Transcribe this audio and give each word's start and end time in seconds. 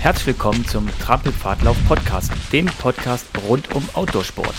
Herzlich 0.00 0.28
willkommen 0.28 0.64
zum 0.66 0.88
Trampelpfadlauf 0.98 1.76
Podcast, 1.86 2.32
dem 2.54 2.64
Podcast 2.64 3.26
rund 3.46 3.74
um 3.74 3.86
Outdoorsport. 3.92 4.54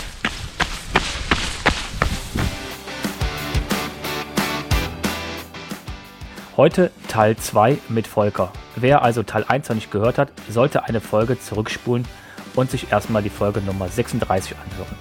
Heute 6.56 6.92
Teil 7.08 7.36
2 7.36 7.78
mit 7.88 8.06
Volker. 8.06 8.52
Wer 8.76 9.02
also 9.02 9.24
Teil 9.24 9.44
1 9.48 9.68
noch 9.68 9.74
nicht 9.74 9.90
gehört 9.90 10.16
hat, 10.16 10.30
sollte 10.48 10.84
eine 10.84 11.00
Folge 11.00 11.36
zurückspulen 11.40 12.06
und 12.54 12.70
sich 12.70 12.92
erstmal 12.92 13.24
die 13.24 13.28
Folge 13.28 13.60
Nummer 13.62 13.88
36 13.88 14.54
anhören. 14.54 14.96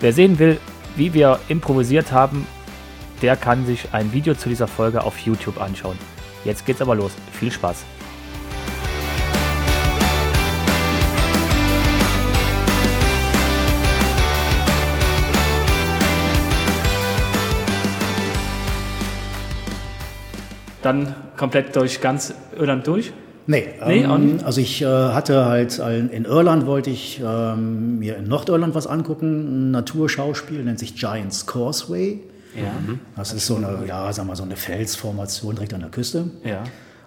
Wer 0.00 0.12
sehen 0.12 0.38
will, 0.38 0.60
wie 0.96 1.14
wir 1.14 1.40
improvisiert 1.48 2.12
haben, 2.12 2.46
der 3.22 3.36
kann 3.36 3.64
sich 3.64 3.88
ein 3.92 4.12
Video 4.12 4.34
zu 4.34 4.50
dieser 4.50 4.68
Folge 4.68 5.02
auf 5.02 5.18
YouTube 5.20 5.58
anschauen. 5.58 5.96
Jetzt 6.44 6.66
geht's 6.66 6.82
aber 6.82 6.94
los. 6.94 7.12
Viel 7.32 7.50
Spaß. 7.50 7.86
Dann 20.82 21.14
komplett 21.36 21.74
durch 21.76 22.00
ganz 22.00 22.34
Irland 22.58 22.86
durch? 22.86 23.12
Nee, 23.46 23.68
nee 23.86 24.02
ähm, 24.02 24.38
also 24.44 24.60
ich 24.60 24.82
äh, 24.82 24.86
hatte 24.86 25.46
halt 25.46 25.78
in 25.78 26.24
Irland 26.24 26.66
wollte 26.66 26.90
ich 26.90 27.20
ähm, 27.24 27.98
mir 27.98 28.16
in 28.16 28.28
Nordirland 28.28 28.74
was 28.74 28.86
angucken, 28.86 29.68
ein 29.68 29.70
Naturschauspiel, 29.72 30.62
nennt 30.62 30.78
sich 30.78 30.94
Giants 30.94 31.46
Causeway. 31.46 32.20
Ja. 32.54 32.72
Das 33.16 33.32
ist 33.32 33.46
so 33.46 33.56
eine, 33.56 33.84
ja, 33.86 34.12
sag 34.12 34.26
mal, 34.26 34.36
so 34.36 34.42
eine 34.42 34.56
Felsformation 34.56 35.54
direkt 35.54 35.74
an 35.74 35.80
der 35.80 35.90
Küste. 35.90 36.26
Ja. 36.44 36.64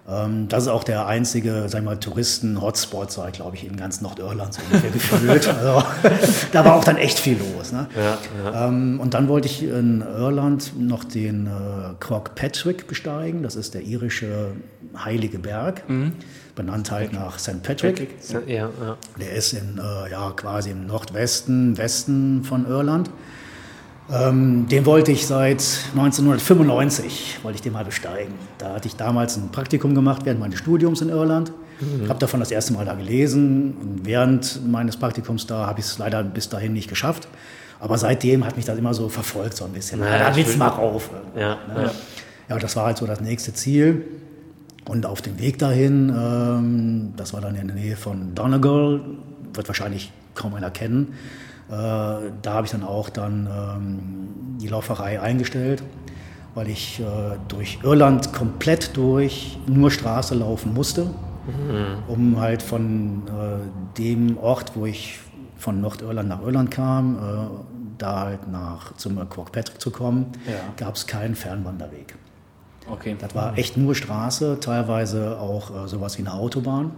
Ähm, 0.08 0.48
das 0.48 0.64
ist 0.64 0.68
auch 0.68 0.84
der 0.84 1.06
einzige, 1.06 1.64
sag 1.68 1.82
mal, 1.82 1.98
Touristen-Hotspot, 1.98 3.10
sei, 3.10 3.30
glaube 3.32 3.56
ich, 3.56 3.66
in 3.66 3.76
ganz 3.76 4.00
Nordirland 4.00 4.54
so 4.54 4.62
ungefähr 4.62 4.90
gefühlt. 4.92 5.48
Also, 5.48 5.82
da 6.52 6.64
war 6.64 6.76
auch 6.76 6.84
dann 6.84 6.96
echt 6.96 7.18
viel 7.18 7.38
los. 7.38 7.72
Ne? 7.72 7.88
Ja, 7.96 8.18
ja. 8.44 8.68
Ähm, 8.68 9.00
und 9.00 9.14
dann 9.14 9.28
wollte 9.28 9.48
ich 9.48 9.64
in 9.64 10.02
Irland 10.02 10.78
noch 10.78 11.02
den 11.04 11.46
äh, 11.46 11.50
Croc 11.98 12.34
Patrick 12.36 12.86
besteigen. 12.86 13.42
Das 13.42 13.56
ist 13.56 13.74
der 13.74 13.82
irische 13.82 14.52
heilige 14.96 15.38
Berg. 15.38 15.88
Mhm. 15.88 16.12
Benannt 16.54 16.90
halt 16.90 17.12
nach 17.12 17.38
St. 17.38 17.62
Patrick. 17.62 17.96
Patrick. 17.96 18.48
Ja, 18.48 18.70
ja. 18.80 18.96
Der 19.20 19.32
ist 19.32 19.52
in, 19.52 19.78
äh, 19.78 20.10
ja, 20.10 20.32
quasi 20.34 20.70
im 20.70 20.86
Nordwesten, 20.86 21.76
Westen 21.76 22.44
von 22.44 22.66
Irland. 22.66 23.10
Ähm, 24.12 24.68
den 24.68 24.86
wollte 24.86 25.10
ich 25.10 25.26
seit 25.26 25.62
1995, 25.94 27.40
wollte 27.42 27.56
ich 27.56 27.62
den 27.62 27.72
mal 27.72 27.84
besteigen. 27.84 28.34
Da 28.58 28.74
hatte 28.74 28.86
ich 28.86 28.96
damals 28.96 29.36
ein 29.36 29.50
Praktikum 29.50 29.94
gemacht 29.94 30.22
während 30.24 30.40
meines 30.40 30.58
Studiums 30.58 31.00
in 31.00 31.08
Irland. 31.08 31.52
Mhm. 31.80 32.08
Habe 32.08 32.18
davon 32.18 32.40
das 32.40 32.50
erste 32.50 32.72
Mal 32.72 32.84
da 32.84 32.94
gelesen. 32.94 33.76
Und 33.80 34.00
während 34.04 34.66
meines 34.66 34.96
Praktikums 34.96 35.46
da 35.46 35.66
habe 35.66 35.80
ich 35.80 35.86
es 35.86 35.98
leider 35.98 36.22
bis 36.22 36.48
dahin 36.48 36.72
nicht 36.72 36.88
geschafft. 36.88 37.28
Aber 37.80 37.98
seitdem 37.98 38.44
hat 38.44 38.56
mich 38.56 38.64
das 38.64 38.78
immer 38.78 38.94
so 38.94 39.08
verfolgt, 39.08 39.56
so 39.56 39.64
ein 39.64 39.72
bisschen. 39.72 40.00
Ja, 40.00 40.18
da 40.18 40.36
willst 40.36 40.54
du 40.54 40.58
mal 40.58 40.68
rauf. 40.68 41.10
Ja, 41.34 41.58
ne? 41.74 41.82
ja. 41.84 41.90
ja, 42.48 42.58
das 42.58 42.76
war 42.76 42.86
halt 42.86 42.96
so 42.96 43.06
das 43.06 43.20
nächste 43.20 43.52
Ziel. 43.52 44.04
Und 44.88 45.04
auf 45.04 45.20
dem 45.20 45.38
Weg 45.40 45.58
dahin, 45.58 46.14
ähm, 46.16 47.12
das 47.16 47.32
war 47.32 47.40
dann 47.40 47.56
in 47.56 47.66
der 47.66 47.76
Nähe 47.76 47.96
von 47.96 48.34
Donegal, 48.34 49.00
wird 49.52 49.66
wahrscheinlich 49.66 50.12
kaum 50.34 50.54
einer 50.54 50.70
kennen, 50.70 51.14
da 51.68 52.52
habe 52.52 52.66
ich 52.66 52.72
dann 52.72 52.84
auch 52.84 53.08
dann 53.08 53.48
ähm, 53.50 54.58
die 54.60 54.68
Lauferei 54.68 55.20
eingestellt, 55.20 55.82
weil 56.54 56.68
ich 56.68 57.00
äh, 57.00 57.04
durch 57.48 57.80
Irland 57.82 58.32
komplett 58.32 58.96
durch 58.96 59.58
nur 59.66 59.90
Straße 59.90 60.34
laufen 60.34 60.74
musste, 60.74 61.04
mhm. 61.04 62.02
um 62.08 62.40
halt 62.40 62.62
von 62.62 63.22
äh, 63.26 63.98
dem 63.98 64.38
Ort, 64.38 64.72
wo 64.74 64.86
ich 64.86 65.18
von 65.56 65.80
Nordirland 65.80 66.28
nach 66.28 66.42
Irland 66.42 66.70
kam, 66.70 67.64
da 67.98 68.20
halt 68.20 68.46
nach 68.46 68.94
zum 68.96 69.16
Cork 69.28 69.52
Patrick 69.52 69.80
zu 69.80 69.90
kommen, 69.90 70.26
ja. 70.46 70.52
gab 70.76 70.96
es 70.96 71.06
keinen 71.06 71.34
Fernwanderweg. 71.34 72.14
Okay. 72.88 73.16
Das 73.18 73.34
war 73.34 73.58
echt 73.58 73.76
nur 73.76 73.94
Straße, 73.94 74.58
teilweise 74.60 75.38
auch 75.40 75.84
äh, 75.84 75.88
sowas 75.88 76.18
wie 76.18 76.22
eine 76.22 76.34
Autobahn. 76.34 76.92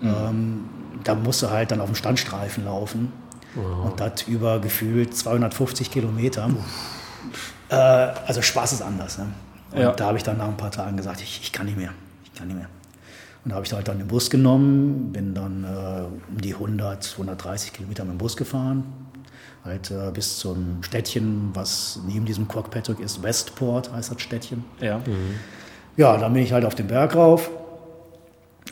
Mhm. 0.00 0.08
Ähm, 0.08 0.64
da 1.04 1.14
musste 1.14 1.50
halt 1.50 1.70
dann 1.70 1.80
auf 1.80 1.88
dem 1.88 1.96
Standstreifen 1.96 2.64
laufen. 2.64 3.12
Wow. 3.54 3.90
Und 3.90 4.00
das 4.00 4.22
über 4.22 4.60
gefühlt 4.60 5.16
250 5.16 5.90
Kilometer. 5.90 6.50
Äh, 7.68 7.74
also 7.74 8.42
Spaß 8.42 8.72
ist 8.74 8.82
anders. 8.82 9.18
Ne? 9.18 9.28
Und 9.72 9.80
ja. 9.80 9.92
da 9.92 10.06
habe 10.06 10.18
ich 10.18 10.24
dann 10.24 10.38
nach 10.38 10.48
ein 10.48 10.56
paar 10.56 10.70
Tagen 10.70 10.96
gesagt, 10.96 11.20
ich, 11.20 11.40
ich 11.42 11.52
kann 11.52 11.66
nicht 11.66 11.78
mehr. 11.78 11.90
Ich 12.24 12.34
kann 12.34 12.48
nicht 12.48 12.56
mehr. 12.56 12.68
Und 13.44 13.50
da 13.50 13.56
habe 13.56 13.66
ich 13.66 13.72
halt 13.72 13.88
dann 13.88 13.98
den 13.98 14.06
Bus 14.06 14.30
genommen, 14.30 15.12
bin 15.12 15.34
dann 15.34 15.64
äh, 15.64 16.30
um 16.30 16.40
die 16.40 16.54
100, 16.54 17.12
130 17.12 17.72
Kilometer 17.72 18.04
mit 18.04 18.12
dem 18.12 18.18
Bus 18.18 18.36
gefahren. 18.36 18.84
Halt 19.64 19.90
äh, 19.90 20.10
bis 20.12 20.38
zum 20.38 20.82
Städtchen, 20.82 21.50
was 21.54 22.00
neben 22.06 22.24
diesem 22.24 22.48
Crockpatrick 22.48 23.00
ist, 23.00 23.22
Westport 23.22 23.92
heißt 23.92 24.12
das 24.12 24.20
Städtchen. 24.20 24.64
Ja. 24.80 24.98
Mhm. 24.98 25.38
Ja, 25.96 26.16
dann 26.16 26.32
bin 26.32 26.42
ich 26.42 26.52
halt 26.52 26.64
auf 26.64 26.74
den 26.74 26.86
Berg 26.86 27.14
rauf 27.14 27.50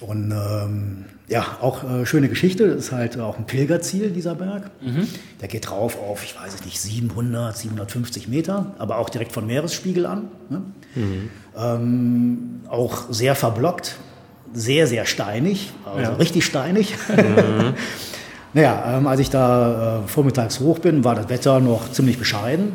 und 0.00 0.32
ähm, 0.32 1.04
ja, 1.30 1.46
auch 1.60 1.84
äh, 1.84 2.04
schöne 2.04 2.28
Geschichte. 2.28 2.68
Das 2.68 2.86
ist 2.86 2.92
halt 2.92 3.18
auch 3.18 3.38
ein 3.38 3.46
Pilgerziel, 3.46 4.10
dieser 4.10 4.34
Berg. 4.34 4.68
Mhm. 4.80 5.06
Der 5.40 5.46
geht 5.46 5.70
drauf 5.70 5.96
auf, 5.96 6.24
ich 6.24 6.34
weiß 6.36 6.54
es 6.54 6.64
nicht, 6.64 6.80
700, 6.80 7.56
750 7.56 8.26
Meter, 8.26 8.74
aber 8.78 8.98
auch 8.98 9.08
direkt 9.08 9.30
von 9.30 9.46
Meeresspiegel 9.46 10.06
an. 10.06 10.28
Ne? 10.48 10.62
Mhm. 10.96 11.30
Ähm, 11.56 12.60
auch 12.68 13.04
sehr 13.10 13.36
verblockt, 13.36 13.96
sehr, 14.52 14.88
sehr 14.88 15.06
steinig, 15.06 15.72
also 15.84 16.10
ja. 16.10 16.16
richtig 16.16 16.44
steinig. 16.44 16.96
Mhm. 17.08 17.74
naja, 18.52 18.98
ähm, 18.98 19.06
als 19.06 19.20
ich 19.20 19.30
da 19.30 20.02
äh, 20.02 20.08
vormittags 20.08 20.58
hoch 20.58 20.80
bin, 20.80 21.04
war 21.04 21.14
das 21.14 21.28
Wetter 21.28 21.60
noch 21.60 21.92
ziemlich 21.92 22.18
bescheiden. 22.18 22.72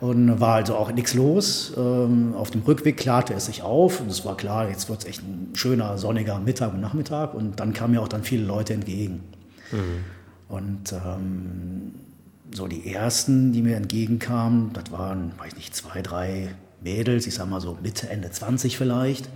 Und 0.00 0.40
war 0.40 0.56
also 0.56 0.76
auch 0.76 0.92
nichts 0.92 1.14
los. 1.14 1.72
Ähm, 1.76 2.34
auf 2.34 2.50
dem 2.50 2.62
Rückweg 2.62 2.96
klarte 2.96 3.32
es 3.34 3.46
sich 3.46 3.62
auf 3.62 4.00
und 4.00 4.10
es 4.10 4.24
war 4.24 4.36
klar, 4.36 4.68
jetzt 4.68 4.88
wird 4.88 5.00
es 5.00 5.06
echt 5.06 5.22
ein 5.22 5.50
schöner, 5.54 5.98
sonniger 5.98 6.38
Mittag 6.40 6.74
und 6.74 6.80
Nachmittag. 6.80 7.34
Und 7.34 7.60
dann 7.60 7.72
kamen 7.72 7.94
mir 7.94 8.02
auch 8.02 8.08
dann 8.08 8.22
viele 8.22 8.44
Leute 8.44 8.74
entgegen. 8.74 9.22
Mhm. 9.70 10.04
Und 10.48 10.92
ähm, 10.92 11.94
so 12.52 12.66
die 12.66 12.92
ersten, 12.92 13.52
die 13.52 13.62
mir 13.62 13.76
entgegenkamen, 13.76 14.72
das 14.72 14.90
waren, 14.92 15.32
weiß 15.38 15.48
ich 15.52 15.56
nicht, 15.56 15.76
zwei, 15.76 16.02
drei 16.02 16.54
Mädels, 16.82 17.26
ich 17.26 17.34
sag 17.34 17.48
mal 17.48 17.60
so 17.60 17.78
Mitte, 17.82 18.08
Ende 18.08 18.30
20 18.30 18.76
vielleicht. 18.76 19.28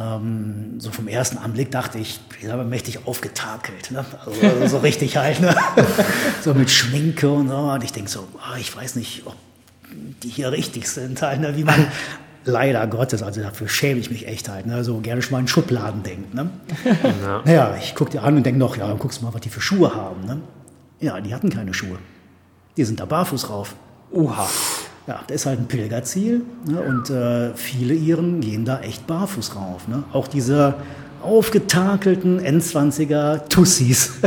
Ähm, 0.00 0.80
so 0.80 0.90
vom 0.90 1.08
ersten 1.08 1.38
Anblick 1.38 1.70
dachte 1.70 1.98
ich, 1.98 2.20
ich 2.40 2.48
habe 2.48 2.64
mächtig 2.64 3.06
aufgetakelt. 3.06 3.90
Ne? 3.90 4.04
Also, 4.24 4.40
also 4.40 4.66
so 4.66 4.78
richtig 4.78 5.16
halt. 5.16 5.40
Ne? 5.40 5.54
so 6.42 6.54
mit 6.54 6.70
Schminke 6.70 7.30
und 7.30 7.48
so. 7.48 7.56
Und 7.56 7.84
ich 7.84 7.92
denke 7.92 8.10
so, 8.10 8.26
oh, 8.34 8.56
ich 8.58 8.74
weiß 8.74 8.96
nicht, 8.96 9.22
ob 9.26 9.36
die 10.22 10.28
hier 10.28 10.52
richtig 10.52 10.88
sind. 10.88 11.22
Halt, 11.22 11.40
ne? 11.40 11.56
Wie 11.56 11.64
man 11.64 11.86
leider 12.44 12.86
Gottes, 12.86 13.22
also 13.22 13.40
dafür 13.40 13.68
schäme 13.68 14.00
ich 14.00 14.10
mich 14.10 14.26
echt 14.26 14.48
halt. 14.48 14.66
Ne? 14.66 14.84
So 14.84 15.00
gerne 15.00 15.22
schon 15.22 15.32
mal 15.32 15.40
in 15.40 15.48
Schubladen 15.48 16.02
denkt. 16.02 16.34
Ne? 16.34 16.50
Ja. 17.22 17.42
Naja, 17.44 17.76
ich 17.80 17.94
gucke 17.94 18.10
dir 18.10 18.22
an 18.22 18.36
und 18.36 18.44
denke 18.44 18.58
noch, 18.58 18.76
ja, 18.76 18.88
dann 18.88 18.98
guckst 18.98 19.20
du 19.20 19.24
mal, 19.24 19.34
was 19.34 19.40
die 19.40 19.50
für 19.50 19.60
Schuhe 19.60 19.94
haben. 19.94 20.24
Ne? 20.24 20.40
Ja, 21.00 21.20
die 21.20 21.34
hatten 21.34 21.50
keine 21.50 21.74
Schuhe. 21.74 21.98
Die 22.76 22.84
sind 22.84 23.00
da 23.00 23.04
barfuß 23.04 23.50
rauf. 23.50 23.74
Oha. 24.10 24.48
Ja, 25.06 25.20
das 25.26 25.36
ist 25.36 25.46
halt 25.46 25.60
ein 25.60 25.66
Pilgerziel 25.66 26.42
ne? 26.68 26.80
und 26.80 27.10
äh, 27.10 27.54
viele 27.54 27.94
Iren 27.94 28.40
gehen 28.40 28.64
da 28.64 28.80
echt 28.80 29.06
barfuß 29.06 29.54
rauf. 29.54 29.86
Ne? 29.86 30.02
Auch 30.12 30.26
diese 30.26 30.74
aufgetakelten 31.22 32.40
N20er 32.40 33.48
Tussis. 33.48 34.12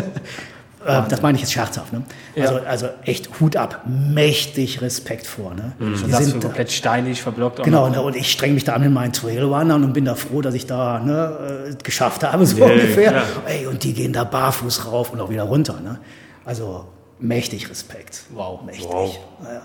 Äh, 0.86 1.02
das 1.10 1.22
meine 1.22 1.36
ich 1.36 1.42
jetzt 1.42 1.52
scherzhaft. 1.52 1.92
Ne? 1.92 2.04
Ja. 2.36 2.46
Also, 2.46 2.60
also 2.66 2.90
echt 3.04 3.30
Hut 3.40 3.58
ab, 3.58 3.84
mächtig 3.86 4.82
Respekt 4.82 5.28
vor. 5.28 5.54
Ne? 5.54 5.74
Mhm. 5.78 5.96
Die 6.06 6.12
das 6.12 6.26
sind 6.26 6.42
komplett 6.42 6.72
steinig, 6.72 7.22
verblockt. 7.22 7.62
Genau, 7.64 7.90
ne? 7.90 8.02
und 8.02 8.16
ich 8.16 8.32
streng 8.32 8.54
mich 8.54 8.64
da 8.64 8.76
an 8.76 8.84
in 8.84 8.94
meinen 8.94 9.12
Trailrunnern 9.12 9.84
und 9.84 9.92
bin 9.92 10.06
da 10.06 10.16
froh, 10.16 10.42
dass 10.42 10.54
ich 10.54 10.66
da 10.68 11.00
ne, 11.00 11.70
äh, 11.70 11.76
geschafft 11.84 12.24
habe, 12.24 12.46
so 12.46 12.58
yeah, 12.58 12.72
ungefähr. 12.72 13.12
Ja. 13.12 13.24
Ey, 13.46 13.68
und 13.68 13.84
die 13.84 13.94
gehen 13.94 14.14
da 14.14 14.24
barfuß 14.24 14.86
rauf 14.86 15.12
und 15.12 15.20
auch 15.20 15.30
wieder 15.30 15.44
runter. 15.44 15.82
Ne? 15.82 16.00
Also 16.46 16.86
mächtig 17.20 17.70
Respekt. 17.70 18.24
Wow. 18.34 18.62
Mächtig. 18.64 18.88
Wow. 18.90 19.20
Ja. 19.44 19.62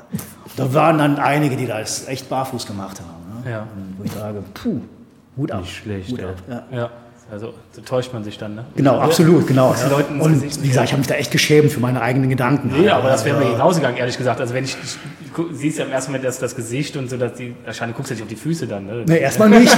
Da 0.56 0.74
waren 0.74 0.98
dann 0.98 1.18
einige, 1.18 1.56
die 1.56 1.66
das 1.66 2.08
echt 2.08 2.28
barfuß 2.28 2.66
gemacht 2.66 3.00
haben. 3.00 3.42
Ne? 3.44 3.50
Ja. 3.50 3.60
Und 3.62 3.98
wo 3.98 4.04
ich 4.04 4.12
sage, 4.12 4.42
puh, 4.54 4.80
Hut 5.36 5.52
ab. 5.52 5.60
Nicht 5.60 5.76
schlecht. 5.76 6.10
Hut 6.10 6.22
ab. 6.22 6.36
Ja. 6.48 6.64
ja. 6.70 6.90
Also 7.32 7.54
so 7.72 7.80
täuscht 7.80 8.12
man 8.12 8.22
sich 8.22 8.36
dann, 8.36 8.54
ne? 8.54 8.64
Genau, 8.76 8.98
absolut, 8.98 9.46
genau. 9.46 9.74
Ja. 9.74 9.96
und 10.20 10.42
wie 10.62 10.68
gesagt, 10.68 10.86
ich 10.86 10.92
habe 10.92 10.98
mich 10.98 11.06
da 11.06 11.14
echt 11.14 11.30
geschämt 11.30 11.72
für 11.72 11.80
meine 11.80 12.02
eigenen 12.02 12.28
Gedanken. 12.28 12.70
Nee, 12.78 12.90
aber 12.90 13.08
das 13.08 13.24
wäre 13.24 13.38
mir 13.38 13.50
genauso 13.50 13.80
gegangen, 13.80 13.96
ehrlich 13.96 14.18
gesagt. 14.18 14.40
Also 14.40 14.52
wenn 14.52 14.64
ich, 14.64 14.76
ich 14.76 14.98
siehst 15.52 15.78
ja 15.78 15.86
im 15.86 15.92
ersten 15.92 16.12
Moment 16.12 16.26
das, 16.26 16.38
das 16.38 16.54
Gesicht 16.54 16.98
und 16.98 17.08
so, 17.08 17.16
dass 17.16 17.32
die, 17.34 17.56
wahrscheinlich 17.64 17.96
guckst 17.96 18.10
du 18.10 18.14
nicht 18.14 18.22
auf 18.22 18.28
die 18.28 18.36
Füße 18.36 18.66
dann, 18.66 18.86
ne? 18.86 19.04
Nee, 19.06 19.18
erstmal 19.18 19.48
nicht. 19.48 19.74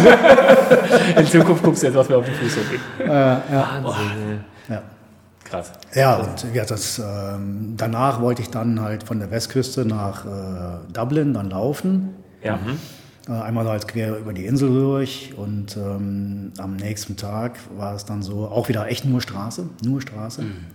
In 1.16 1.26
Zukunft 1.26 1.62
guckst 1.62 1.82
du 1.82 1.86
jetzt, 1.86 1.96
was 1.96 2.08
mir 2.08 2.16
auf 2.16 2.26
die 2.26 2.32
Füße 2.32 2.60
geht. 2.68 3.06
Äh, 3.06 3.10
ja. 3.10 3.80
Wahnsinn. 3.82 4.44
Ja. 4.68 4.82
Krass. 5.48 5.72
Ja, 5.94 6.16
und 6.16 6.46
ja, 6.54 6.64
das, 6.64 6.98
ähm, 6.98 7.74
danach 7.76 8.20
wollte 8.20 8.42
ich 8.42 8.50
dann 8.50 8.80
halt 8.80 9.04
von 9.04 9.20
der 9.20 9.30
Westküste 9.30 9.84
nach 9.84 10.24
äh, 10.26 10.92
Dublin 10.92 11.34
dann 11.34 11.50
laufen. 11.50 12.14
Ja. 12.42 12.56
Mhm. 12.56 12.78
Äh, 13.28 13.40
einmal 13.42 13.68
halt 13.68 13.86
quer 13.88 14.18
über 14.18 14.32
die 14.32 14.44
Insel 14.44 14.68
durch 14.70 15.34
und 15.36 15.76
ähm, 15.76 16.52
am 16.58 16.76
nächsten 16.76 17.16
Tag 17.16 17.58
war 17.76 17.94
es 17.94 18.04
dann 18.04 18.22
so, 18.22 18.46
auch 18.48 18.68
wieder 18.68 18.88
echt 18.88 19.04
nur 19.04 19.20
Straße, 19.20 19.68
nur 19.84 20.00
Straße. 20.00 20.42
Mhm. 20.42 20.66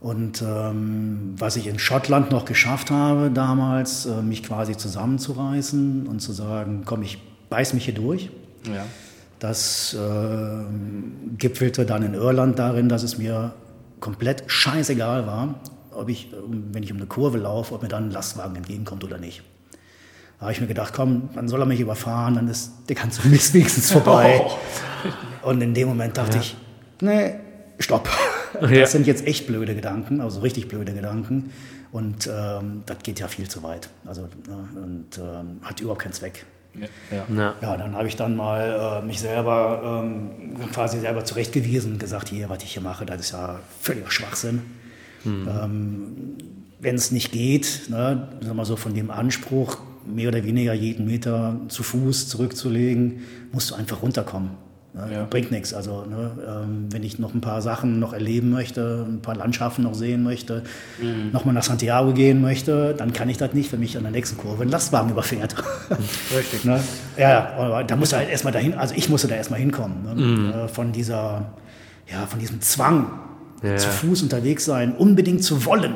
Und 0.00 0.42
ähm, 0.42 1.34
was 1.38 1.54
ich 1.54 1.68
in 1.68 1.78
Schottland 1.78 2.32
noch 2.32 2.44
geschafft 2.44 2.90
habe 2.90 3.30
damals, 3.30 4.06
äh, 4.06 4.22
mich 4.22 4.42
quasi 4.42 4.76
zusammenzureißen 4.76 6.08
und 6.08 6.18
zu 6.18 6.32
sagen, 6.32 6.82
komm, 6.84 7.02
ich 7.02 7.22
beiß 7.48 7.74
mich 7.74 7.84
hier 7.84 7.94
durch. 7.94 8.30
Ja. 8.66 8.84
Das 9.42 9.92
äh, 9.94 10.64
gipfelte 11.36 11.84
dann 11.84 12.04
in 12.04 12.14
Irland 12.14 12.60
darin, 12.60 12.88
dass 12.88 13.02
es 13.02 13.18
mir 13.18 13.52
komplett 13.98 14.44
scheißegal 14.46 15.26
war, 15.26 15.56
ob 15.90 16.08
ich, 16.08 16.32
wenn 16.70 16.84
ich 16.84 16.92
um 16.92 16.98
eine 16.98 17.06
Kurve 17.06 17.38
laufe, 17.38 17.74
ob 17.74 17.82
mir 17.82 17.88
dann 17.88 18.04
ein 18.04 18.10
Lastwagen 18.12 18.54
entgegenkommt 18.54 19.02
oder 19.02 19.18
nicht. 19.18 19.42
Da 20.38 20.42
habe 20.42 20.52
ich 20.52 20.60
mir 20.60 20.68
gedacht, 20.68 20.94
komm, 20.94 21.30
dann 21.34 21.48
soll 21.48 21.58
er 21.58 21.66
mich 21.66 21.80
überfahren, 21.80 22.36
dann 22.36 22.46
ist 22.46 22.70
der 22.88 22.94
ganze 22.94 23.26
Mist 23.26 23.52
wenigstens 23.54 23.90
vorbei. 23.90 24.44
Oh. 24.46 25.48
Und 25.48 25.60
in 25.60 25.74
dem 25.74 25.88
Moment 25.88 26.16
dachte 26.16 26.36
ja. 26.36 26.40
ich, 26.40 26.56
nee, 27.00 27.34
stopp. 27.80 28.08
Das 28.60 28.70
ja. 28.70 28.86
sind 28.86 29.06
jetzt 29.06 29.26
echt 29.26 29.46
blöde 29.46 29.74
Gedanken, 29.74 30.20
also 30.20 30.40
richtig 30.40 30.68
blöde 30.68 30.92
Gedanken. 30.92 31.52
Und 31.90 32.30
ähm, 32.30 32.82
das 32.84 32.98
geht 33.02 33.18
ja 33.18 33.26
viel 33.26 33.48
zu 33.48 33.62
weit. 33.62 33.88
Also, 34.04 34.28
ne, 34.46 34.68
und 34.76 35.18
ähm, 35.18 35.56
hat 35.62 35.80
überhaupt 35.80 36.02
keinen 36.02 36.12
Zweck. 36.12 36.44
Ja, 36.74 37.26
ja. 37.36 37.54
ja 37.60 37.76
dann 37.76 37.94
habe 37.94 38.08
ich 38.08 38.16
dann 38.16 38.36
mal 38.36 39.00
äh, 39.02 39.06
mich 39.06 39.20
selber 39.20 40.02
ähm, 40.04 40.56
quasi 40.72 41.00
selber 41.00 41.24
zurechtgewiesen 41.24 41.92
und 41.92 41.98
gesagt, 41.98 42.28
hier, 42.30 42.48
was 42.48 42.62
ich 42.62 42.72
hier 42.72 42.82
mache, 42.82 43.04
das 43.04 43.20
ist 43.20 43.32
ja 43.32 43.60
völliger 43.80 44.10
Schwachsinn. 44.10 44.62
Mhm. 45.24 45.48
Ähm, 45.48 46.36
Wenn 46.80 46.94
es 46.94 47.10
nicht 47.10 47.32
geht, 47.32 47.82
ne, 47.88 48.28
sagen 48.40 48.56
wir 48.56 48.64
so 48.64 48.76
von 48.76 48.94
dem 48.94 49.10
Anspruch, 49.10 49.78
mehr 50.06 50.28
oder 50.28 50.44
weniger 50.44 50.72
jeden 50.72 51.06
Meter 51.06 51.60
zu 51.68 51.82
Fuß 51.82 52.28
zurückzulegen, 52.28 53.20
musst 53.52 53.70
du 53.70 53.74
einfach 53.74 54.02
runterkommen. 54.02 54.50
Ne? 54.94 55.08
Ja. 55.10 55.24
Bringt 55.24 55.50
nichts. 55.50 55.72
Also, 55.72 56.04
ne, 56.04 56.32
ähm, 56.46 56.86
wenn 56.90 57.02
ich 57.02 57.18
noch 57.18 57.32
ein 57.32 57.40
paar 57.40 57.62
Sachen 57.62 57.98
noch 57.98 58.12
erleben 58.12 58.50
möchte, 58.50 59.06
ein 59.08 59.22
paar 59.22 59.34
Landschaften 59.34 59.82
noch 59.82 59.94
sehen 59.94 60.22
möchte, 60.22 60.62
mhm. 61.00 61.30
nochmal 61.32 61.54
nach 61.54 61.62
Santiago 61.62 62.12
gehen 62.12 62.42
möchte, 62.42 62.94
dann 62.96 63.12
kann 63.14 63.28
ich 63.30 63.38
das 63.38 63.54
nicht, 63.54 63.72
wenn 63.72 63.80
mich 63.80 63.96
an 63.96 64.02
der 64.02 64.12
nächsten 64.12 64.36
Kurve 64.36 64.64
ein 64.64 64.68
Lastwagen 64.68 65.10
überfährt. 65.10 65.54
Richtig. 66.36 66.64
ne? 66.64 66.80
Ja, 67.16 67.54
aber 67.56 67.84
da 67.84 67.96
muss 67.96 68.12
halt 68.12 68.28
erstmal 68.28 68.52
dahin, 68.52 68.74
also 68.74 68.94
ich 68.94 69.08
musste 69.08 69.28
da 69.28 69.34
erstmal 69.34 69.60
hinkommen. 69.60 70.02
Ne? 70.02 70.14
Mhm. 70.14 70.50
Äh, 70.50 70.68
von 70.68 70.92
dieser, 70.92 71.54
ja, 72.10 72.26
von 72.26 72.38
diesem 72.38 72.60
Zwang, 72.60 73.06
ja. 73.62 73.76
zu 73.76 73.88
Fuß 73.88 74.22
unterwegs 74.22 74.66
sein, 74.66 74.94
unbedingt 74.94 75.42
zu 75.42 75.64
wollen. 75.64 75.94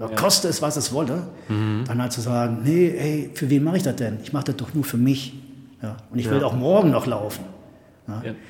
Ja, 0.00 0.08
koste 0.08 0.48
es, 0.48 0.62
was 0.62 0.76
es 0.76 0.92
wolle. 0.92 1.24
Mhm. 1.48 1.84
Dann 1.86 2.00
halt 2.00 2.12
zu 2.12 2.22
sagen, 2.22 2.60
nee, 2.64 2.92
hey, 2.96 3.30
für 3.34 3.50
wen 3.50 3.62
mache 3.62 3.76
ich 3.76 3.82
das 3.82 3.96
denn? 3.96 4.18
Ich 4.22 4.32
mache 4.32 4.44
das 4.44 4.56
doch 4.56 4.72
nur 4.72 4.84
für 4.84 4.96
mich. 4.96 5.34
Ja, 5.82 5.96
und 6.10 6.18
ich 6.18 6.30
will 6.30 6.42
auch 6.44 6.54
morgen 6.54 6.90
noch 6.90 7.06
laufen. 7.06 7.44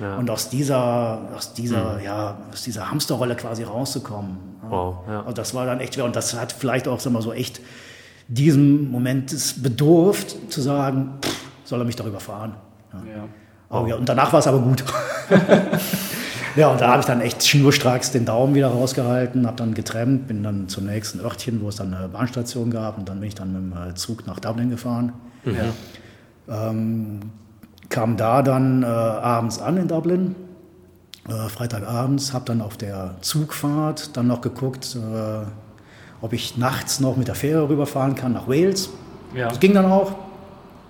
Ja. 0.01 0.17
Und 0.17 0.31
aus 0.31 0.49
dieser, 0.49 1.29
aus 1.37 1.53
dieser, 1.53 1.99
mhm. 1.99 2.05
ja, 2.05 2.39
aus 2.51 2.63
dieser 2.63 2.91
Hamsterrolle 2.91 3.37
quasi 3.37 3.65
rauszukommen. 3.65 4.39
Wow, 4.69 4.97
ja. 5.09 5.21
Und 5.21 5.37
das 5.37 5.55
war 5.55 5.67
dann 5.67 5.81
echt 5.81 5.95
schwer. 5.95 6.05
Und 6.05 6.17
das 6.17 6.39
hat 6.39 6.53
vielleicht 6.53 6.89
auch, 6.89 7.01
sag 7.01 7.13
mal 7.13 7.23
so, 7.23 7.33
echt 7.33 7.61
diesem 8.29 8.91
Moment 8.91 9.35
bedurft, 9.63 10.53
zu 10.53 10.61
sagen, 10.63 11.19
pff, 11.23 11.37
soll 11.65 11.81
er 11.81 11.85
mich 11.85 11.97
darüber 11.97 12.21
fahren. 12.21 12.55
Ja. 12.93 13.29
Oh, 13.69 13.87
ja. 13.87 13.97
Und 13.97 14.09
danach 14.09 14.33
war 14.33 14.41
es 14.41 14.47
aber 14.47 14.59
gut. 14.59 14.85
ja, 16.57 16.69
und 16.69 16.81
da 16.81 16.89
habe 16.89 17.01
ich 17.01 17.07
dann 17.07 17.21
echt 17.21 17.47
schnurstracks 17.47 18.11
den 18.11 18.25
Daumen 18.25 18.55
wieder 18.55 18.69
rausgehalten, 18.69 19.47
habe 19.47 19.57
dann 19.57 19.75
getrennt, 19.75 20.29
bin 20.29 20.43
dann 20.43 20.69
zum 20.69 20.87
nächsten 20.87 21.21
Örtchen, 21.21 21.61
wo 21.63 21.69
es 21.69 21.77
dann 21.77 21.93
eine 21.93 22.09
Bahnstation 22.09 22.71
gab. 22.71 22.99
Und 22.99 23.09
dann 23.09 23.21
bin 23.21 23.29
ich 23.29 23.35
dann 23.35 23.53
mit 23.71 23.75
dem 23.75 23.97
Zug 23.97 24.27
nach 24.27 24.41
Dublin 24.41 24.71
gefahren. 24.71 25.13
Mhm. 25.45 25.57
Ähm, 26.49 27.21
kam 27.93 28.17
da 28.17 28.43
dann 28.43 28.83
äh, 28.83 28.87
abends 28.87 29.61
an 29.61 29.77
in 29.77 29.87
Dublin, 29.87 30.35
äh, 31.29 31.49
Freitagabends, 31.49 32.33
habe 32.33 32.47
dann 32.47 32.61
auf 32.61 32.77
der 32.77 33.17
Zugfahrt 33.21 34.17
dann 34.17 34.27
noch 34.27 34.41
geguckt, 34.41 34.97
äh, 34.97 35.47
ob 36.21 36.33
ich 36.33 36.57
nachts 36.57 36.99
noch 36.99 37.17
mit 37.17 37.29
der 37.29 37.35
Fähre 37.35 37.69
rüberfahren 37.69 38.15
kann 38.17 38.33
nach 38.33 38.49
Wales. 38.49 38.91
Ja. 39.35 39.49
Das 39.49 39.61
ging 39.61 39.75
dann 39.75 39.87
auch. 39.87 40.13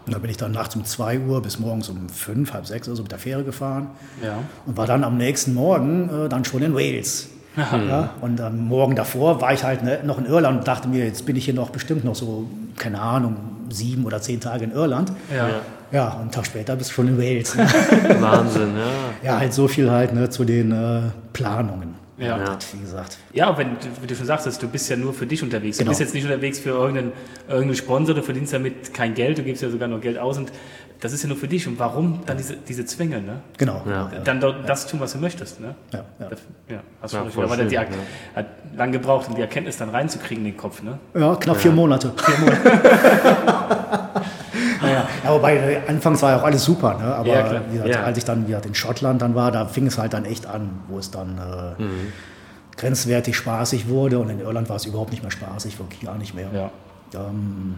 Und 0.07 0.15
da 0.15 0.19
bin 0.19 0.31
ich 0.31 0.37
dann 0.37 0.53
nachts 0.53 0.75
um 0.75 0.85
2 0.85 1.21
Uhr 1.21 1.43
bis 1.43 1.59
morgens 1.59 1.89
um 1.89 2.09
5, 2.09 2.53
halb 2.53 2.67
6 2.67 2.89
Uhr 2.89 2.97
so 2.97 3.03
mit 3.03 3.13
der 3.13 3.19
Fähre 3.19 3.45
gefahren. 3.45 3.89
Ja. 4.23 4.39
Und 4.67 4.77
war 4.77 4.87
dann 4.87 5.05
am 5.05 5.17
nächsten 5.17 5.55
Morgen 5.55 6.09
äh, 6.09 6.29
dann 6.29 6.45
schon 6.45 6.63
in 6.63 6.75
Wales. 6.75 7.29
Ja, 7.55 8.15
und 8.23 8.41
am 8.41 8.67
Morgen 8.67 8.97
davor 8.97 9.43
war 9.43 9.53
ich 9.53 9.63
halt 9.63 9.83
ne, 9.83 10.01
noch 10.05 10.17
in 10.17 10.25
Irland 10.25 10.61
und 10.61 10.69
dachte 10.69 10.89
mir, 10.89 11.05
jetzt 11.05 11.27
bin 11.27 11.37
ich 11.37 11.45
hier 11.45 11.53
noch 11.53 11.69
bestimmt 11.69 12.03
noch 12.03 12.15
so, 12.15 12.49
keine 12.77 12.99
Ahnung, 12.99 13.37
sieben 13.73 14.05
oder 14.05 14.21
zehn 14.21 14.41
Tage 14.41 14.65
in 14.65 14.73
Irland. 14.73 15.13
Ja. 15.35 15.49
Ja, 15.91 16.09
und 16.15 16.21
einen 16.23 16.31
Tag 16.31 16.47
später 16.47 16.75
bist 16.75 16.91
du 16.91 16.95
schon 16.95 17.09
in 17.09 17.19
Wales. 17.19 17.55
Ne? 17.55 17.67
Wahnsinn, 18.21 18.75
ja. 18.77 19.33
Ja, 19.33 19.39
halt 19.39 19.53
so 19.53 19.69
viel 19.69 19.91
halt 19.91 20.15
ne, 20.15 20.31
zu 20.31 20.45
den 20.45 20.73
äh, 20.73 21.03
Planungen. 21.35 22.03
Ja. 22.17 22.39
ja. 22.39 22.59
wie 22.73 22.81
gesagt. 22.81 23.19
Ja, 23.33 23.57
wenn, 23.59 23.77
wie 24.01 24.07
du 24.07 24.15
schon 24.15 24.27
sagst, 24.27 24.63
du 24.63 24.69
bist 24.69 24.89
ja 24.89 24.97
nur 24.97 25.13
für 25.13 25.27
dich 25.27 25.43
unterwegs. 25.43 25.79
Genau. 25.79 25.89
Du 25.89 25.91
bist 25.91 26.01
jetzt 26.01 26.15
nicht 26.15 26.25
unterwegs 26.25 26.59
für 26.59 26.71
irgendeinen, 26.71 27.13
irgendeinen 27.49 27.77
Sponsor, 27.77 28.15
du 28.15 28.23
verdienst 28.23 28.53
damit 28.53 28.95
kein 28.95 29.15
Geld, 29.15 29.39
du 29.39 29.43
gibst 29.43 29.63
ja 29.63 29.71
sogar 29.71 29.89
noch 29.89 30.01
Geld 30.01 30.19
aus 30.19 30.39
und 30.39 30.53
das 31.01 31.13
ist 31.13 31.23
ja 31.23 31.29
nur 31.29 31.37
für 31.37 31.49
dich. 31.49 31.67
Und 31.67 31.79
warum 31.79 32.21
dann 32.27 32.37
diese, 32.37 32.57
diese 32.57 32.85
Zwänge, 32.87 33.21
ne? 33.21 33.41
Genau. 33.59 33.83
Ja. 33.87 34.09
Dann 34.25 34.41
das 34.41 34.87
tun, 34.87 35.01
was 35.01 35.13
du 35.13 35.19
möchtest, 35.19 35.61
ne? 35.61 35.75
Ja, 35.93 36.05
ja. 36.21 36.29
Das, 36.29 36.39
ja 36.71 36.83
hast 37.01 37.15
ja, 37.15 37.31
schon 37.31 37.45
aber 37.45 37.57
die 37.57 37.75
ja. 37.75 37.85
hat 38.37 38.47
lang 38.77 38.93
gebraucht, 38.93 39.29
um 39.29 39.35
die 39.35 39.41
Erkenntnis 39.41 39.77
dann 39.79 39.91
reinzukriegen 39.91 40.45
in 40.45 40.53
den 40.53 40.57
Kopf, 40.57 40.83
ne? 40.83 40.99
Ja, 41.15 41.35
knapp 41.35 41.57
vier 41.57 41.73
Monate. 41.73 42.13
Vier 42.17 42.39
Monate. 42.39 43.43
naja, 44.83 45.09
ja, 45.25 45.35
wobei 45.35 45.57
äh, 45.57 45.81
anfangs 45.89 46.23
war 46.23 46.33
ja 46.33 46.41
auch 46.41 46.45
alles 46.45 46.65
super, 46.65 46.99
ne? 46.99 47.15
aber 47.15 47.29
ja, 47.29 47.43
gesagt, 47.43 47.97
als 47.97 48.19
ich 48.19 48.25
dann 48.25 48.47
wieder 48.49 48.65
in 48.65 48.75
Schottland 48.75 49.23
dann 49.23 49.35
war, 49.35 49.53
da 49.53 49.67
fing 49.67 49.87
es 49.87 49.99
halt 49.99 50.13
dann 50.13 50.25
echt 50.25 50.47
an, 50.47 50.71
wo 50.89 50.99
es 50.99 51.11
dann 51.11 51.39
äh, 51.39 51.83
mhm. 51.83 52.13
grenzwertig 52.77 53.37
spaßig 53.37 53.89
wurde 53.89 54.19
und 54.19 54.31
in 54.31 54.41
Irland 54.41 54.69
war 54.69 54.77
es 54.77 54.87
überhaupt 54.87 55.11
nicht 55.11 55.23
mehr 55.23 55.33
spaßig, 55.33 55.79
wirklich 55.79 56.01
gar 56.01 56.19
nicht 56.19 56.35
mehr. 56.35 56.71
Ähm, 57.15 57.77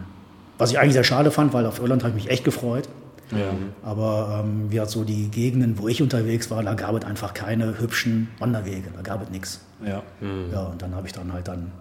was 0.57 0.71
ich 0.71 0.79
eigentlich 0.79 0.93
sehr 0.93 1.03
schade 1.03 1.31
fand, 1.31 1.53
weil 1.53 1.65
auf 1.65 1.79
Irland 1.79 2.03
habe 2.03 2.17
ich 2.17 2.23
mich 2.23 2.31
echt 2.31 2.43
gefreut. 2.43 2.87
Ja. 3.31 3.49
Aber 3.83 4.43
ähm, 4.43 4.67
wie 4.69 4.79
so 4.85 5.03
die 5.03 5.29
Gegenden, 5.29 5.79
wo 5.79 5.87
ich 5.87 6.01
unterwegs 6.01 6.51
war, 6.51 6.61
da 6.61 6.75
gab 6.75 6.95
es 6.95 7.05
einfach 7.05 7.33
keine 7.33 7.79
hübschen 7.79 8.29
Wanderwege, 8.39 8.89
da 8.95 9.01
gab 9.01 9.23
es 9.23 9.29
nichts. 9.29 9.61
Ja. 9.83 10.03
Mhm. 10.21 10.51
ja, 10.51 10.63
und 10.63 10.81
dann 10.81 10.95
habe 10.95 11.07
ich 11.07 11.13
dann 11.13 11.33
halt 11.33 11.47
dann 11.47 11.71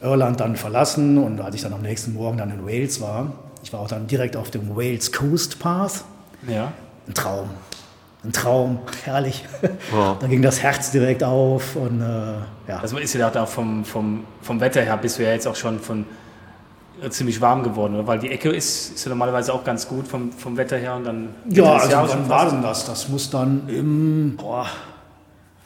Irland 0.00 0.40
dann 0.40 0.56
verlassen 0.56 1.18
und 1.18 1.40
als 1.40 1.54
ich 1.54 1.62
dann 1.62 1.72
am 1.72 1.82
nächsten 1.82 2.12
Morgen 2.12 2.36
dann 2.38 2.50
in 2.50 2.66
Wales 2.66 3.00
war, 3.00 3.32
ich 3.62 3.72
war 3.72 3.80
auch 3.80 3.88
dann 3.88 4.06
direkt 4.06 4.36
auf 4.36 4.50
dem 4.50 4.76
Wales 4.76 5.12
Coast 5.12 5.58
Path. 5.58 6.04
Ja. 6.48 6.72
Ein 7.06 7.14
Traum. 7.14 7.50
Ein 8.24 8.32
Traum, 8.32 8.78
herrlich. 9.04 9.44
Wow. 9.90 10.18
da 10.20 10.26
ging 10.28 10.42
das 10.42 10.62
Herz 10.62 10.92
direkt 10.92 11.24
auf 11.24 11.74
und 11.74 12.00
äh, 12.00 12.04
ja. 12.68 12.78
Also 12.80 12.98
ist 12.98 13.14
ja 13.14 13.28
auch 13.28 13.48
vom, 13.48 13.84
vom, 13.84 14.24
vom 14.40 14.60
Wetter 14.60 14.80
her 14.82 14.96
bist 14.96 15.18
du 15.18 15.24
ja 15.24 15.32
jetzt 15.32 15.46
auch 15.48 15.56
schon 15.56 15.80
von 15.80 16.04
ziemlich 17.10 17.40
warm 17.40 17.64
geworden, 17.64 17.94
oder? 17.94 18.06
weil 18.06 18.20
die 18.20 18.30
Ecke 18.30 18.50
ist, 18.50 18.94
ist 18.94 19.04
ja 19.04 19.08
normalerweise 19.08 19.52
auch 19.52 19.64
ganz 19.64 19.88
gut 19.88 20.06
vom, 20.06 20.30
vom 20.30 20.56
Wetter 20.56 20.76
her 20.76 20.94
und 20.94 21.04
dann. 21.04 21.28
Ja, 21.50 21.74
also 21.74 21.90
Jahr 21.90 22.08
wann 22.08 22.28
war 22.28 22.50
denn 22.50 22.62
das? 22.62 22.84
Das 22.84 23.08
muss 23.08 23.28
dann 23.30 23.68
im 23.68 24.36
boah, 24.36 24.68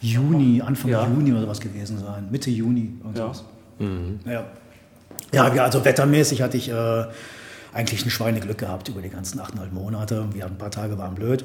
Juni, 0.00 0.62
Anfang 0.64 0.90
ja. 0.90 1.06
Juni 1.06 1.32
oder 1.32 1.46
was 1.46 1.60
gewesen 1.60 1.98
sein, 1.98 2.28
Mitte 2.30 2.50
Juni. 2.50 2.94
Ja. 3.14 3.32
Mhm. 3.78 4.20
ja. 4.24 4.44
Ja, 5.32 5.44
also 5.64 5.84
wettermäßig 5.84 6.40
hatte 6.40 6.56
ich 6.56 6.70
äh, 6.70 7.04
eigentlich 7.76 8.04
ein 8.04 8.10
Schweineglück 8.10 8.58
gehabt 8.58 8.88
über 8.88 9.02
die 9.02 9.10
ganzen 9.10 9.38
achteinhalb 9.38 9.72
Monate. 9.72 10.26
Wir 10.32 10.44
hatten 10.44 10.54
ein 10.54 10.58
paar 10.58 10.70
Tage 10.70 10.98
waren 10.98 11.14
blöd. 11.14 11.44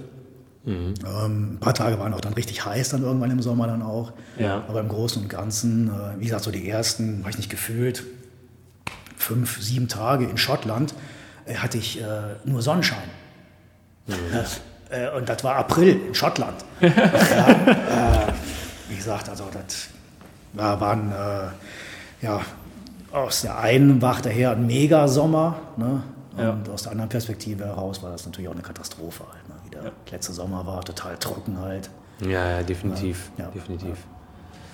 Mhm. 0.63 0.93
Ähm, 1.05 1.53
ein 1.53 1.57
paar 1.59 1.73
Tage 1.73 1.99
waren 1.99 2.13
auch 2.13 2.21
dann 2.21 2.33
richtig 2.33 2.65
heiß, 2.65 2.89
dann 2.89 3.03
irgendwann 3.03 3.31
im 3.31 3.41
Sommer 3.41 3.67
dann 3.67 3.81
auch. 3.81 4.13
Ja. 4.37 4.63
Aber 4.67 4.79
im 4.79 4.87
Großen 4.87 5.21
und 5.21 5.27
Ganzen, 5.27 5.89
äh, 5.89 6.19
wie 6.19 6.25
gesagt, 6.25 6.43
so 6.43 6.51
die 6.51 6.69
ersten, 6.69 7.19
habe 7.19 7.31
ich 7.31 7.37
nicht 7.37 7.49
gefühlt, 7.49 8.03
fünf, 9.17 9.61
sieben 9.61 9.87
Tage 9.87 10.25
in 10.25 10.37
Schottland 10.37 10.93
äh, 11.45 11.55
hatte 11.55 11.77
ich 11.77 12.01
äh, 12.01 12.05
nur 12.45 12.61
Sonnenschein. 12.61 13.09
Mhm. 14.07 14.15
Äh, 14.91 15.09
und 15.15 15.29
das 15.29 15.41
war 15.45 15.55
April 15.55 16.01
in 16.07 16.13
Schottland. 16.13 16.65
ja, 16.81 16.89
äh, 16.89 18.33
wie 18.89 18.97
gesagt, 18.97 19.29
also 19.29 19.45
das 19.53 19.87
ja, 20.53 20.81
waren 20.81 21.13
äh, 21.13 22.25
ja 22.25 22.41
aus 23.13 23.43
der 23.43 23.57
einen 23.57 24.01
Warte 24.01 24.29
her 24.29 24.51
ein 24.51 24.67
Megasommer. 24.67 25.61
Ne? 25.77 26.03
Und 26.37 26.67
ja. 26.67 26.73
aus 26.73 26.83
der 26.83 26.93
anderen 26.93 27.09
Perspektive 27.09 27.65
heraus 27.65 28.01
war 28.01 28.11
das 28.11 28.25
natürlich 28.25 28.47
auch 28.47 28.53
eine 28.53 28.61
Katastrophe. 28.61 29.23
Halt, 29.31 29.49
ne? 29.49 29.55
Wie 29.65 29.69
der 29.69 29.83
ja. 29.83 29.91
letzte 30.11 30.33
Sommer 30.33 30.65
war, 30.65 30.81
total 30.83 31.17
trocken 31.17 31.59
halt. 31.59 31.89
Ja, 32.21 32.57
ja 32.57 32.63
definitiv. 32.63 33.31
Ja, 33.37 33.47
definitiv. 33.47 33.97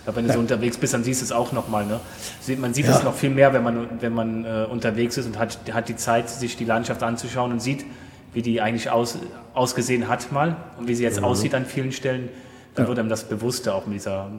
Ja, 0.06 0.16
wenn 0.16 0.28
du 0.28 0.34
so 0.34 0.40
unterwegs 0.40 0.78
bist, 0.78 0.94
dann 0.94 1.04
siehst 1.04 1.22
du 1.22 1.26
es 1.26 1.32
auch 1.32 1.52
nochmal. 1.52 1.86
Ne? 1.86 2.00
Man 2.58 2.74
sieht 2.74 2.88
es 2.88 3.04
noch 3.04 3.14
viel 3.14 3.30
mehr, 3.30 3.54
wenn 3.54 3.64
man, 3.64 4.02
wenn 4.02 4.14
man 4.14 4.46
äh, 4.46 4.66
unterwegs 4.70 5.18
ist 5.18 5.26
und 5.26 5.38
hat, 5.38 5.60
hat 5.74 5.90
die 5.90 5.98
Zeit, 5.98 6.30
sich 6.30 6.56
die 6.56 6.64
Landschaft 6.64 7.04
anzuschauen 7.04 7.52
und 7.52 7.60
sieht, 7.60 7.86
wie 8.34 8.42
die 8.42 8.62
eigentlich 8.62 8.90
aus, 8.90 9.18
ausgesehen 9.54 10.08
hat 10.08 10.32
mal 10.32 10.56
und 10.78 10.88
wie 10.88 10.96
sie 10.96 11.04
jetzt 11.04 11.20
mhm. 11.20 11.26
aussieht 11.26 11.54
an 11.56 11.66
vielen 11.66 11.92
Stellen. 11.92 12.30
Dann 12.76 12.88
wird 12.88 13.00
einem 13.00 13.10
das 13.10 13.24
bewusster, 13.24 13.74
auch 13.74 13.88
mit 13.88 13.96
dieser 13.96 14.30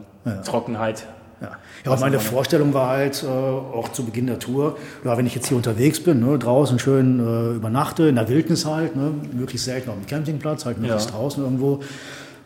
Trockenheit. 0.44 1.06
Ja. 1.40 1.50
ja 1.84 1.96
meine 1.96 2.20
Vorstellung 2.20 2.74
war 2.74 2.88
halt, 2.88 3.22
äh, 3.22 3.26
auch 3.26 3.90
zu 3.90 4.04
Beginn 4.04 4.26
der 4.26 4.38
Tour, 4.38 4.76
ja, 5.04 5.16
wenn 5.16 5.26
ich 5.26 5.34
jetzt 5.34 5.48
hier 5.48 5.56
unterwegs 5.56 6.00
bin, 6.00 6.20
ne, 6.20 6.38
draußen 6.38 6.78
schön 6.78 7.20
äh, 7.20 7.56
übernachte, 7.56 8.08
in 8.08 8.16
der 8.16 8.28
Wildnis 8.28 8.64
halt, 8.64 8.96
ne, 8.96 9.12
möglichst 9.32 9.66
selten 9.66 9.90
auf 9.90 9.96
dem 9.96 10.06
Campingplatz, 10.06 10.64
halt 10.64 10.78
möglichst 10.78 11.10
ja. 11.10 11.16
draußen 11.16 11.42
irgendwo. 11.42 11.80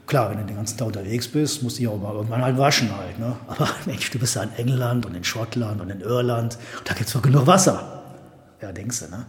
Klar, 0.07 0.31
wenn 0.31 0.39
du 0.39 0.45
den 0.45 0.57
ganzen 0.57 0.77
Tag 0.77 0.89
unterwegs 0.89 1.29
bist, 1.29 1.63
musst 1.63 1.79
du 1.79 1.81
dich 1.81 1.89
auch 1.89 1.97
mal 1.97 2.13
irgendwann 2.13 2.43
halt 2.43 2.59
waschen 2.59 2.91
halt. 2.97 3.19
Ne? 3.19 3.37
Aber 3.47 3.69
Mensch, 3.87 4.11
du 4.11 4.19
bist 4.19 4.35
ja 4.35 4.43
in 4.43 4.53
England 4.57 5.07
und 5.07 5.15
in 5.15 5.25
Schottland 5.25 5.81
und 5.81 5.91
in 5.91 6.01
Irland, 6.01 6.59
da 6.85 6.95
gibt 6.95 7.07
es 7.07 7.15
doch 7.15 7.23
genug 7.23 7.47
Wasser. 7.47 8.03
Ja, 8.61 8.73
denkst 8.73 9.01
du, 9.01 9.11
ne? 9.11 9.27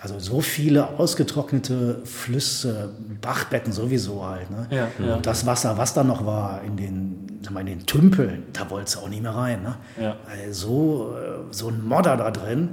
Also 0.00 0.18
so 0.18 0.40
viele 0.40 0.98
ausgetrocknete 0.98 2.02
Flüsse, 2.04 2.90
Bachbetten 3.20 3.72
sowieso 3.72 4.24
halt. 4.24 4.50
Ne? 4.50 4.66
Ja, 4.70 4.88
ja. 5.04 5.16
Und 5.16 5.26
das 5.26 5.44
Wasser, 5.44 5.76
was 5.76 5.92
da 5.94 6.04
noch 6.04 6.24
war 6.24 6.62
in 6.62 6.76
den, 6.76 7.40
sag 7.42 7.52
mal, 7.52 7.60
in 7.60 7.66
den 7.66 7.86
Tümpeln, 7.86 8.44
da 8.52 8.70
wolltest 8.70 8.96
du 8.96 9.00
auch 9.00 9.08
nicht 9.08 9.22
mehr 9.22 9.34
rein. 9.34 9.62
Ne? 9.62 9.76
Ja. 10.00 10.16
Also 10.30 10.60
so, 10.60 11.16
so 11.50 11.68
ein 11.68 11.84
Modder 11.84 12.16
da 12.16 12.30
drin. 12.30 12.70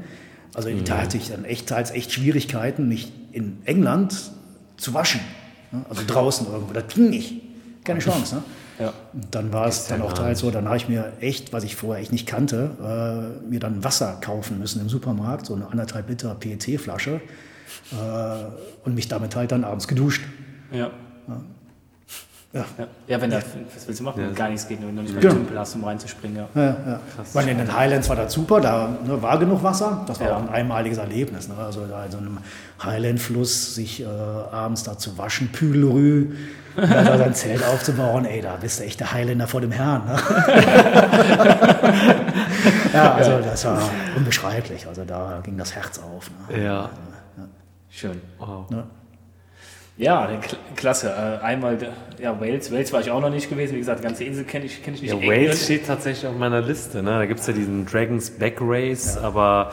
Also 0.53 0.69
mhm. 0.69 0.85
da 0.85 0.99
hatte 0.99 1.17
ich 1.17 1.29
dann 1.29 1.45
echt, 1.45 1.67
teils 1.67 1.91
echt 1.91 2.11
Schwierigkeiten, 2.11 2.87
mich 2.87 3.11
in 3.31 3.57
England 3.65 4.15
zu 4.77 4.93
waschen. 4.93 5.21
Ne? 5.71 5.83
Also 5.89 6.03
draußen 6.05 6.47
irgendwo. 6.47 6.73
Das 6.73 6.87
ging 6.87 7.09
nicht. 7.09 7.41
Keine 7.83 7.99
Chance. 8.01 8.35
Ne? 8.35 8.43
Ja. 8.79 8.93
Dann 9.31 9.53
war 9.53 9.67
es 9.67 9.87
dann 9.87 10.01
auch 10.01 10.13
teils 10.13 10.39
so, 10.39 10.51
dann 10.51 10.65
habe 10.65 10.77
ich 10.77 10.89
mir 10.89 11.13
echt, 11.19 11.53
was 11.53 11.63
ich 11.63 11.75
vorher 11.75 12.01
echt 12.01 12.11
nicht 12.11 12.27
kannte, 12.27 13.39
äh, 13.43 13.49
mir 13.49 13.59
dann 13.59 13.83
Wasser 13.83 14.17
kaufen 14.21 14.59
müssen 14.59 14.81
im 14.81 14.89
Supermarkt, 14.89 15.45
so 15.45 15.55
eine 15.55 15.67
anderthalb 15.67 16.09
Liter 16.09 16.35
PET-Flasche 16.35 17.21
äh, 17.91 18.85
und 18.85 18.95
mich 18.95 19.07
damit 19.07 19.35
halt 19.35 19.51
dann 19.51 19.63
abends 19.63 19.87
geduscht. 19.87 20.23
Ja. 20.71 20.91
ja. 21.27 21.41
Ja. 22.55 22.65
ja, 23.07 23.21
wenn 23.21 23.29
da, 23.29 23.39
was 23.73 23.85
willst 23.85 23.99
du 23.99 24.05
machen? 24.05 24.21
Ja. 24.21 24.31
Gar 24.31 24.47
nichts 24.47 24.65
geht, 24.65 24.79
wenn 24.79 24.95
du 24.95 25.01
nicht 25.01 25.11
mehr 25.11 25.21
genau. 25.21 25.33
Tümpel 25.33 25.59
hast, 25.59 25.75
um 25.75 25.83
reinzuspringen. 25.83 26.37
Ja. 26.37 26.47
Ja, 26.55 26.77
ja. 26.87 27.01
Weil 27.33 27.49
in 27.49 27.57
den 27.57 27.75
Highlands 27.75 28.07
war 28.07 28.15
das 28.15 28.31
super, 28.31 28.61
da 28.61 28.97
ne, 29.05 29.21
war 29.21 29.37
genug 29.39 29.61
Wasser. 29.61 30.05
Das 30.07 30.21
war 30.21 30.27
ja. 30.27 30.37
auch 30.37 30.41
ein 30.41 30.47
einmaliges 30.47 30.97
Erlebnis. 30.97 31.49
Ne? 31.49 31.55
Also 31.57 31.85
da 31.85 32.05
in 32.05 32.11
so 32.11 32.17
einem 32.17 32.37
Highland-Fluss 32.81 33.75
sich 33.75 34.01
äh, 34.01 34.05
abends 34.05 34.83
da 34.83 34.97
zu 34.97 35.17
waschen, 35.17 35.51
Püdelrü, 35.51 36.33
da 36.77 37.17
sein 37.17 37.33
Zelt 37.33 37.61
aufzubauen, 37.65 38.23
ey, 38.23 38.41
da 38.41 38.55
bist 38.55 38.79
du 38.79 38.85
echt 38.85 39.01
der 39.01 39.11
Highlander 39.11 39.47
vor 39.47 39.59
dem 39.59 39.71
Herrn. 39.71 40.05
Ne? 40.05 40.15
ja, 42.93 43.15
also 43.15 43.39
das 43.39 43.65
war 43.65 43.81
unbeschreiblich. 44.15 44.87
Also 44.87 45.03
da 45.03 45.41
ging 45.43 45.57
das 45.57 45.75
Herz 45.75 45.99
auf. 45.99 46.31
Ne? 46.49 46.63
Ja. 46.63 46.89
Schön. 47.89 48.21
Wow. 48.39 48.65
Ja, 49.97 50.29
klasse. 50.75 51.09
Äh, 51.09 51.43
einmal, 51.43 51.77
ja, 52.19 52.39
Wales. 52.39 52.71
Wales 52.71 52.91
war 52.91 52.99
ich 52.99 53.11
auch 53.11 53.21
noch 53.21 53.29
nicht 53.29 53.49
gewesen. 53.49 53.75
Wie 53.75 53.79
gesagt, 53.79 53.99
die 53.99 54.03
ganze 54.03 54.25
Insel 54.25 54.43
kenne 54.43 54.65
ich, 54.65 54.83
kenn 54.83 54.93
ich 54.93 55.01
nicht. 55.01 55.13
Ja, 55.13 55.21
Wales 55.21 55.63
steht 55.63 55.87
tatsächlich 55.87 56.27
auf 56.27 56.37
meiner 56.37 56.61
Liste. 56.61 57.01
Ne? 57.01 57.11
Da 57.11 57.25
gibt 57.25 57.39
es 57.39 57.47
ja 57.47 57.53
diesen 57.53 57.85
Dragons 57.85 58.29
Back 58.31 58.57
Race, 58.59 59.15
ja. 59.15 59.21
aber 59.21 59.71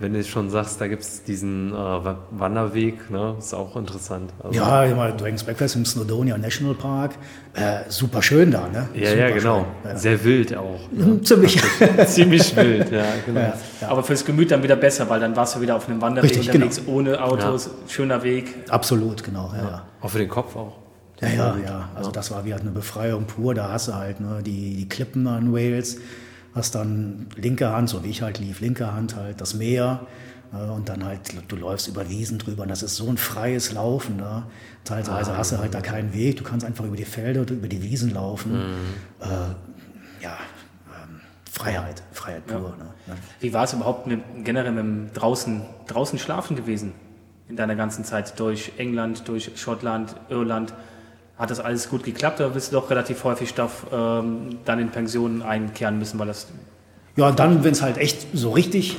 wenn 0.00 0.14
du 0.14 0.24
schon 0.24 0.48
sagst, 0.48 0.80
da 0.80 0.88
gibt 0.88 1.02
es 1.02 1.22
diesen 1.22 1.72
äh, 1.72 2.14
Wanderweg, 2.30 3.10
ne? 3.10 3.36
ist 3.38 3.54
auch 3.54 3.76
interessant. 3.76 4.32
Also 4.42 4.58
ja, 4.58 4.86
ich 4.86 4.96
meine, 4.96 5.14
Dragons 5.14 5.44
Backfest 5.44 5.76
im 5.76 5.84
Snowdonia 5.84 6.38
National 6.38 6.74
Park, 6.74 7.12
äh, 7.54 7.80
super 7.88 8.22
schön 8.22 8.50
da, 8.50 8.66
ne? 8.68 8.88
Ja, 8.94 9.10
super 9.10 9.20
ja, 9.20 9.30
genau. 9.30 9.66
Ja. 9.84 9.96
Sehr 9.96 10.24
wild 10.24 10.56
auch. 10.56 10.80
Ne? 10.90 11.20
Ziemlich. 11.20 11.60
Ziemlich 12.06 12.56
wild, 12.56 12.90
ja, 12.90 13.04
genau. 13.26 13.40
Ja, 13.40 13.54
ja. 13.82 13.88
Aber 13.88 14.02
fürs 14.02 14.24
Gemüt 14.24 14.50
dann 14.50 14.62
wieder 14.62 14.76
besser, 14.76 15.08
weil 15.10 15.20
dann 15.20 15.36
warst 15.36 15.56
du 15.56 15.60
wieder 15.60 15.76
auf 15.76 15.86
einem 15.86 16.00
Wanderweg 16.00 16.30
Richtig, 16.30 16.48
unterwegs, 16.48 16.76
genau. 16.76 16.96
ohne 16.96 17.22
Autos, 17.22 17.70
schöner 17.86 18.22
Weg. 18.22 18.54
Absolut, 18.70 19.22
genau, 19.22 19.52
ja. 19.54 19.84
Auch 20.00 20.10
für 20.10 20.18
den 20.18 20.28
Kopf 20.28 20.56
auch. 20.56 20.78
Ja, 21.20 21.28
ja, 21.28 21.56
ja. 21.62 21.88
Also 21.94 22.10
das 22.10 22.30
war 22.30 22.46
wie 22.46 22.52
halt 22.52 22.62
eine 22.62 22.70
Befreiung 22.70 23.24
pur. 23.24 23.54
Da 23.54 23.70
hast 23.70 23.88
du 23.88 23.94
halt 23.94 24.20
ne, 24.20 24.42
die, 24.42 24.76
die 24.76 24.88
Klippen 24.88 25.26
an 25.26 25.52
Wales 25.52 25.98
hast 26.54 26.74
dann 26.74 27.26
linke 27.36 27.70
Hand, 27.70 27.88
so 27.88 28.04
wie 28.04 28.08
ich 28.08 28.22
halt 28.22 28.38
lief, 28.38 28.60
linke 28.60 28.92
Hand 28.92 29.16
halt 29.16 29.40
das 29.40 29.54
Meer 29.54 30.06
äh, 30.52 30.70
und 30.70 30.88
dann 30.88 31.04
halt, 31.04 31.20
du 31.48 31.56
läufst 31.56 31.88
über 31.88 32.08
Wiesen 32.08 32.38
drüber 32.38 32.62
und 32.62 32.68
das 32.68 32.82
ist 32.82 32.96
so 32.96 33.08
ein 33.08 33.16
freies 33.16 33.72
Laufen 33.72 34.18
da. 34.18 34.46
Teilweise 34.84 35.32
ah, 35.32 35.38
hast 35.38 35.52
du 35.52 35.58
halt 35.58 35.74
da 35.74 35.80
keinen 35.80 36.12
Weg, 36.14 36.36
du 36.36 36.44
kannst 36.44 36.66
einfach 36.66 36.84
über 36.84 36.96
die 36.96 37.04
Felder, 37.04 37.42
über 37.48 37.68
die 37.68 37.82
Wiesen 37.82 38.12
laufen. 38.12 38.52
Mhm. 38.52 38.74
Äh, 39.20 39.26
ja, 40.24 40.36
ähm, 40.88 41.20
Freiheit, 41.50 42.02
Freiheit 42.12 42.46
pur. 42.46 42.74
Ja. 42.78 42.84
Ne? 43.14 43.20
Wie 43.40 43.52
war 43.52 43.64
es 43.64 43.72
überhaupt 43.72 44.06
mit, 44.06 44.20
generell 44.44 44.72
mit 44.72 44.82
dem 44.82 45.12
draußen, 45.12 45.62
draußen 45.86 46.18
schlafen 46.18 46.56
gewesen 46.56 46.92
in 47.48 47.56
deiner 47.56 47.76
ganzen 47.76 48.04
Zeit 48.04 48.38
durch 48.40 48.72
England, 48.78 49.28
durch 49.28 49.52
Schottland, 49.56 50.16
Irland? 50.28 50.72
Hat 51.40 51.50
das 51.50 51.58
alles 51.58 51.88
gut 51.88 52.04
geklappt 52.04 52.38
oder 52.40 52.50
bist 52.50 52.70
du 52.70 52.76
doch 52.76 52.90
relativ 52.90 53.24
häufig 53.24 53.48
Stoff 53.48 53.86
ähm, 53.90 54.58
dann 54.66 54.78
in 54.78 54.90
Pensionen 54.90 55.40
einkehren 55.40 55.98
müssen, 55.98 56.18
weil 56.18 56.26
das. 56.26 56.48
Ja, 57.16 57.32
dann, 57.32 57.64
wenn 57.64 57.72
es 57.72 57.80
halt 57.80 57.96
echt 57.96 58.26
so 58.34 58.50
richtig 58.50 58.98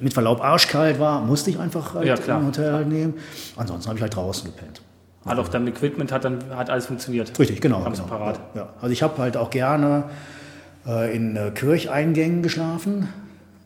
mit 0.00 0.14
Verlaub 0.14 0.42
arschkalt 0.42 0.98
war, 0.98 1.20
musste 1.20 1.50
ich 1.50 1.58
einfach 1.58 1.94
halt 1.94 2.06
ja, 2.06 2.36
ein 2.36 2.46
Hotel 2.46 2.72
halt 2.72 2.88
nehmen. 2.88 3.14
Ansonsten 3.56 3.88
habe 3.88 3.98
ich 3.98 4.02
halt 4.02 4.16
draußen 4.16 4.50
gepennt. 4.50 4.80
Hat 5.26 5.38
auch 5.38 5.48
dein 5.48 5.66
Equipment 5.68 6.10
hat 6.10 6.24
dann 6.24 6.38
hat 6.56 6.70
alles 6.70 6.86
funktioniert. 6.86 7.38
Richtig, 7.38 7.60
genau. 7.60 7.84
genau. 7.84 8.04
parat. 8.04 8.40
Ja. 8.54 8.70
Also 8.80 8.92
ich 8.92 9.02
habe 9.02 9.18
halt 9.18 9.36
auch 9.36 9.50
gerne 9.50 10.04
äh, 10.86 11.14
in 11.14 11.36
äh, 11.36 11.50
Kircheingängen 11.50 12.42
geschlafen. 12.42 13.08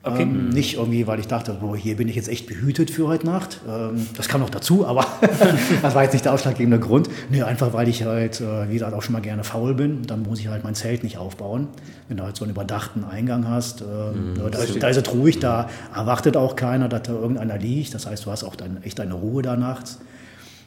Okay. 0.07 0.23
Ähm, 0.23 0.51
nicht 0.51 0.77
irgendwie, 0.77 1.07
weil 1.09 1.19
ich 1.19 1.27
dachte, 1.27 1.57
boah, 1.61 1.77
hier 1.77 1.97
bin 1.97 2.09
ich 2.09 2.15
jetzt 2.15 2.29
echt 2.29 2.47
behütet 2.47 2.93
für 2.93 3.09
heute 3.09 3.27
Nacht. 3.27 3.61
Ähm, 3.69 4.07
das 4.17 4.29
kam 4.29 4.41
noch 4.41 4.51
dazu, 4.51 4.87
aber 4.87 5.05
das 5.83 5.95
war 5.97 6.05
jetzt 6.05 6.13
nicht 6.13 6.25
der 6.25 6.33
ausschlaggebende 6.33 6.79
Grund. 6.79 7.09
Nee, 7.29 7.43
einfach 7.43 7.73
weil 7.73 7.89
ich 7.89 8.05
halt, 8.05 8.41
äh, 8.41 8.69
wie 8.69 8.75
gesagt, 8.75 8.95
auch 8.95 9.03
schon 9.03 9.15
mal 9.15 9.21
gerne 9.21 9.43
faul 9.43 9.75
bin. 9.75 10.03
Dann 10.03 10.23
muss 10.23 10.39
ich 10.39 10.47
halt 10.47 10.63
mein 10.63 10.77
Zelt 10.77 11.03
nicht 11.03 11.19
aufbauen. 11.19 11.67
Wenn 12.07 12.19
du 12.19 12.23
halt 12.23 12.37
so 12.37 12.45
einen 12.45 12.53
überdachten 12.53 13.03
Eingang 13.05 13.49
hast, 13.49 13.81
äh, 13.81 13.85
mm, 13.85 14.35
da, 14.37 14.49
da, 14.49 14.89
ist 14.89 14.97
es 14.97 15.13
ruhig, 15.13 15.41
da 15.41 15.69
erwartet 15.93 16.37
auch 16.37 16.55
keiner, 16.55 16.89
dass 16.89 17.03
da 17.03 17.13
irgendeiner 17.13 17.59
liegt. 17.59 17.93
Das 17.93 18.07
heißt, 18.07 18.27
du 18.27 18.31
hast 18.31 18.45
auch 18.45 18.55
dein, 18.55 18.83
echt 18.85 19.01
deine 19.01 19.15
Ruhe 19.15 19.43
da 19.43 19.57
nachts. 19.57 19.99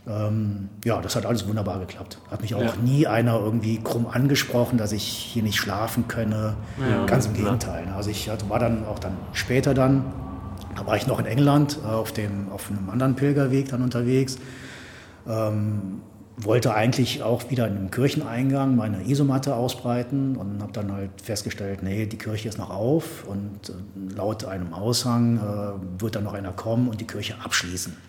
Ähm, 0.10 0.70
ja, 0.84 1.01
das 1.01 1.16
hat 1.16 1.25
alles 1.25 1.48
wunderbar 1.48 1.80
geklappt. 1.80 2.18
Hat 2.32 2.42
mich 2.42 2.56
auch 2.56 2.63
ja. 2.63 2.74
nie 2.84 3.06
einer 3.06 3.39
irgendwie 3.39 3.80
krumm 3.80 4.08
angesprochen, 4.08 4.78
dass 4.78 4.92
ich 4.92 5.04
hier 5.04 5.44
nicht 5.44 5.58
schlafen 5.58 6.08
könne. 6.08 6.56
Ja, 6.80 7.06
Ganz 7.06 7.28
im 7.28 7.34
Gegenteil. 7.34 7.86
Ne? 7.86 7.94
Also 7.96 8.10
ich 8.10 8.30
also 8.32 8.50
war 8.50 8.60
dann 8.60 8.86
auch 8.86 8.98
dann 8.98 9.16
später 9.34 9.74
dann, 9.75 10.06
da 10.75 10.88
war 10.88 10.96
ich 10.96 11.06
noch 11.06 11.20
in 11.20 11.25
England 11.25 11.78
äh, 11.84 11.88
auf, 11.88 12.12
dem, 12.12 12.51
auf 12.51 12.72
einem 12.72 12.89
anderen 12.89 13.16
Pilgerweg 13.16 13.70
dann 13.70 13.84
unterwegs. 13.84 14.39
Ähm, 15.28 16.01
wollte 16.38 16.74
eigentlich 16.74 17.22
auch 17.22 17.51
wieder 17.51 17.68
in 17.68 17.75
einem 17.75 17.92
Kircheneingang 17.92 18.75
meine 18.75 19.04
Isomatte 19.08 19.56
ausbreiten 19.56 20.38
und 20.38 20.62
habe 20.62 20.72
dann 20.72 20.92
halt 20.92 21.12
festgestellt, 21.22 21.84
nee, 21.84 22.06
die 22.06 22.18
Kirche 22.18 22.48
ist 22.48 22.58
noch 22.58 22.70
auf 22.70 23.25
und 23.28 23.70
äh, 23.70 24.16
laut 24.16 24.46
einem 24.46 24.74
Aushang 24.74 25.38
äh, 25.38 26.01
wird 26.01 26.16
dann 26.16 26.24
noch 26.24 26.34
einer 26.34 26.54
kommen 26.54 26.88
und 26.88 27.00
die 27.00 27.08
Kirche 27.08 27.36
abschließen. 27.44 28.09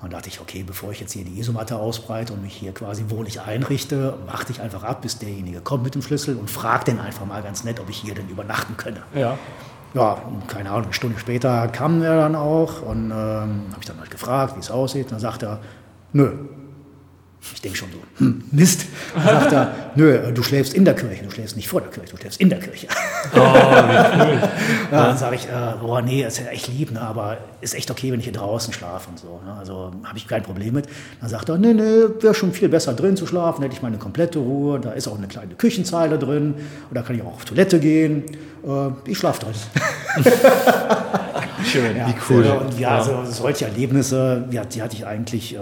Und 0.00 0.12
dachte 0.12 0.28
ich, 0.28 0.40
okay, 0.40 0.62
bevor 0.62 0.92
ich 0.92 1.00
jetzt 1.00 1.12
hier 1.12 1.24
die 1.24 1.40
Isomatte 1.40 1.76
ausbreite 1.76 2.32
und 2.32 2.42
mich 2.42 2.54
hier 2.54 2.72
quasi 2.72 3.06
wohnlich 3.08 3.40
einrichte, 3.40 4.14
warte 4.26 4.52
ich 4.52 4.60
einfach 4.60 4.84
ab, 4.84 5.02
bis 5.02 5.18
derjenige 5.18 5.60
kommt 5.60 5.82
mit 5.82 5.96
dem 5.96 6.02
Schlüssel 6.02 6.36
und 6.36 6.48
fragt 6.48 6.86
den 6.86 7.00
einfach 7.00 7.26
mal 7.26 7.42
ganz 7.42 7.64
nett, 7.64 7.80
ob 7.80 7.90
ich 7.90 7.96
hier 7.96 8.14
denn 8.14 8.28
übernachten 8.28 8.76
könne. 8.76 9.02
Ja. 9.14 9.36
Ja, 9.94 10.22
keine 10.46 10.70
Ahnung, 10.70 10.84
eine 10.84 10.92
Stunde 10.92 11.18
später 11.18 11.66
kam 11.68 12.02
er 12.02 12.16
dann 12.16 12.36
auch 12.36 12.82
und 12.82 13.06
ähm, 13.06 13.12
habe 13.12 13.78
ich 13.80 13.86
dann 13.86 13.98
halt 13.98 14.10
gefragt, 14.10 14.54
wie 14.54 14.60
es 14.60 14.70
aussieht. 14.70 15.06
Und 15.06 15.12
dann 15.12 15.20
sagt 15.20 15.42
er, 15.42 15.60
nö, 16.12 16.30
ich 17.40 17.60
denke 17.60 17.78
schon 17.78 17.88
so, 17.92 17.98
hm, 18.24 18.42
Mist. 18.50 18.86
Dann 19.14 19.40
sagt 19.40 19.52
er, 19.52 19.74
nö, 19.94 20.32
du 20.32 20.42
schläfst 20.42 20.74
in 20.74 20.84
der 20.84 20.94
Kirche, 20.94 21.24
du 21.24 21.30
schläfst 21.30 21.56
nicht 21.56 21.68
vor 21.68 21.80
der 21.80 21.90
Kirche, 21.90 22.10
du 22.10 22.16
schläfst 22.16 22.40
in 22.40 22.50
der 22.50 22.58
Kirche. 22.58 22.88
Oh, 23.34 23.38
wie 23.38 23.40
cool. 23.40 24.38
ja, 24.90 25.06
dann 25.06 25.16
sage 25.16 25.36
ich, 25.36 25.46
äh, 25.46 25.74
boah, 25.80 26.02
nee, 26.02 26.24
ist 26.24 26.38
ja 26.38 26.46
echt 26.46 26.68
lieb, 26.68 26.90
ne, 26.90 27.00
aber 27.00 27.38
ist 27.60 27.74
echt 27.74 27.90
okay, 27.90 28.12
wenn 28.12 28.18
ich 28.18 28.24
hier 28.24 28.32
draußen 28.32 28.72
schlafe 28.72 29.10
und 29.10 29.18
so. 29.18 29.40
Ne, 29.44 29.54
also 29.58 29.92
habe 30.04 30.18
ich 30.18 30.26
kein 30.26 30.42
Problem 30.42 30.74
mit. 30.74 30.88
Dann 31.20 31.30
sagt 31.30 31.48
er, 31.48 31.58
nee, 31.58 31.74
nee, 31.74 32.04
wäre 32.20 32.34
schon 32.34 32.52
viel 32.52 32.68
besser 32.68 32.92
drin 32.94 33.16
zu 33.16 33.26
schlafen, 33.26 33.62
hätte 33.62 33.74
ich 33.74 33.82
meine 33.82 33.98
komplette 33.98 34.40
Ruhe, 34.40 34.80
da 34.80 34.92
ist 34.92 35.06
auch 35.08 35.16
eine 35.16 35.28
kleine 35.28 35.54
Küchenzeile 35.54 36.18
drin 36.18 36.54
und 36.88 36.94
da 36.94 37.02
kann 37.02 37.16
ich 37.16 37.22
auch 37.22 37.34
auf 37.34 37.44
Toilette 37.44 37.78
gehen. 37.78 38.24
Äh, 38.66 39.10
ich 39.10 39.18
schlafe 39.18 39.44
drin. 39.44 39.54
Schön, 41.64 41.96
ja. 41.96 42.08
wie 42.08 42.14
cool. 42.28 42.44
Und 42.44 42.78
ja, 42.78 42.98
also 42.98 43.24
solche 43.24 43.66
Erlebnisse, 43.66 44.44
ja, 44.50 44.64
die 44.64 44.82
hatte 44.82 44.96
ich 44.96 45.06
eigentlich 45.06 45.54
äh, 45.54 45.58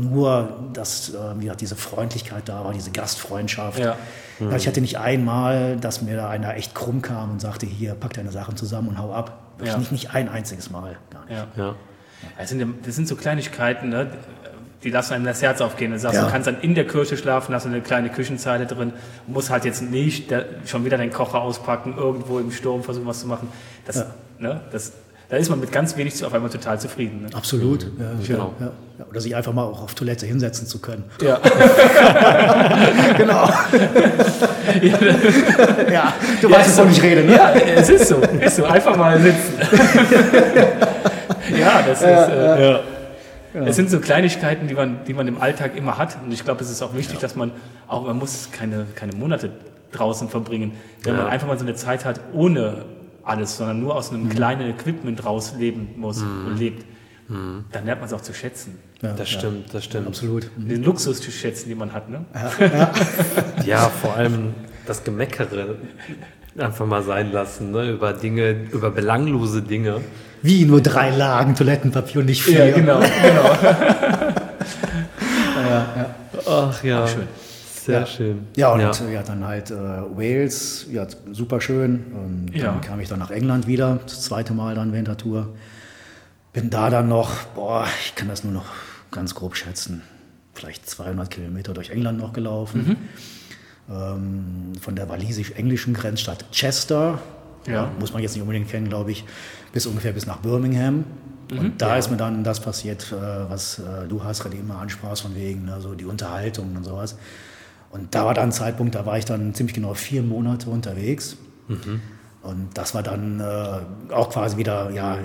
nur, 0.00 0.70
dass 0.72 1.14
äh, 1.14 1.44
ja, 1.44 1.54
diese 1.54 1.76
Freundlichkeit 1.76 2.48
da 2.48 2.64
war, 2.64 2.72
diese 2.72 2.90
Gastfreundschaft. 2.90 3.78
Ja. 3.78 3.96
Mhm. 4.38 4.54
Ich 4.54 4.66
hatte 4.66 4.80
nicht 4.80 4.98
einmal, 4.98 5.76
dass 5.76 6.02
mir 6.02 6.16
da 6.16 6.28
einer 6.28 6.56
echt 6.56 6.74
krumm 6.74 7.02
kam 7.02 7.32
und 7.32 7.40
sagte, 7.40 7.66
hier, 7.66 7.94
pack 7.94 8.14
deine 8.14 8.32
Sachen 8.32 8.56
zusammen 8.56 8.88
und 8.88 8.98
hau 8.98 9.12
ab. 9.12 9.38
Ja. 9.64 9.76
Nicht, 9.76 9.92
nicht 9.92 10.14
ein 10.14 10.28
einziges 10.28 10.70
Mal. 10.70 10.96
Gar 11.10 11.24
nicht. 11.26 11.46
Ja. 11.56 11.64
Ja. 11.64 11.74
Das, 12.38 12.48
sind, 12.48 12.86
das 12.86 12.96
sind 12.96 13.08
so 13.08 13.16
Kleinigkeiten, 13.16 13.88
ne? 13.88 14.10
die 14.82 14.90
lassen 14.90 15.14
einem 15.14 15.24
das 15.24 15.42
Herz 15.42 15.60
aufgehen. 15.60 15.92
Du 15.92 15.98
sagst, 15.98 16.16
ja. 16.16 16.24
du 16.24 16.30
kannst 16.30 16.46
dann 16.46 16.60
in 16.60 16.74
der 16.74 16.86
Kirche 16.86 17.16
schlafen, 17.16 17.54
hast 17.54 17.66
eine 17.66 17.80
kleine 17.80 18.08
Küchenzeile 18.08 18.66
drin, 18.66 18.92
musst 19.26 19.50
halt 19.50 19.64
jetzt 19.64 19.82
nicht 19.82 20.32
schon 20.64 20.84
wieder 20.84 20.96
deinen 20.96 21.12
Kocher 21.12 21.40
auspacken, 21.40 21.94
irgendwo 21.96 22.38
im 22.38 22.50
Sturm 22.50 22.82
versuchen, 22.82 23.06
was 23.06 23.20
zu 23.20 23.26
machen. 23.26 23.48
Das, 23.86 23.96
ja. 23.96 24.06
ne, 24.38 24.60
das 24.72 24.92
da 25.30 25.36
ist 25.36 25.48
man 25.48 25.60
mit 25.60 25.70
ganz 25.70 25.96
wenig 25.96 26.24
auf 26.24 26.34
einmal 26.34 26.50
total 26.50 26.80
zufrieden. 26.80 27.22
Ne? 27.22 27.28
Absolut. 27.34 27.84
Mhm. 27.84 28.00
Ja, 28.00 28.10
genau. 28.26 28.54
Ja, 28.58 28.66
ja. 28.98 29.06
Oder 29.08 29.20
sich 29.20 29.36
einfach 29.36 29.52
mal 29.52 29.62
auch 29.62 29.82
auf 29.84 29.94
Toilette 29.94 30.26
hinsetzen 30.26 30.66
zu 30.66 30.80
können. 30.80 31.04
Ja. 31.22 31.36
genau. 33.16 33.48
ja, 35.90 36.12
du 36.42 36.50
weißt, 36.50 36.78
wovon 36.78 36.90
ich 36.90 37.00
rede, 37.02 37.22
ne? 37.22 37.36
Ja, 37.36 37.52
es 37.52 37.88
ist 37.88 38.08
so. 38.08 38.16
Ist 38.16 38.56
so. 38.56 38.64
Einfach 38.64 38.96
mal 38.96 39.20
sitzen. 39.20 39.54
ja, 41.58 41.82
das 41.86 42.00
ist. 42.00 42.08
Äh, 42.08 42.72
ja. 42.72 42.80
Es 43.66 43.76
sind 43.76 43.88
so 43.88 44.00
Kleinigkeiten, 44.00 44.66
die 44.66 44.74
man, 44.74 45.04
die 45.06 45.14
man 45.14 45.28
im 45.28 45.40
Alltag 45.40 45.76
immer 45.76 45.96
hat. 45.96 46.18
Und 46.24 46.32
ich 46.32 46.44
glaube, 46.44 46.62
es 46.62 46.70
ist 46.70 46.82
auch 46.82 46.94
wichtig, 46.94 47.20
dass 47.20 47.36
man 47.36 47.52
auch, 47.86 48.04
man 48.04 48.18
muss 48.18 48.48
keine, 48.52 48.86
keine 48.96 49.14
Monate 49.14 49.50
draußen 49.92 50.28
verbringen, 50.28 50.72
wenn 51.04 51.16
man 51.16 51.26
einfach 51.28 51.46
mal 51.46 51.58
so 51.58 51.64
eine 51.64 51.74
Zeit 51.74 52.04
hat 52.04 52.20
ohne 52.32 52.84
alles, 53.30 53.56
sondern 53.56 53.80
nur 53.80 53.94
aus 53.94 54.10
einem 54.10 54.24
mhm. 54.24 54.30
kleinen 54.30 54.68
Equipment 54.70 55.24
rausleben 55.24 55.88
muss 55.96 56.18
mhm. 56.18 56.46
und 56.46 56.58
lebt, 56.58 56.84
mhm. 57.28 57.64
dann 57.72 57.86
lernt 57.86 58.00
man 58.00 58.08
es 58.08 58.12
auch 58.12 58.20
zu 58.20 58.34
schätzen. 58.34 58.78
Ja, 59.02 59.14
das 59.14 59.30
stimmt, 59.30 59.72
das 59.72 59.84
stimmt. 59.84 60.08
Absolut. 60.08 60.50
Den 60.56 60.82
Luxus 60.82 61.22
zu 61.22 61.30
schätzen, 61.30 61.70
den 61.70 61.78
man 61.78 61.92
hat. 61.92 62.10
Ne? 62.10 62.24
Ja, 63.58 63.64
ja. 63.64 63.88
vor 63.88 64.14
allem 64.14 64.54
das 64.86 65.04
Gemeckere 65.04 65.76
einfach 66.58 66.86
mal 66.86 67.02
sein 67.02 67.32
lassen, 67.32 67.70
ne? 67.70 67.90
über 67.90 68.12
Dinge, 68.12 68.50
über 68.72 68.90
belanglose 68.90 69.62
Dinge. 69.62 70.00
Wie 70.42 70.64
nur 70.64 70.80
drei 70.80 71.10
Lagen 71.10 71.54
Toilettenpapier 71.54 72.20
und 72.20 72.26
nicht 72.26 72.42
vier. 72.42 72.66
Ja, 72.66 72.74
genau, 72.74 72.98
genau. 72.98 73.44
ja, 75.56 75.86
ja. 75.96 76.14
Ach 76.46 76.84
ja. 76.84 77.04
Ach, 77.04 77.08
schön. 77.08 77.28
Sehr 77.90 78.00
ja. 78.00 78.06
schön. 78.06 78.46
Ja, 78.56 78.72
und 78.72 78.80
ja, 78.80 78.92
ja 79.12 79.22
dann 79.22 79.44
halt 79.44 79.70
äh, 79.70 79.74
Wales, 79.74 80.86
ja, 80.90 81.06
super 81.32 81.60
schön. 81.60 82.04
Und 82.12 82.56
ja. 82.56 82.66
dann 82.66 82.80
kam 82.80 83.00
ich 83.00 83.08
dann 83.08 83.18
nach 83.18 83.30
England 83.30 83.66
wieder, 83.66 84.00
das 84.04 84.22
zweite 84.22 84.54
Mal 84.54 84.74
dann 84.74 84.92
während 84.92 85.08
der 85.08 85.16
Tour. 85.16 85.48
Bin 86.52 86.70
da 86.70 86.90
dann 86.90 87.08
noch, 87.08 87.44
boah, 87.54 87.86
ich 88.04 88.14
kann 88.14 88.28
das 88.28 88.44
nur 88.44 88.52
noch 88.52 88.66
ganz 89.10 89.34
grob 89.34 89.56
schätzen, 89.56 90.02
vielleicht 90.54 90.88
200 90.88 91.30
Kilometer 91.30 91.74
durch 91.74 91.90
England 91.90 92.18
noch 92.18 92.32
gelaufen. 92.32 92.96
Mhm. 93.88 93.94
Ähm, 93.94 94.72
von 94.80 94.94
der 94.94 95.08
walisisch-englischen 95.08 95.94
Grenzstadt 95.94 96.44
Chester, 96.52 97.18
ja. 97.66 97.90
muss 97.98 98.12
man 98.12 98.22
jetzt 98.22 98.34
nicht 98.34 98.42
unbedingt 98.42 98.68
kennen, 98.68 98.88
glaube 98.88 99.10
ich, 99.10 99.24
bis 99.72 99.86
ungefähr 99.86 100.12
bis 100.12 100.26
nach 100.26 100.38
Birmingham. 100.38 101.04
Und 101.50 101.62
mhm. 101.62 101.72
da 101.78 101.90
ja. 101.90 101.96
ist 101.96 102.10
mir 102.10 102.16
dann 102.16 102.44
das 102.44 102.60
passiert, 102.60 103.12
äh, 103.12 103.50
was 103.50 103.78
äh, 103.78 104.06
du 104.08 104.22
hast 104.22 104.42
gerade 104.42 104.56
immer 104.56 104.78
ansprachst, 104.78 105.22
von 105.22 105.34
wegen 105.34 105.64
ne, 105.64 105.80
so 105.80 105.94
die 105.94 106.04
Unterhaltung 106.04 106.76
und 106.76 106.84
sowas. 106.84 107.16
Und 107.90 108.14
da 108.14 108.24
war 108.24 108.34
dann 108.34 108.50
ein 108.50 108.52
Zeitpunkt, 108.52 108.94
da 108.94 109.04
war 109.04 109.18
ich 109.18 109.24
dann 109.24 109.54
ziemlich 109.54 109.74
genau 109.74 109.94
vier 109.94 110.22
Monate 110.22 110.70
unterwegs. 110.70 111.36
Mhm. 111.68 112.00
Und 112.42 112.68
das 112.74 112.94
war 112.94 113.02
dann 113.02 113.40
äh, 113.40 114.12
auch 114.12 114.30
quasi 114.30 114.56
wieder, 114.56 114.90
ja, 114.90 115.18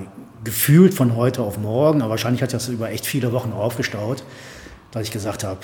gefühlt 0.43 0.93
von 0.93 1.15
heute 1.15 1.41
auf 1.43 1.57
morgen, 1.57 2.01
aber 2.01 2.11
wahrscheinlich 2.11 2.41
hat 2.41 2.53
das 2.53 2.67
über 2.67 2.89
echt 2.89 3.05
viele 3.05 3.31
Wochen 3.31 3.51
aufgestaut, 3.51 4.23
dass 4.91 5.03
ich 5.03 5.11
gesagt 5.11 5.43
habe, 5.43 5.59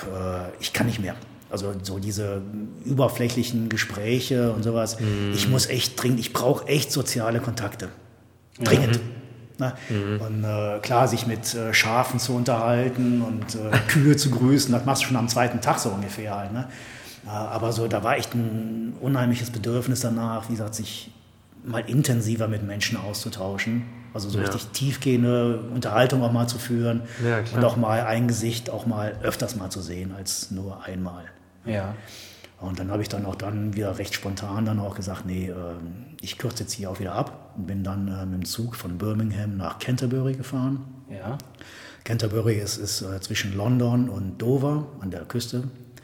äh, 0.57 0.61
ich 0.61 0.73
kann 0.73 0.87
nicht 0.87 0.99
mehr. 0.99 1.15
Also 1.49 1.73
so 1.83 1.99
diese 1.99 2.41
überflächlichen 2.85 3.67
Gespräche 3.67 4.53
und 4.53 4.63
sowas. 4.63 4.99
Mhm. 4.99 5.33
Ich 5.33 5.49
muss 5.49 5.67
echt 5.67 6.01
dringend, 6.01 6.19
ich 6.19 6.31
brauche 6.31 6.65
echt 6.67 6.91
soziale 6.91 7.41
Kontakte. 7.41 7.89
Dringend. 8.63 8.97
Mhm. 8.97 9.20
Ne? 9.61 9.73
Mhm. 9.89 10.21
Und 10.21 10.43
äh, 10.43 10.79
klar, 10.79 11.07
sich 11.07 11.27
mit 11.27 11.53
äh, 11.53 11.73
Schafen 11.73 12.19
zu 12.19 12.35
unterhalten 12.35 13.21
und 13.21 13.55
äh, 13.55 13.77
Kühe 13.87 14.17
zu 14.17 14.31
grüßen, 14.31 14.73
das 14.73 14.85
machst 14.85 15.03
du 15.03 15.07
schon 15.07 15.17
am 15.17 15.29
zweiten 15.29 15.61
Tag 15.61 15.79
so 15.79 15.89
ungefähr 15.89 16.35
halt. 16.35 16.51
Ne? 16.51 16.67
aber 17.23 17.71
so, 17.71 17.87
da 17.87 18.03
war 18.03 18.17
echt 18.17 18.33
ein 18.33 18.93
unheimliches 18.99 19.51
Bedürfnis 19.51 19.99
danach, 20.01 20.49
wie 20.49 20.53
gesagt, 20.53 20.73
sich 20.73 21.11
mal 21.63 21.83
intensiver 21.87 22.47
mit 22.47 22.63
Menschen 22.63 22.97
auszutauschen. 22.97 23.83
Also 24.13 24.29
so 24.29 24.39
ja. 24.39 24.45
richtig 24.45 24.67
tiefgehende 24.71 25.59
Unterhaltung 25.73 26.23
auch 26.23 26.31
mal 26.31 26.47
zu 26.47 26.57
führen 26.57 27.01
ja, 27.23 27.43
und 27.55 27.63
auch 27.63 27.77
mal 27.77 28.01
ein 28.01 28.27
Gesicht 28.27 28.69
auch 28.71 28.85
mal 28.85 29.15
öfters 29.21 29.55
mal 29.55 29.69
zu 29.69 29.81
sehen 29.81 30.13
als 30.17 30.51
nur 30.51 30.83
einmal. 30.83 31.25
Ja. 31.63 31.93
Und 32.59 32.79
dann 32.79 32.91
habe 32.91 33.01
ich 33.01 33.09
dann 33.09 33.25
auch 33.25 33.35
dann 33.35 33.75
wieder 33.75 33.97
recht 33.97 34.13
spontan 34.13 34.65
dann 34.65 34.79
auch 34.79 34.95
gesagt, 34.95 35.25
nee, 35.25 35.47
äh, 35.49 35.53
ich 36.21 36.37
kürze 36.37 36.63
jetzt 36.63 36.73
hier 36.73 36.89
auch 36.89 36.99
wieder 36.99 37.13
ab 37.13 37.53
und 37.57 37.67
bin 37.67 37.83
dann 37.83 38.07
äh, 38.07 38.25
mit 38.25 38.41
dem 38.41 38.45
Zug 38.45 38.75
von 38.75 38.97
Birmingham 38.97 39.57
nach 39.57 39.79
Canterbury 39.79 40.33
gefahren. 40.33 40.81
Ja. 41.09 41.37
Canterbury 42.03 42.55
ist, 42.55 42.77
ist 42.77 43.01
äh, 43.01 43.19
zwischen 43.21 43.55
London 43.55 44.09
und 44.09 44.37
Dover 44.37 44.87
an 45.01 45.11
der 45.11 45.25
Küste. 45.25 45.63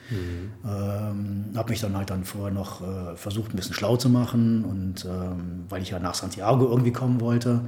Mhm. 0.09 0.51
Ähm, 0.65 1.45
habe 1.55 1.69
mich 1.69 1.81
dann 1.81 1.95
halt 1.95 2.09
dann 2.09 2.23
vorher 2.23 2.51
noch 2.51 2.81
äh, 2.81 3.15
versucht, 3.15 3.53
ein 3.53 3.57
bisschen 3.57 3.73
schlau 3.73 3.97
zu 3.97 4.09
machen 4.09 4.63
und 4.63 5.05
ähm, 5.05 5.65
weil 5.69 5.81
ich 5.81 5.89
ja 5.89 5.99
nach 5.99 6.13
Santiago 6.13 6.65
irgendwie 6.69 6.93
kommen 6.93 7.19
wollte, 7.19 7.61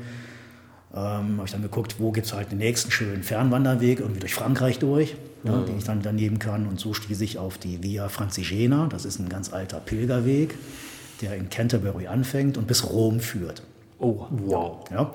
ähm, 0.94 1.38
habe 1.38 1.44
ich 1.46 1.52
dann 1.52 1.62
geguckt, 1.62 1.96
wo 2.00 2.12
gibt 2.12 2.28
es 2.28 2.34
halt 2.34 2.52
den 2.52 2.60
nächsten 2.60 2.92
schönen 2.92 3.24
Fernwanderweg, 3.24 4.00
irgendwie 4.00 4.22
durch 4.22 4.34
Frankreich 4.34 4.80
durch, 4.80 5.16
ja, 5.44 5.52
mhm. 5.52 5.66
den 5.66 5.78
ich 5.78 5.84
dann 5.84 6.02
daneben 6.02 6.40
kann. 6.40 6.66
Und 6.66 6.80
so 6.80 6.94
stieß 6.94 7.22
ich 7.22 7.38
auf 7.38 7.58
die 7.58 7.84
Via 7.84 8.10
Francigena. 8.10 8.88
Das 8.88 9.06
ist 9.06 9.20
ein 9.20 9.30
ganz 9.30 9.52
alter 9.52 9.80
Pilgerweg, 9.80 10.56
der 11.22 11.36
in 11.36 11.50
Canterbury 11.50 12.08
anfängt 12.08 12.58
und 12.58 12.68
bis 12.68 12.90
Rom 12.90 13.20
führt. 13.20 13.64
Oh, 14.00 14.26
wow. 14.30 14.86
Ja. 14.92 15.12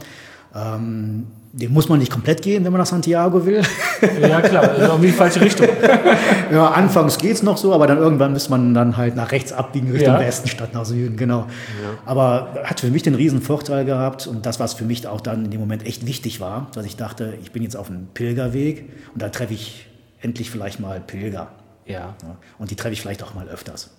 Ähm, 0.54 1.26
den 1.52 1.72
muss 1.72 1.88
man 1.88 2.00
nicht 2.00 2.10
komplett 2.10 2.42
gehen, 2.42 2.64
wenn 2.64 2.72
man 2.72 2.80
nach 2.80 2.86
Santiago 2.86 3.44
will. 3.46 3.62
Ja, 4.20 4.42
klar, 4.42 4.68
also 4.68 4.96
in 4.96 5.02
die 5.02 5.12
falsche 5.12 5.40
Richtung. 5.40 5.66
ja, 6.52 6.68
anfangs 6.68 7.16
geht 7.16 7.36
es 7.36 7.42
noch 7.42 7.56
so, 7.56 7.72
aber 7.72 7.86
dann 7.86 7.96
irgendwann 7.96 8.32
muss 8.32 8.50
man 8.50 8.74
dann 8.74 8.98
halt 8.98 9.16
nach 9.16 9.32
rechts 9.32 9.50
abbiegen 9.50 9.90
Richtung 9.90 10.14
ja. 10.14 10.20
Westen 10.20 10.46
statt 10.46 10.74
nach 10.74 10.84
Süden, 10.84 11.16
genau. 11.16 11.40
Ja. 11.40 11.98
Aber 12.04 12.48
hat 12.64 12.80
für 12.80 12.90
mich 12.90 13.02
den 13.02 13.14
riesen 13.14 13.40
Vorteil 13.40 13.86
gehabt 13.86 14.26
und 14.26 14.44
das, 14.44 14.60
was 14.60 14.74
für 14.74 14.84
mich 14.84 15.06
auch 15.06 15.22
dann 15.22 15.46
in 15.46 15.50
dem 15.50 15.60
Moment 15.60 15.86
echt 15.86 16.06
wichtig 16.06 16.38
war, 16.38 16.66
dass 16.74 16.84
ich 16.84 16.96
dachte, 16.96 17.34
ich 17.42 17.50
bin 17.50 17.62
jetzt 17.62 17.76
auf 17.76 17.88
einem 17.88 18.08
Pilgerweg 18.12 18.90
und 19.14 19.22
da 19.22 19.30
treffe 19.30 19.54
ich 19.54 19.86
endlich 20.20 20.50
vielleicht 20.50 20.80
mal 20.80 21.00
Pilger. 21.00 21.48
Ja. 21.86 22.14
Und 22.58 22.70
die 22.70 22.76
treffe 22.76 22.92
ich 22.92 23.00
vielleicht 23.00 23.22
auch 23.22 23.32
mal 23.32 23.48
öfters. 23.48 23.90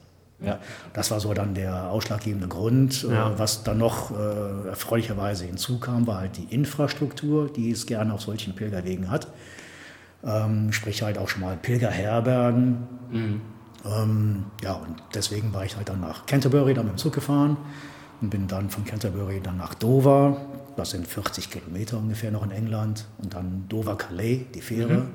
Ja, 0.42 0.60
das 0.94 1.12
war 1.12 1.20
so 1.20 1.34
dann 1.34 1.54
der 1.54 1.90
ausschlaggebende 1.90 2.48
Grund. 2.48 3.06
Äh, 3.10 3.14
ja. 3.14 3.40
Was 3.40 3.64
dann 3.64 3.78
noch 3.78 4.12
äh, 4.12 4.68
erfreulicherweise 4.68 5.46
hinzukam, 5.46 6.08
war 6.08 6.20
halt 6.20 6.38
die 6.38 6.54
Infrastruktur, 6.54 7.52
die 7.52 7.72
es 7.72 7.86
gerne 7.86 8.14
auf 8.14 8.22
solchen 8.22 8.54
Pilgerwegen 8.54 9.10
hat. 9.10 9.28
Ähm, 10.24 10.72
sprich 10.74 11.02
halt 11.04 11.18
auch 11.18 11.30
schon 11.30 11.42
mal 11.42 11.56
Pilgerherbergen. 11.56 12.78
Mhm. 13.12 13.42
Ähm, 13.86 14.46
ja, 14.64 14.74
und 14.74 14.96
deswegen 15.14 15.54
war 15.54 15.64
ich 15.64 15.78
halt 15.78 15.90
dann 15.90 16.02
nach 16.02 16.26
Canterbury 16.26 16.74
dann 16.74 16.86
mit 16.86 16.96
dem 16.96 16.98
Zug 16.98 17.14
gefahren 17.14 17.58
und 18.22 18.30
bin 18.30 18.48
dann 18.48 18.70
von 18.70 18.84
Canterbury 18.84 19.40
dann 19.42 19.58
nach 19.58 19.74
Dover. 19.76 20.42
Das 20.76 20.90
sind 20.90 21.08
40 21.08 21.50
Kilometer 21.50 21.98
ungefähr 21.98 22.32
noch 22.32 22.44
in 22.44 22.52
England. 22.52 23.06
Und 23.20 23.34
dann 23.34 23.66
Dover-Calais, 23.70 24.48
die 24.54 24.62
Fähre. 24.62 24.94
Mhm. 24.94 25.08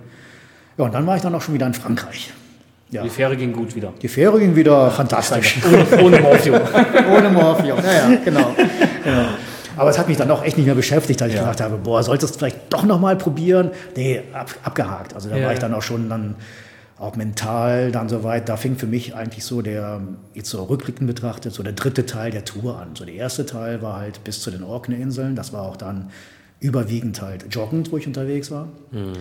Ja, 0.78 0.84
und 0.84 0.94
dann 0.94 1.06
war 1.06 1.16
ich 1.16 1.22
dann 1.22 1.34
auch 1.34 1.42
schon 1.42 1.54
wieder 1.54 1.66
in 1.66 1.74
Frankreich. 1.74 2.32
Ja. 2.90 3.02
Die 3.02 3.08
Fähre 3.08 3.36
ging 3.36 3.52
gut 3.52 3.76
wieder. 3.76 3.92
Die 4.02 4.08
Fähre 4.08 4.38
ging 4.40 4.56
wieder 4.56 4.90
fantastisch. 4.90 5.58
Ohne, 5.64 6.02
ohne 6.02 6.20
Morphium. 6.20 6.60
ohne 7.16 7.28
Morphium, 7.28 7.78
ja, 7.78 7.92
ja, 7.92 8.18
genau. 8.24 8.54
genau. 9.04 9.26
Aber 9.76 9.90
es 9.90 9.98
hat 9.98 10.08
mich 10.08 10.16
dann 10.16 10.30
auch 10.30 10.44
echt 10.44 10.56
nicht 10.56 10.66
mehr 10.66 10.74
beschäftigt, 10.74 11.20
dass 11.20 11.28
ich 11.28 11.36
gedacht 11.36 11.60
habe, 11.60 11.76
boah, 11.76 12.02
solltest 12.02 12.34
du 12.34 12.38
vielleicht 12.38 12.72
doch 12.72 12.82
nochmal 12.82 13.16
probieren? 13.16 13.70
Nee, 13.96 14.22
ab, 14.32 14.52
abgehakt. 14.64 15.14
Also 15.14 15.30
da 15.30 15.40
war 15.40 15.52
ich 15.52 15.60
dann 15.60 15.72
auch 15.72 15.82
schon 15.82 16.08
dann 16.08 16.34
auch 16.98 17.16
mental 17.16 17.92
dann 17.92 18.08
soweit. 18.08 18.48
Da 18.48 18.56
fing 18.56 18.76
für 18.76 18.86
mich 18.86 19.14
eigentlich 19.14 19.44
so 19.44 19.62
der, 19.62 20.02
jetzt 20.34 20.50
so 20.50 20.62
rückblickend 20.64 21.06
betrachtet, 21.06 21.54
so 21.54 21.62
der 21.62 21.72
dritte 21.72 22.04
Teil 22.04 22.30
der 22.30 22.44
Tour 22.44 22.78
an. 22.78 22.90
So 22.94 23.04
der 23.04 23.14
erste 23.14 23.46
Teil 23.46 23.80
war 23.80 23.98
halt 23.98 24.22
bis 24.24 24.42
zu 24.42 24.50
den 24.50 24.64
Orkney-Inseln. 24.64 25.36
Das 25.36 25.52
war 25.52 25.62
auch 25.62 25.76
dann 25.76 26.10
überwiegend 26.58 27.22
halt 27.22 27.46
joggend, 27.50 27.90
wo 27.90 27.96
ich 27.96 28.06
unterwegs 28.06 28.50
war. 28.50 28.68
Mhm. 28.90 29.14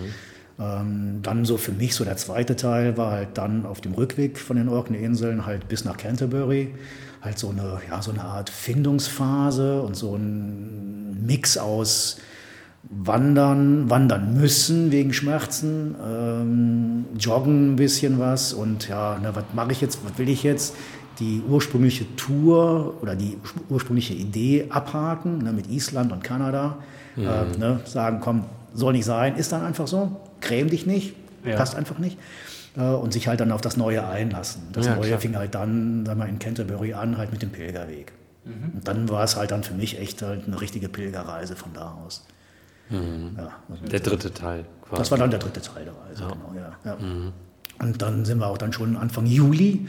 Ähm, 0.60 1.20
dann 1.22 1.46
so 1.46 1.56
für 1.56 1.72
mich 1.72 1.94
so 1.94 2.04
der 2.04 2.18
zweite 2.18 2.54
Teil 2.54 2.98
war 2.98 3.12
halt 3.12 3.38
dann 3.38 3.64
auf 3.64 3.80
dem 3.80 3.94
Rückweg 3.94 4.38
von 4.38 4.56
den 4.56 4.68
Orkney-Inseln 4.68 5.46
halt 5.46 5.68
bis 5.68 5.86
nach 5.86 5.96
Canterbury 5.96 6.74
halt 7.22 7.38
so 7.38 7.50
eine, 7.50 7.80
ja, 7.88 8.02
so 8.02 8.10
eine 8.10 8.22
Art 8.22 8.50
Findungsphase 8.50 9.82
und 9.82 9.96
so 9.96 10.16
ein 10.16 11.24
Mix 11.26 11.56
aus 11.58 12.18
Wandern, 12.82 13.90
wandern 13.90 14.34
müssen 14.34 14.90
wegen 14.90 15.12
Schmerzen, 15.12 15.94
ähm, 16.02 17.04
joggen 17.18 17.72
ein 17.72 17.76
bisschen 17.76 18.18
was 18.18 18.52
und 18.52 18.88
ja, 18.88 19.18
na, 19.22 19.34
was 19.34 19.44
mache 19.54 19.72
ich 19.72 19.80
jetzt, 19.80 20.00
was 20.04 20.18
will 20.18 20.28
ich 20.28 20.42
jetzt? 20.42 20.74
Die 21.18 21.42
ursprüngliche 21.46 22.16
Tour 22.16 22.94
oder 23.02 23.14
die 23.14 23.36
ursprüngliche 23.68 24.14
Idee 24.14 24.66
abhaken 24.70 25.38
ne, 25.38 25.52
mit 25.52 25.68
Island 25.70 26.12
und 26.12 26.24
Kanada. 26.24 26.78
Mhm. 27.16 27.24
Äh, 27.24 27.58
ne, 27.58 27.80
sagen, 27.84 28.20
komm, 28.20 28.44
soll 28.72 28.94
nicht 28.94 29.04
sein, 29.04 29.36
ist 29.36 29.52
dann 29.52 29.62
einfach 29.62 29.86
so 29.86 30.16
gräm 30.40 30.68
dich 30.70 30.86
nicht, 30.86 31.14
ja. 31.44 31.56
passt 31.56 31.74
einfach 31.74 31.98
nicht. 31.98 32.18
Äh, 32.76 32.82
und 32.82 33.12
sich 33.12 33.28
halt 33.28 33.40
dann 33.40 33.52
auf 33.52 33.60
das 33.60 33.76
Neue 33.76 34.06
einlassen. 34.06 34.62
Das 34.72 34.86
ja, 34.86 34.94
Neue 34.94 35.08
klar. 35.08 35.20
fing 35.20 35.36
halt 35.36 35.54
dann, 35.54 36.06
sagen 36.06 36.20
wir, 36.20 36.26
in 36.26 36.38
Canterbury 36.38 36.94
an, 36.94 37.18
halt 37.18 37.32
mit 37.32 37.42
dem 37.42 37.50
Pilgerweg. 37.50 38.12
Mhm. 38.44 38.72
Und 38.74 38.88
dann 38.88 39.08
war 39.08 39.24
es 39.24 39.36
halt 39.36 39.50
dann 39.50 39.62
für 39.62 39.74
mich 39.74 39.98
echt 39.98 40.22
halt 40.22 40.46
eine 40.46 40.60
richtige 40.60 40.88
Pilgerreise 40.88 41.56
von 41.56 41.72
da 41.74 41.98
aus. 42.06 42.24
Mhm. 42.88 43.36
Ja, 43.36 43.50
also 43.68 43.84
der 43.86 44.00
dritte 44.00 44.32
Teil. 44.32 44.64
Quasi. 44.82 45.00
Das 45.00 45.10
war 45.10 45.18
dann 45.18 45.30
der 45.30 45.40
dritte 45.40 45.60
Teil 45.60 45.84
der 45.84 45.94
Reise, 45.94 46.22
genau, 46.22 46.54
ja. 46.84 46.96
Mhm. 46.96 47.32
Und 47.80 48.02
dann 48.02 48.24
sind 48.24 48.38
wir 48.38 48.46
auch 48.46 48.58
dann 48.58 48.72
schon 48.72 48.96
Anfang 48.96 49.26
Juli. 49.26 49.88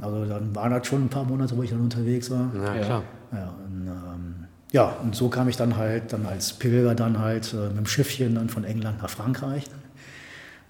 also 0.00 0.24
dann 0.26 0.54
waren 0.54 0.72
das 0.72 0.86
schon 0.86 1.04
ein 1.04 1.08
paar 1.08 1.24
Monate, 1.24 1.56
wo 1.56 1.62
ich 1.62 1.70
dann 1.70 1.80
unterwegs 1.80 2.30
war. 2.30 2.50
Ja, 2.54 2.78
klar. 2.78 3.02
Ja, 3.32 3.54
und, 3.64 3.86
ähm, 3.86 4.29
ja, 4.72 4.96
und 5.02 5.14
so 5.14 5.28
kam 5.28 5.48
ich 5.48 5.56
dann 5.56 5.76
halt 5.76 6.12
dann 6.12 6.26
als 6.26 6.52
Pilger 6.52 6.94
dann 6.94 7.18
halt 7.18 7.52
äh, 7.52 7.68
mit 7.68 7.78
dem 7.78 7.86
Schiffchen 7.86 8.34
dann 8.34 8.48
von 8.48 8.64
England 8.64 9.02
nach 9.02 9.10
Frankreich. 9.10 9.64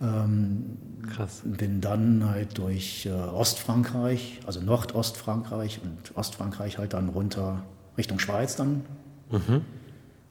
Ähm, 0.01 0.79
Krass. 1.15 1.43
Bin 1.45 1.81
dann 1.81 2.29
halt 2.31 2.57
durch 2.59 3.07
äh, 3.07 3.11
Ostfrankreich, 3.11 4.41
also 4.47 4.61
Nordostfrankreich 4.61 5.81
und 5.83 6.17
Ostfrankreich 6.17 6.79
halt 6.79 6.95
dann 6.95 7.09
runter 7.11 7.63
Richtung 7.99 8.19
Schweiz 8.19 8.57
dann. 8.57 8.83
Mhm. 9.31 9.63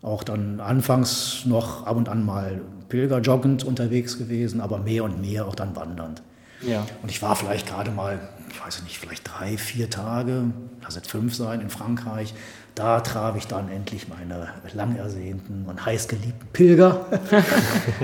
Auch 0.02 0.24
dann 0.24 0.60
anfangs 0.60 1.46
noch 1.46 1.86
ab 1.86 1.98
und 1.98 2.10
an 2.10 2.26
mal 2.26 2.62
pilgerjoggend 2.88 3.64
unterwegs 3.64 4.18
gewesen, 4.18 4.62
aber 4.62 4.80
mehr 4.80 5.04
und 5.04 5.22
mehr 5.22 5.46
auch 5.46 5.56
dann 5.56 5.76
wandernd. 5.76 6.22
Ja. 6.62 6.86
Und 7.02 7.10
ich 7.10 7.22
war 7.22 7.36
vielleicht 7.36 7.68
gerade 7.68 7.92
mal, 7.92 8.20
ich 8.52 8.64
weiß 8.64 8.84
nicht, 8.84 8.98
vielleicht 8.98 9.30
drei, 9.30 9.58
vier 9.58 9.90
Tage, 9.90 10.46
lass 10.82 10.96
es 10.96 11.08
fünf 11.08 11.36
sein, 11.36 11.62
in 11.62 11.70
Frankreich. 11.70 12.34
Da 12.76 13.02
traf 13.02 13.36
ich 13.36 13.48
dann 13.48 13.70
endlich 13.70 14.08
meine 14.08 14.48
lang 14.74 14.96
ersehnten 14.96 15.66
und 15.68 15.86
heißgeliebten 15.86 16.48
Pilger. 16.54 17.06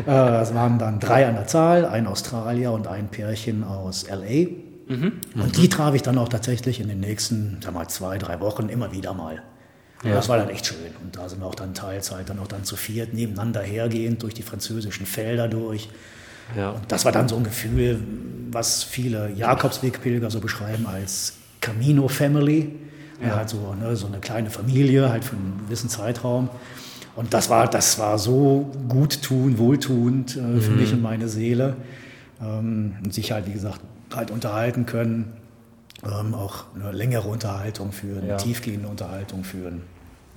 Äh, 0.07 0.41
es 0.41 0.53
waren 0.53 0.77
dann 0.77 0.99
drei 0.99 1.25
an 1.27 1.35
der 1.35 1.47
Zahl, 1.47 1.85
ein 1.85 2.05
Australier 2.05 2.71
und 2.73 2.85
ein 2.85 3.07
Pärchen 3.07 3.63
aus 3.63 4.05
LA. 4.07 4.49
Mhm. 4.87 5.13
Und 5.35 5.57
die 5.57 5.69
traf 5.69 5.95
ich 5.95 6.01
dann 6.01 6.17
auch 6.17 6.29
tatsächlich 6.29 6.79
in 6.79 6.89
den 6.89 6.99
nächsten, 6.99 7.59
sag 7.63 7.73
mal, 7.73 7.87
zwei, 7.87 8.17
drei 8.17 8.39
Wochen 8.39 8.69
immer 8.69 8.91
wieder 8.91 9.13
mal. 9.13 9.41
Ja. 10.03 10.13
Das 10.13 10.29
war 10.29 10.37
dann 10.37 10.49
echt 10.49 10.67
schön. 10.67 10.93
Und 11.03 11.15
da 11.15 11.27
sind 11.29 11.39
wir 11.39 11.47
auch 11.47 11.55
dann 11.55 11.73
Teilzeit, 11.73 12.29
dann 12.29 12.39
auch 12.39 12.47
dann 12.47 12.63
zu 12.63 12.75
viert 12.75 13.13
nebeneinander 13.13 13.61
hergehend 13.61 14.21
durch 14.21 14.33
die 14.33 14.43
französischen 14.43 15.05
Felder 15.05 15.47
durch. 15.47 15.89
Ja. 16.55 16.71
Und 16.71 16.91
das 16.91 17.05
war 17.05 17.11
dann 17.11 17.27
so 17.27 17.35
ein 17.35 17.43
Gefühl, 17.43 17.99
was 18.51 18.83
viele 18.83 19.31
Jakobswegpilger 19.31 20.29
so 20.29 20.39
beschreiben 20.39 20.85
als 20.87 21.33
Camino 21.61 22.07
Family. 22.07 22.71
Ja. 23.21 23.37
Halt 23.37 23.49
so, 23.49 23.73
ne, 23.73 23.95
so 23.95 24.07
eine 24.07 24.19
kleine 24.19 24.49
Familie, 24.49 25.09
halt 25.09 25.23
für 25.23 25.35
einen 25.35 25.61
gewissen 25.65 25.89
Zeitraum. 25.89 26.49
Und 27.15 27.33
das 27.33 27.49
war, 27.49 27.69
das 27.69 27.97
war 27.97 28.19
so 28.19 28.69
gut 28.89 29.21
tun, 29.21 29.57
wohltuend 29.57 30.35
äh, 30.35 30.59
für 30.59 30.71
mhm. 30.71 30.79
mich 30.79 30.93
und 30.93 31.01
meine 31.01 31.29
Seele. 31.29 31.77
Ähm, 32.41 32.95
und 33.03 33.13
sich 33.13 33.31
halt, 33.31 33.47
wie 33.47 33.53
gesagt, 33.53 33.79
halt 34.13 34.31
unterhalten 34.31 34.85
können. 34.85 35.33
Ähm, 36.03 36.33
auch 36.33 36.65
eine 36.75 36.91
längere 36.91 37.27
Unterhaltung 37.27 37.91
führen, 37.91 38.27
ja. 38.27 38.35
eine 38.35 38.43
tiefgehende 38.43 38.87
Unterhaltung 38.87 39.43
führen. 39.43 39.81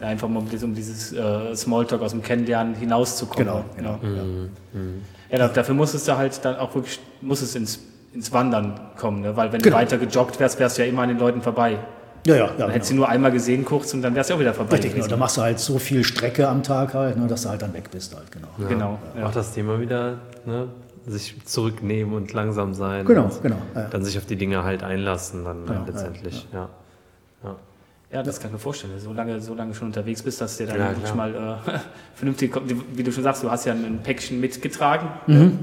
Einfach 0.00 0.28
mal 0.28 0.44
um 0.62 0.74
dieses 0.74 1.12
äh, 1.12 1.56
Smalltalk 1.56 2.00
aus 2.00 2.12
dem 2.12 2.22
Kennenlernen 2.22 2.76
hinauszukommen. 2.76 3.64
Genau, 3.76 3.98
genau. 3.98 4.16
Ja. 4.16 4.22
Mhm. 4.22 4.50
Mhm. 4.72 5.02
Ja, 5.30 5.48
dafür 5.48 5.74
muss 5.74 5.94
es 5.94 6.04
da 6.04 6.16
halt 6.16 6.44
dann 6.44 6.56
auch 6.56 6.74
wirklich, 6.74 7.00
muss 7.20 7.42
es 7.42 7.54
ins, 7.54 7.80
ins 8.12 8.32
Wandern 8.32 8.80
kommen, 8.96 9.22
ne? 9.22 9.36
weil 9.36 9.52
wenn 9.52 9.60
genau. 9.60 9.76
du 9.76 9.82
weiter 9.82 9.98
gejoggt 9.98 10.40
wärst, 10.40 10.58
wärst 10.58 10.78
du 10.78 10.82
ja 10.82 10.88
immer 10.88 11.02
an 11.02 11.08
den 11.08 11.18
Leuten 11.18 11.42
vorbei. 11.42 11.78
Ja, 12.26 12.34
ja, 12.34 12.40
ja. 12.40 12.46
Dann 12.46 12.56
genau. 12.56 12.68
hättest 12.70 12.90
du 12.90 12.94
nur 12.96 13.08
einmal 13.08 13.30
gesehen 13.30 13.64
kurz 13.64 13.94
und 13.94 14.02
dann 14.02 14.14
wärst 14.14 14.30
du 14.30 14.34
auch 14.34 14.40
wieder 14.40 14.54
vorbei. 14.54 14.76
Richtig, 14.76 14.94
genau. 14.94 15.06
Da 15.06 15.16
machst 15.16 15.36
du 15.36 15.42
halt 15.42 15.58
so 15.58 15.78
viel 15.78 16.04
Strecke 16.04 16.48
am 16.48 16.62
Tag 16.62 16.94
halt, 16.94 17.16
ne, 17.16 17.26
dass 17.26 17.42
du 17.42 17.48
halt 17.48 17.62
dann 17.62 17.72
weg 17.74 17.90
bist 17.90 18.14
halt, 18.14 18.30
genau. 18.30 18.48
Ja. 18.58 18.68
Genau. 18.68 18.98
Ja. 19.16 19.26
Auch 19.26 19.32
das 19.32 19.52
Thema 19.52 19.80
wieder, 19.80 20.18
ne? 20.44 20.68
sich 21.06 21.36
zurücknehmen 21.44 22.14
und 22.14 22.32
langsam 22.32 22.74
sein. 22.74 23.06
Genau, 23.06 23.30
genau. 23.42 23.56
Ja. 23.74 23.88
Dann 23.88 24.04
sich 24.04 24.18
auf 24.18 24.26
die 24.26 24.36
Dinge 24.36 24.62
halt 24.64 24.82
einlassen, 24.82 25.44
dann 25.44 25.66
genau, 25.66 25.84
letztendlich, 25.86 26.46
ja. 26.52 26.68
ja. 27.44 27.56
Ja, 28.10 28.22
das 28.22 28.40
kann 28.40 28.48
ich 28.48 28.52
mir 28.54 28.58
vorstellen. 28.58 28.98
So 28.98 29.12
lange, 29.12 29.40
so 29.40 29.54
lange 29.54 29.74
schon 29.74 29.88
unterwegs 29.88 30.22
bist, 30.22 30.40
dass 30.40 30.56
dir 30.56 30.66
dann 30.66 30.78
ja, 30.78 30.90
wirklich 30.90 31.14
mal 31.14 31.60
äh, 31.66 31.78
vernünftig, 32.14 32.54
wie 32.94 33.02
du 33.02 33.12
schon 33.12 33.22
sagst, 33.22 33.42
du 33.42 33.50
hast 33.50 33.66
ja 33.66 33.72
ein 33.72 34.00
Päckchen 34.02 34.40
mitgetragen. 34.40 35.08
Mhm. 35.26 35.58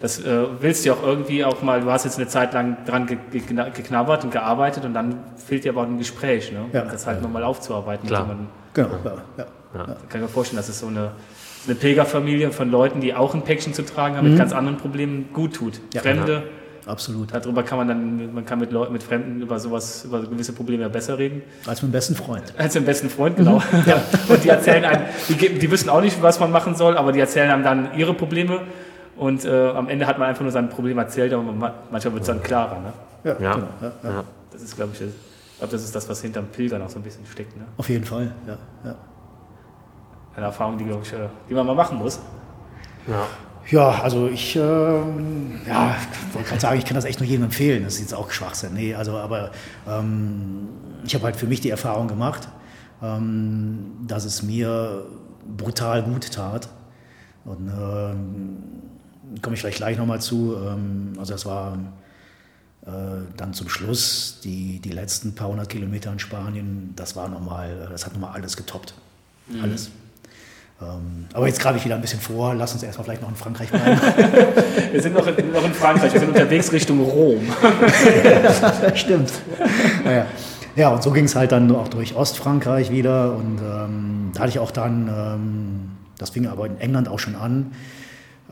Das 0.00 0.22
äh, 0.22 0.44
willst 0.60 0.84
du 0.84 0.90
ja 0.90 0.94
auch 0.94 1.02
irgendwie 1.02 1.42
auch 1.42 1.62
mal, 1.62 1.80
du 1.80 1.90
hast 1.90 2.04
jetzt 2.04 2.18
eine 2.18 2.28
Zeit 2.28 2.52
lang 2.52 2.84
dran 2.84 3.06
geknabbert 3.06 4.24
und 4.24 4.30
gearbeitet 4.30 4.84
und 4.84 4.92
dann 4.92 5.20
fehlt 5.36 5.64
dir 5.64 5.72
aber 5.72 5.82
auch 5.82 5.86
ein 5.86 5.96
Gespräch, 5.96 6.52
ne? 6.52 6.66
Ja. 6.72 6.82
das 6.82 7.06
halt 7.06 7.18
ja. 7.18 7.22
nochmal 7.22 7.42
aufzuarbeiten. 7.42 8.06
Klar. 8.06 8.28
Genau, 8.74 8.90
ja. 9.04 9.14
ja. 9.38 9.46
Da 9.72 9.84
kann 9.84 9.96
ich 10.12 10.20
mir 10.20 10.28
vorstellen, 10.28 10.58
dass 10.58 10.68
es 10.68 10.80
so 10.80 10.88
eine, 10.88 11.12
eine 11.64 11.74
Pilgerfamilie 11.74 12.52
von 12.52 12.70
Leuten, 12.70 13.00
die 13.00 13.14
auch 13.14 13.34
ein 13.34 13.42
Päckchen 13.42 13.72
zu 13.72 13.86
tragen 13.86 14.16
haben, 14.16 14.26
mhm. 14.26 14.32
mit 14.32 14.38
ganz 14.38 14.52
anderen 14.52 14.76
Problemen 14.76 15.30
gut 15.32 15.54
tut. 15.54 15.80
Fremde 15.96 16.42
Absolut. 16.86 17.34
Darüber 17.34 17.64
kann 17.64 17.78
man 17.78 17.88
dann, 17.88 18.32
man 18.32 18.46
kann 18.46 18.60
mit 18.60 18.70
Leuten, 18.70 18.92
mit 18.92 19.02
Fremden 19.02 19.42
über 19.42 19.58
sowas, 19.58 20.04
über 20.04 20.20
gewisse 20.20 20.52
Probleme 20.52 20.84
ja 20.84 20.88
besser 20.88 21.18
reden. 21.18 21.42
Als 21.66 21.82
mit 21.82 21.90
dem 21.90 21.92
besten 21.92 22.14
Freund. 22.14 22.44
Als 22.56 22.74
mit 22.74 22.84
dem 22.84 22.86
besten 22.86 23.10
Freund, 23.10 23.36
genau. 23.36 23.58
Mhm. 23.58 23.82
ja. 23.86 24.00
Und 24.28 24.44
die 24.44 24.48
erzählen 24.48 24.84
einem, 24.84 25.02
die, 25.28 25.34
die 25.34 25.70
wissen 25.70 25.90
auch 25.90 26.00
nicht, 26.00 26.22
was 26.22 26.38
man 26.38 26.52
machen 26.52 26.76
soll, 26.76 26.96
aber 26.96 27.10
die 27.10 27.20
erzählen 27.20 27.50
einem 27.50 27.64
dann 27.64 27.98
ihre 27.98 28.14
Probleme 28.14 28.60
und 29.16 29.44
äh, 29.44 29.70
am 29.70 29.88
Ende 29.88 30.06
hat 30.06 30.18
man 30.18 30.28
einfach 30.28 30.42
nur 30.42 30.52
sein 30.52 30.68
Problem 30.68 30.98
erzählt, 30.98 31.32
aber 31.32 31.42
man, 31.42 31.72
manchmal 31.90 32.12
wird 32.12 32.22
es 32.22 32.28
dann 32.28 32.42
klarer. 32.42 32.80
Ne? 32.80 32.92
Ja, 33.24 33.36
ja. 33.40 33.54
Genau. 33.54 33.68
Ja, 33.80 33.92
ja. 34.04 34.24
Das 34.52 34.62
ist, 34.62 34.76
glaube 34.76 34.92
ich, 34.92 34.98
das, 34.98 35.08
ich 35.08 35.58
glaube, 35.58 35.72
das 35.72 35.82
ist 35.82 35.94
das, 35.94 36.08
was 36.08 36.20
hinterm 36.20 36.46
Pilgern 36.46 36.82
auch 36.82 36.90
so 36.90 36.98
ein 36.98 37.02
bisschen 37.02 37.24
steckt. 37.26 37.56
Ne? 37.56 37.64
Auf 37.78 37.88
jeden 37.88 38.04
Fall, 38.04 38.30
ja. 38.46 38.58
ja. 38.84 38.94
Eine 40.36 40.46
Erfahrung, 40.46 40.76
die, 40.76 40.84
glaube 40.84 41.02
ich, 41.02 41.12
äh, 41.14 41.28
die 41.48 41.54
man 41.54 41.66
mal 41.66 41.74
machen 41.74 41.98
muss. 41.98 42.20
Ja. 43.06 43.26
Ja, 43.68 44.00
also 44.02 44.28
ich, 44.28 44.54
äh, 44.54 44.60
ja, 44.60 45.96
ich 45.96 46.34
wollte 46.34 46.48
gerade 46.48 46.60
sagen, 46.60 46.78
ich 46.78 46.84
kann 46.84 46.94
das 46.94 47.04
echt 47.04 47.18
nur 47.18 47.28
jedem 47.28 47.44
empfehlen. 47.44 47.82
Das 47.82 47.94
ist 47.94 48.00
jetzt 48.00 48.14
auch 48.14 48.30
Schwachsinn. 48.30 48.74
Nee, 48.74 48.94
also, 48.94 49.16
aber 49.16 49.50
ähm, 49.88 50.68
ich 51.04 51.14
habe 51.14 51.24
halt 51.24 51.36
für 51.36 51.46
mich 51.46 51.60
die 51.60 51.70
Erfahrung 51.70 52.06
gemacht, 52.06 52.48
ähm, 53.02 53.92
dass 54.06 54.24
es 54.24 54.42
mir 54.42 55.04
brutal 55.56 56.02
gut 56.04 56.30
tat. 56.32 56.68
Und 57.44 57.68
äh, 57.68 59.40
komme 59.40 59.54
ich 59.54 59.60
vielleicht 59.60 59.78
gleich 59.78 59.98
nochmal 59.98 60.20
zu. 60.20 60.56
Ähm, 60.56 61.14
also 61.18 61.32
das 61.32 61.44
war 61.44 61.76
äh, 62.86 62.90
dann 63.36 63.52
zum 63.52 63.68
Schluss 63.68 64.40
die, 64.44 64.78
die 64.78 64.90
letzten 64.90 65.34
paar 65.34 65.48
hundert 65.48 65.68
Kilometer 65.68 66.12
in 66.12 66.20
Spanien. 66.20 66.92
Das 66.94 67.16
war 67.16 67.28
nochmal, 67.28 67.88
das 67.90 68.06
hat 68.06 68.12
nochmal 68.12 68.32
alles 68.34 68.56
getoppt. 68.56 68.94
Mhm. 69.48 69.60
Alles. 69.62 69.90
Ähm, 70.80 71.26
aber 71.32 71.46
jetzt 71.46 71.60
grabe 71.60 71.78
ich 71.78 71.84
wieder 71.84 71.94
ein 71.94 72.02
bisschen 72.02 72.20
vor. 72.20 72.54
Lass 72.54 72.74
uns 72.74 72.82
erstmal 72.82 73.04
vielleicht 73.04 73.22
noch 73.22 73.30
in 73.30 73.36
Frankreich 73.36 73.70
bleiben. 73.70 73.98
wir 74.92 75.02
sind 75.02 75.14
noch 75.14 75.26
in, 75.26 75.52
noch 75.52 75.64
in, 75.64 75.72
Frankreich, 75.72 76.12
wir 76.12 76.20
sind 76.20 76.28
unterwegs 76.28 76.70
Richtung 76.70 77.00
Rom. 77.00 77.40
Stimmt. 78.94 79.32
Naja. 80.04 80.26
Ja, 80.76 80.90
und 80.90 81.02
so 81.02 81.10
ging 81.10 81.24
es 81.24 81.34
halt 81.34 81.52
dann 81.52 81.74
auch 81.74 81.88
durch 81.88 82.14
Ostfrankreich 82.14 82.90
wieder. 82.90 83.34
Und 83.34 83.58
ähm, 83.60 84.30
da 84.34 84.40
hatte 84.40 84.50
ich 84.50 84.58
auch 84.58 84.70
dann, 84.70 85.08
ähm, 85.08 85.90
das 86.18 86.30
fing 86.30 86.46
aber 86.46 86.66
in 86.66 86.78
England 86.78 87.08
auch 87.08 87.18
schon 87.18 87.34
an, 87.34 87.72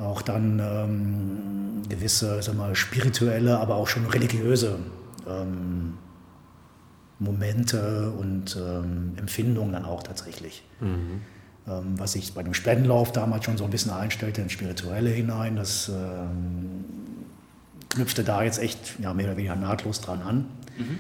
auch 0.01 0.23
dann 0.23 0.59
ähm, 0.59 1.83
gewisse 1.91 2.43
sag 2.43 2.57
mal, 2.57 2.75
spirituelle, 2.75 3.59
aber 3.59 3.75
auch 3.75 3.89
schon 3.89 4.07
religiöse 4.07 4.79
ähm, 5.29 5.99
Momente 7.19 8.13
und 8.19 8.57
ähm, 8.57 9.13
Empfindungen 9.19 9.73
dann 9.73 9.85
auch 9.85 10.03
tatsächlich. 10.03 10.65
Mhm. 10.81 11.21
Ähm, 11.67 11.99
was 11.99 12.13
sich 12.13 12.35
bei 12.35 12.43
dem 12.43 12.53
Spendenlauf 12.53 13.11
damals 13.13 13.47
schon 13.47 13.57
so 13.57 13.65
ein 13.65 13.71
bisschen 13.71 13.91
einstellte 13.91 14.43
ins 14.43 14.53
Spirituelle 14.53 15.09
hinein. 15.09 15.57
Das 15.57 15.89
ähm, 15.89 16.85
knüpfte 17.89 18.23
da 18.23 18.43
jetzt 18.43 18.59
echt 18.59 18.99
ja, 19.01 19.15
mehr 19.15 19.27
oder 19.27 19.37
weniger 19.39 19.57
nahtlos 19.57 20.03
dran 20.03 20.21
an. 20.21 20.47
Mhm. 20.77 20.99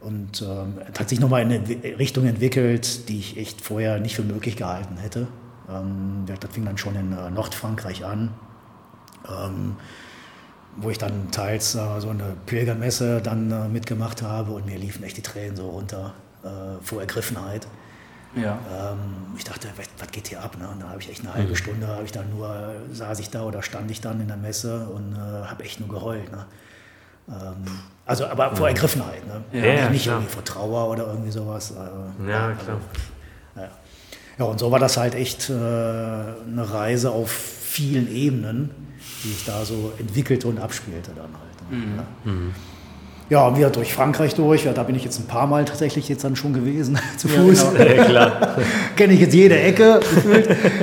Und 0.00 0.40
ähm, 0.40 0.78
hat 0.98 1.10
sich 1.10 1.20
nochmal 1.20 1.42
in 1.42 1.52
eine 1.52 1.98
Richtung 1.98 2.24
entwickelt, 2.24 3.10
die 3.10 3.18
ich 3.18 3.36
echt 3.36 3.60
vorher 3.60 4.00
nicht 4.00 4.16
für 4.16 4.22
möglich 4.22 4.56
gehalten 4.56 4.96
hätte. 4.96 5.26
Ähm, 5.68 6.24
das 6.26 6.50
fing 6.50 6.64
dann 6.64 6.78
schon 6.78 6.96
in 6.96 7.12
äh, 7.12 7.30
Nordfrankreich 7.30 8.02
an, 8.06 8.30
ähm, 9.28 9.76
wo 10.78 10.88
ich 10.88 10.96
dann 10.96 11.30
teils 11.30 11.74
äh, 11.74 12.00
so 12.00 12.08
eine 12.08 12.36
Pilgermesse 12.46 13.20
dann 13.20 13.50
äh, 13.50 13.68
mitgemacht 13.68 14.22
habe 14.22 14.52
und 14.52 14.64
mir 14.64 14.78
liefen 14.78 15.04
echt 15.04 15.18
die 15.18 15.22
Tränen 15.22 15.56
so 15.56 15.68
runter 15.68 16.14
äh, 16.42 16.82
vor 16.82 17.02
Ergriffenheit. 17.02 17.66
Ja. 18.34 18.58
Ähm, 18.70 19.34
ich 19.36 19.44
dachte, 19.44 19.68
was, 19.76 19.86
was, 19.98 20.10
geht 20.10 20.28
hier 20.28 20.42
ab? 20.42 20.56
Ne? 20.58 20.68
Und 20.68 20.80
da 20.80 20.88
habe 20.88 21.00
ich 21.00 21.10
echt 21.10 21.22
eine 21.22 21.34
halbe 21.34 21.50
mhm. 21.50 21.56
Stunde, 21.56 21.86
habe 21.88 22.04
ich 22.04 22.12
dann 22.12 22.30
nur, 22.30 22.74
saß 22.92 23.18
ich 23.20 23.30
da 23.30 23.42
oder 23.42 23.62
stand 23.62 23.90
ich 23.90 24.00
dann 24.00 24.20
in 24.20 24.28
der 24.28 24.36
Messe 24.36 24.88
und 24.88 25.14
äh, 25.14 25.46
habe 25.46 25.64
echt 25.64 25.80
nur 25.80 25.88
geheult. 25.88 26.30
Ne? 26.30 26.46
Ähm, 27.28 27.64
also, 28.06 28.26
aber 28.26 28.54
vor 28.54 28.68
mhm. 28.68 28.74
Ergriffenheit, 28.74 29.26
ne? 29.26 29.42
Ja, 29.52 29.74
ja, 29.74 29.90
nicht 29.90 30.04
klar. 30.04 30.16
irgendwie 30.16 30.32
vor 30.32 30.44
Trauer 30.44 30.90
oder 30.90 31.06
irgendwie 31.06 31.30
sowas. 31.30 31.72
Äh, 31.72 32.28
ja, 32.28 32.52
klar. 32.52 32.58
Also, 32.58 32.80
ja. 33.56 33.68
ja, 34.38 34.44
und 34.44 34.58
so 34.58 34.70
war 34.70 34.78
das 34.78 34.96
halt 34.96 35.14
echt 35.14 35.50
äh, 35.50 35.52
eine 35.52 36.66
Reise 36.72 37.10
auf 37.10 37.30
vielen 37.30 38.10
Ebenen, 38.12 38.70
die 39.24 39.30
ich 39.30 39.44
da 39.44 39.64
so 39.64 39.92
entwickelte 39.98 40.48
und 40.48 40.58
abspielte 40.58 41.12
dann 41.12 41.30
halt. 41.32 41.70
Ne? 41.70 41.76
Mhm. 41.76 41.96
Ja. 41.96 42.32
Mhm. 42.32 42.54
Ja, 43.30 43.56
wir 43.56 43.70
durch 43.70 43.94
Frankreich 43.94 44.34
durch. 44.34 44.64
Ja, 44.64 44.72
da 44.72 44.82
bin 44.82 44.96
ich 44.96 45.04
jetzt 45.04 45.20
ein 45.20 45.26
paar 45.26 45.46
Mal 45.46 45.64
tatsächlich 45.64 46.08
jetzt 46.08 46.24
dann 46.24 46.34
schon 46.36 46.52
gewesen, 46.52 46.98
zu 47.16 47.28
Fuß. 47.28 47.62
Ja, 47.62 47.70
genau. 47.70 47.94
ja, 47.94 48.04
klar. 48.04 48.56
Kenne 48.96 49.14
ich 49.14 49.20
jetzt 49.20 49.34
jede 49.34 49.58
Ecke 49.58 50.00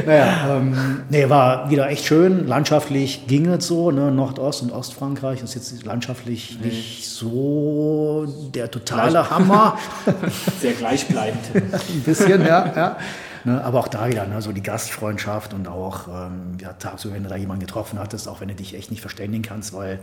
naja, 0.05 0.57
ähm, 0.57 1.03
nee, 1.09 1.29
war 1.29 1.69
wieder 1.69 1.89
echt 1.89 2.05
schön. 2.05 2.47
Landschaftlich 2.47 3.27
ging 3.27 3.47
es 3.47 3.67
so, 3.67 3.91
ne? 3.91 4.11
Nordost- 4.11 4.61
und 4.61 4.71
Ostfrankreich 4.71 5.43
ist 5.43 5.55
jetzt 5.55 5.85
landschaftlich 5.85 6.57
nee. 6.61 6.67
nicht 6.67 7.07
so 7.07 8.25
der 8.53 8.71
totale 8.71 9.11
Gleich. 9.11 9.29
Hammer. 9.29 9.77
Sehr 10.61 10.73
gleichbleibend. 10.73 11.43
ein 11.53 12.01
bisschen, 12.05 12.45
ja. 12.45 12.73
ja. 12.75 12.97
Ne, 13.43 13.63
aber 13.63 13.79
auch 13.79 13.87
da 13.87 14.07
wieder, 14.07 14.25
ne, 14.25 14.41
so 14.41 14.51
die 14.51 14.63
Gastfreundschaft 14.63 15.53
und 15.53 15.67
auch 15.67 16.07
ähm, 16.07 16.57
ja, 16.59 16.73
tagsüber, 16.73 17.15
wenn 17.15 17.23
du 17.23 17.29
da 17.29 17.35
jemanden 17.35 17.65
getroffen 17.65 17.99
hattest, 17.99 18.27
auch 18.27 18.41
wenn 18.41 18.47
du 18.47 18.55
dich 18.55 18.73
echt 18.73 18.91
nicht 18.91 19.01
verständigen 19.01 19.43
kannst, 19.43 19.73
weil 19.73 19.99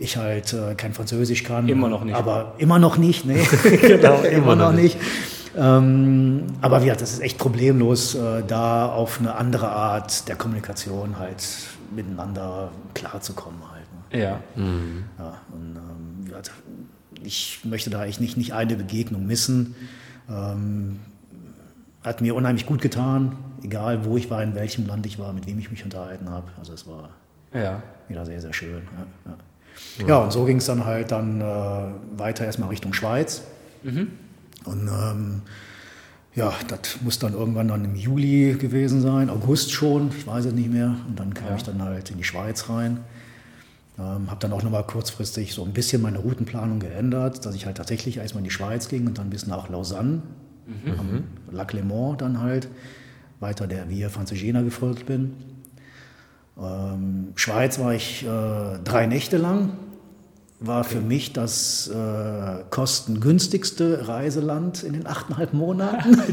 ich 0.00 0.16
halt 0.16 0.52
äh, 0.52 0.74
kein 0.74 0.94
Französisch 0.94 1.44
kann. 1.44 1.68
Immer 1.68 1.88
noch 1.88 2.02
nicht. 2.02 2.16
Aber 2.16 2.54
immer 2.58 2.78
noch 2.78 2.96
nicht, 2.96 3.26
ne? 3.26 3.38
genau, 3.80 4.18
immer, 4.18 4.28
immer 4.28 4.56
noch 4.56 4.72
nicht. 4.72 4.96
Ähm, 5.56 6.46
aber 6.60 6.82
ja, 6.82 6.94
das 6.94 7.12
ist 7.12 7.20
echt 7.20 7.38
problemlos, 7.38 8.14
äh, 8.14 8.42
da 8.46 8.86
auf 8.86 9.20
eine 9.20 9.34
andere 9.34 9.68
Art 9.68 10.28
der 10.28 10.36
Kommunikation 10.36 11.18
halt 11.18 11.46
miteinander 11.94 12.70
klarzukommen 12.94 13.60
halt. 13.70 14.12
Ne? 14.12 14.22
Ja. 14.22 14.40
Mhm. 14.56 15.04
ja 15.18 15.38
und, 15.52 15.76
ähm, 15.76 16.32
ich 17.22 17.60
möchte 17.64 17.90
da 17.90 18.06
echt 18.06 18.20
nicht, 18.20 18.38
nicht 18.38 18.54
eine 18.54 18.76
Begegnung 18.76 19.26
missen. 19.26 19.74
Ähm, 20.30 21.00
hat 22.02 22.22
mir 22.22 22.34
unheimlich 22.34 22.64
gut 22.64 22.80
getan, 22.80 23.36
egal 23.62 24.06
wo 24.06 24.16
ich 24.16 24.30
war, 24.30 24.42
in 24.42 24.54
welchem 24.54 24.86
Land 24.86 25.04
ich 25.04 25.18
war, 25.18 25.34
mit 25.34 25.46
wem 25.46 25.58
ich 25.58 25.70
mich 25.70 25.84
unterhalten 25.84 26.30
habe. 26.30 26.48
Also 26.58 26.72
es 26.72 26.86
war 26.86 27.10
ja. 27.52 27.82
wieder 28.08 28.24
sehr, 28.24 28.40
sehr 28.40 28.54
schön. 28.54 28.82
Ja, 29.26 29.32
ja. 29.32 29.36
Ja 30.06 30.18
und 30.18 30.32
so 30.32 30.44
ging 30.44 30.58
es 30.58 30.66
dann 30.66 30.84
halt 30.84 31.12
dann 31.12 31.40
äh, 31.40 31.44
weiter 32.16 32.44
erstmal 32.44 32.68
Richtung 32.68 32.92
Schweiz. 32.92 33.42
Mhm. 33.82 34.08
Und 34.64 34.88
ähm, 34.88 35.42
ja, 36.34 36.52
das 36.68 37.00
muss 37.02 37.18
dann 37.18 37.34
irgendwann 37.34 37.68
dann 37.68 37.84
im 37.84 37.96
Juli 37.96 38.54
gewesen 38.54 39.00
sein, 39.00 39.30
August 39.30 39.72
schon, 39.72 40.10
ich 40.16 40.26
weiß 40.26 40.46
es 40.46 40.52
nicht 40.52 40.70
mehr. 40.70 40.96
Und 41.08 41.18
dann 41.18 41.34
kam 41.34 41.48
ja. 41.48 41.56
ich 41.56 41.62
dann 41.62 41.82
halt 41.82 42.10
in 42.10 42.18
die 42.18 42.24
Schweiz 42.24 42.68
rein. 42.68 43.00
Ähm, 43.98 44.30
habe 44.30 44.36
dann 44.40 44.52
auch 44.52 44.62
nochmal 44.62 44.84
kurzfristig 44.84 45.52
so 45.52 45.64
ein 45.64 45.72
bisschen 45.72 46.00
meine 46.00 46.18
Routenplanung 46.18 46.78
geändert, 46.78 47.44
dass 47.44 47.54
ich 47.54 47.66
halt 47.66 47.76
tatsächlich 47.76 48.18
erstmal 48.18 48.40
in 48.40 48.44
die 48.44 48.50
Schweiz 48.50 48.88
ging 48.88 49.06
und 49.06 49.18
dann 49.18 49.28
bis 49.28 49.46
nach 49.46 49.68
Lausanne, 49.68 50.22
mhm. 50.66 50.92
am 50.98 51.24
Lac 51.50 51.74
Léman 51.74 52.16
dann 52.16 52.40
halt, 52.40 52.68
weiter 53.40 53.66
der 53.66 53.88
Via 53.90 54.08
Francigena 54.08 54.62
gefolgt 54.62 55.06
bin. 55.06 55.34
Ähm, 56.58 57.32
Schweiz 57.34 57.78
war 57.78 57.94
ich 57.94 58.24
äh, 58.24 58.78
drei 58.84 59.06
Nächte 59.06 59.36
lang 59.36 59.72
war 60.60 60.84
für 60.84 61.00
mich 61.00 61.32
das 61.32 61.88
äh, 61.88 62.64
kostengünstigste 62.68 64.06
Reiseland 64.08 64.82
in 64.82 64.92
den 64.92 65.06
achteinhalb 65.06 65.54
Monaten. 65.54 66.20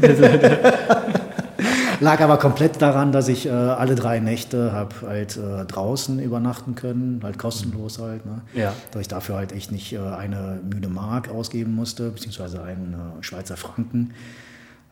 Lag 2.00 2.20
aber 2.20 2.36
komplett 2.36 2.80
daran, 2.80 3.10
dass 3.10 3.26
ich 3.26 3.46
äh, 3.46 3.50
alle 3.50 3.94
drei 3.96 4.20
Nächte 4.20 4.72
habe 4.72 4.94
halt 5.04 5.36
äh, 5.36 5.64
draußen 5.64 6.20
übernachten 6.20 6.74
können, 6.74 7.20
halt 7.24 7.38
kostenlos 7.38 7.98
halt. 7.98 8.24
Ne? 8.24 8.42
Ja. 8.54 8.74
Dass 8.92 9.00
ich 9.00 9.08
dafür 9.08 9.36
halt 9.36 9.52
echt 9.52 9.72
nicht 9.72 9.94
äh, 9.94 9.98
eine 9.98 10.60
müde 10.62 10.88
Mark 10.88 11.30
ausgeben 11.30 11.74
musste, 11.74 12.10
beziehungsweise 12.10 12.62
einen 12.62 12.94
äh, 12.94 13.22
Schweizer 13.22 13.56
Franken. 13.56 14.12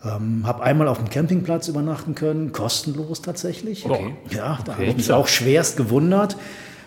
Ähm, 0.05 0.47
habe 0.47 0.63
einmal 0.63 0.89
auf 0.89 0.99
dem 0.99 1.09
Campingplatz 1.09 1.69
übernachten 1.69 2.15
können, 2.15 2.53
kostenlos 2.53 3.23
tatsächlich. 3.23 3.85
Okay. 3.87 4.15
Ja, 4.31 4.59
da 4.65 4.73
okay. 4.73 4.83
habe 4.83 4.85
ich 4.85 4.97
mich 4.97 5.13
auch 5.13 5.27
schwerst 5.27 5.77
gewundert. 5.77 6.37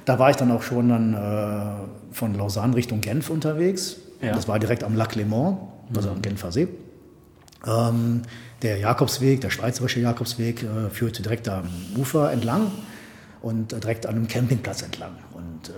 Da 0.06 0.20
war 0.20 0.30
ich 0.30 0.36
dann 0.36 0.52
auch 0.52 0.62
schon 0.62 0.90
dann, 0.90 1.14
äh, 1.14 2.16
von 2.16 2.36
Lausanne 2.36 2.76
Richtung 2.76 3.02
Genf 3.02 3.30
unterwegs. 3.30 3.98
Ja. 4.22 4.34
Das 4.34 4.48
war 4.48 4.60
direkt 4.60 4.84
am 4.84 4.96
Lac 4.96 5.16
Léman, 5.16 5.58
also 5.96 6.10
am 6.10 6.22
Genfer 6.22 6.52
See. 6.52 6.68
Ähm, 7.66 8.22
der 8.62 8.78
Jakobsweg, 8.78 9.42
der 9.42 9.50
schweizerische 9.50 10.00
Jakobsweg, 10.00 10.64
äh, 10.64 10.90
führte 10.90 11.22
direkt 11.22 11.48
am 11.48 11.70
Ufer 11.98 12.32
entlang 12.32 12.72
und 13.42 13.74
äh, 13.74 13.80
direkt 13.80 14.06
an 14.06 14.16
einem 14.16 14.28
Campingplatz 14.28 14.82
entlang. 14.82 15.12
Und 15.34 15.70
äh, 15.70 15.72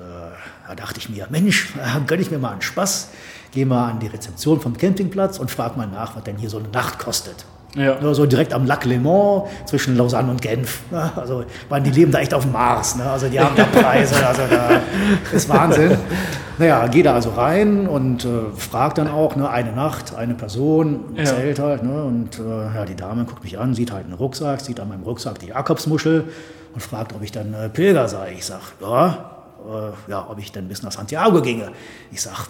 da 0.67 0.75
dachte 0.75 0.99
ich 0.99 1.09
mir, 1.09 1.27
Mensch, 1.29 1.73
gönne 2.07 2.21
ich 2.21 2.31
mir 2.31 2.39
mal 2.39 2.51
einen 2.51 2.61
Spaß, 2.61 3.09
gehe 3.51 3.65
mal 3.65 3.91
an 3.91 3.99
die 3.99 4.07
Rezeption 4.07 4.59
vom 4.59 4.77
Campingplatz 4.77 5.39
und 5.39 5.51
frage 5.51 5.77
mal 5.77 5.87
nach, 5.87 6.15
was 6.15 6.23
denn 6.23 6.37
hier 6.37 6.49
so 6.49 6.57
eine 6.57 6.69
Nacht 6.69 6.99
kostet. 6.99 7.45
Ja. 7.75 8.13
So 8.13 8.25
direkt 8.25 8.53
am 8.53 8.65
Lac 8.65 8.85
Léman 8.85 9.47
zwischen 9.65 9.95
Lausanne 9.95 10.29
und 10.29 10.41
Genf. 10.41 10.81
Also, 11.15 11.45
weil 11.69 11.81
die 11.81 11.91
leben 11.91 12.11
da 12.11 12.19
echt 12.19 12.33
auf 12.33 12.43
dem 12.43 12.51
Mars. 12.51 12.97
Ne? 12.97 13.09
Also 13.09 13.29
die 13.29 13.39
haben 13.39 13.55
da 13.55 13.63
Preise, 13.81 14.25
also 14.25 14.41
da 14.49 14.81
ist 15.31 15.47
Wahnsinn. 15.47 15.97
Naja, 16.57 16.87
geht 16.87 17.05
da 17.05 17.13
also 17.13 17.29
rein 17.31 17.87
und 17.87 18.25
äh, 18.25 18.27
fragt 18.57 18.97
dann 18.97 19.07
auch, 19.07 19.35
ne, 19.35 19.49
eine 19.49 19.71
Nacht, 19.71 20.13
eine 20.15 20.33
Person, 20.33 21.05
ja. 21.15 21.23
Zelt 21.23 21.59
halt. 21.59 21.83
Ne? 21.83 22.03
Und 22.03 22.39
äh, 22.39 22.75
ja, 22.75 22.85
die 22.85 22.95
Dame 22.95 23.23
guckt 23.23 23.43
mich 23.43 23.57
an, 23.57 23.73
sieht 23.73 23.91
halt 23.91 24.05
einen 24.05 24.13
Rucksack, 24.13 24.59
sieht 24.61 24.79
an 24.79 24.89
meinem 24.89 25.03
Rucksack 25.03 25.39
die 25.39 25.47
Jakobsmuschel 25.47 26.25
und 26.73 26.81
fragt, 26.81 27.13
ob 27.15 27.23
ich 27.23 27.31
dann 27.31 27.53
äh, 27.53 27.69
Pilger 27.69 28.07
sei. 28.09 28.33
Ich 28.37 28.45
sag, 28.45 28.61
ja, 28.81 29.30
äh, 29.67 30.11
ja, 30.11 30.27
ob 30.29 30.39
ich 30.39 30.51
denn 30.51 30.67
bis 30.67 30.83
nach 30.83 30.91
Santiago 30.91 31.41
ginge. 31.41 31.71
Ich 32.11 32.21
sag, 32.21 32.47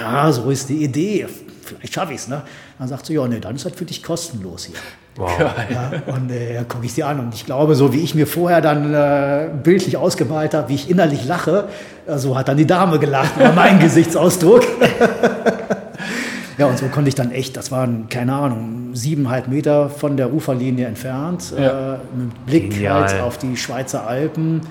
ja, 0.00 0.30
so 0.32 0.50
ist 0.50 0.68
die 0.68 0.84
Idee 0.84 1.26
vielleicht 1.64 1.94
schaffe 1.94 2.12
ich 2.12 2.20
es. 2.20 2.28
Ne? 2.28 2.42
Dann 2.78 2.88
sagt 2.88 3.06
sie, 3.06 3.14
ja, 3.14 3.26
nee, 3.26 3.40
dann 3.40 3.56
ist 3.56 3.64
das 3.64 3.72
für 3.72 3.84
dich 3.84 4.02
kostenlos 4.02 4.66
hier. 4.66 4.76
Wow. 5.16 5.30
Ja, 5.38 5.92
und 6.12 6.30
äh, 6.30 6.64
gucke 6.68 6.86
ich 6.86 6.92
sie 6.92 7.04
an. 7.04 7.20
Und 7.20 7.34
ich 7.34 7.46
glaube, 7.46 7.74
so 7.74 7.92
wie 7.92 8.00
ich 8.00 8.14
mir 8.14 8.26
vorher 8.26 8.60
dann 8.60 8.92
äh, 8.92 9.48
bildlich 9.62 9.96
ausgemalt 9.96 10.54
habe, 10.54 10.68
wie 10.68 10.74
ich 10.74 10.90
innerlich 10.90 11.24
lache, 11.24 11.68
äh, 12.06 12.18
so 12.18 12.36
hat 12.36 12.48
dann 12.48 12.56
die 12.56 12.66
Dame 12.66 12.98
gelacht 12.98 13.36
über 13.36 13.52
meinen 13.52 13.78
Gesichtsausdruck. 13.80 14.62
ja, 16.58 16.66
und 16.66 16.78
so 16.78 16.86
konnte 16.86 17.08
ich 17.08 17.14
dann 17.14 17.30
echt, 17.30 17.56
das 17.56 17.70
waren, 17.70 18.08
keine 18.08 18.34
Ahnung, 18.34 18.90
siebeneinhalb 18.94 19.46
Meter 19.46 19.88
von 19.88 20.16
der 20.16 20.32
Uferlinie 20.32 20.86
entfernt, 20.86 21.52
ja. 21.56 21.94
äh, 21.94 21.98
mit 22.16 22.46
Blick 22.46 22.88
halt 22.90 23.20
auf 23.20 23.38
die 23.38 23.56
Schweizer 23.56 24.06
Alpen. 24.06 24.62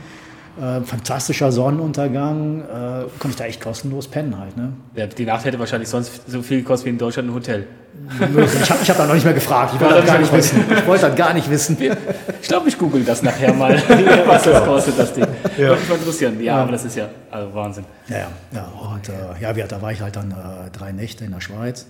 Äh, 0.62 0.82
fantastischer 0.82 1.52
Sonnenuntergang, 1.52 2.62
äh, 2.62 2.64
konnte 3.18 3.30
ich 3.30 3.36
da 3.38 3.46
echt 3.46 3.60
kostenlos 3.60 4.08
pennen 4.08 4.38
halt. 4.38 4.56
Ne? 4.56 4.74
Ja, 4.96 5.08
die 5.08 5.26
Nacht 5.26 5.46
hätte 5.46 5.58
wahrscheinlich 5.58 5.90
sonst 5.90 6.30
so 6.30 6.44
viel 6.44 6.60
gekostet 6.60 6.86
wie 6.86 6.90
in 6.92 7.00
Deutschland 7.00 7.30
ein 7.30 7.34
Hotel. 7.34 7.68
Ich 8.62 8.70
habe 8.70 8.82
hab 8.82 8.98
da 8.98 9.06
noch 9.08 9.14
nicht 9.16 9.24
mehr 9.24 9.34
gefragt. 9.34 9.74
Ich 9.74 9.82
wollte 9.82 9.96
das 9.96 10.06
gar 10.06 10.20
nicht 10.20 10.34
wissen. 10.34 10.66
Ich 10.70 10.88
wollte 10.88 11.08
das 11.08 11.16
gar 11.16 11.34
nicht 11.34 11.50
wissen. 11.50 11.78
Ich 12.42 12.48
glaube, 12.48 12.70
ich 12.70 12.78
google 12.78 13.04
das 13.04 13.24
nachher 13.24 13.54
mal, 13.54 13.76
was 14.28 14.44
das 14.44 14.64
kostet, 14.64 15.00
das 15.00 15.14
Ding. 15.14 15.26
Ja. 15.58 15.70
Würde 15.70 15.80
mich 15.80 15.90
mal 15.90 15.96
interessieren. 15.96 16.38
Ja, 16.38 16.44
ja, 16.44 16.62
aber 16.62 16.72
das 16.72 16.86
ist 16.86 16.96
ja 16.98 17.10
also 17.32 17.54
Wahnsinn. 17.54 17.86
Ja, 18.08 18.18
ja. 18.18 18.28
ja. 18.54 18.68
Und 18.94 19.10
äh, 19.10 19.42
ja, 19.42 19.68
da 19.68 19.82
war 19.82 19.92
ich 19.92 20.02
halt 20.02 20.16
dann 20.16 20.32
äh, 20.32 20.70
drei 20.72 20.92
Nächte 20.92 21.26
in 21.26 21.32
der 21.32 21.42
Schweiz. 21.42 21.88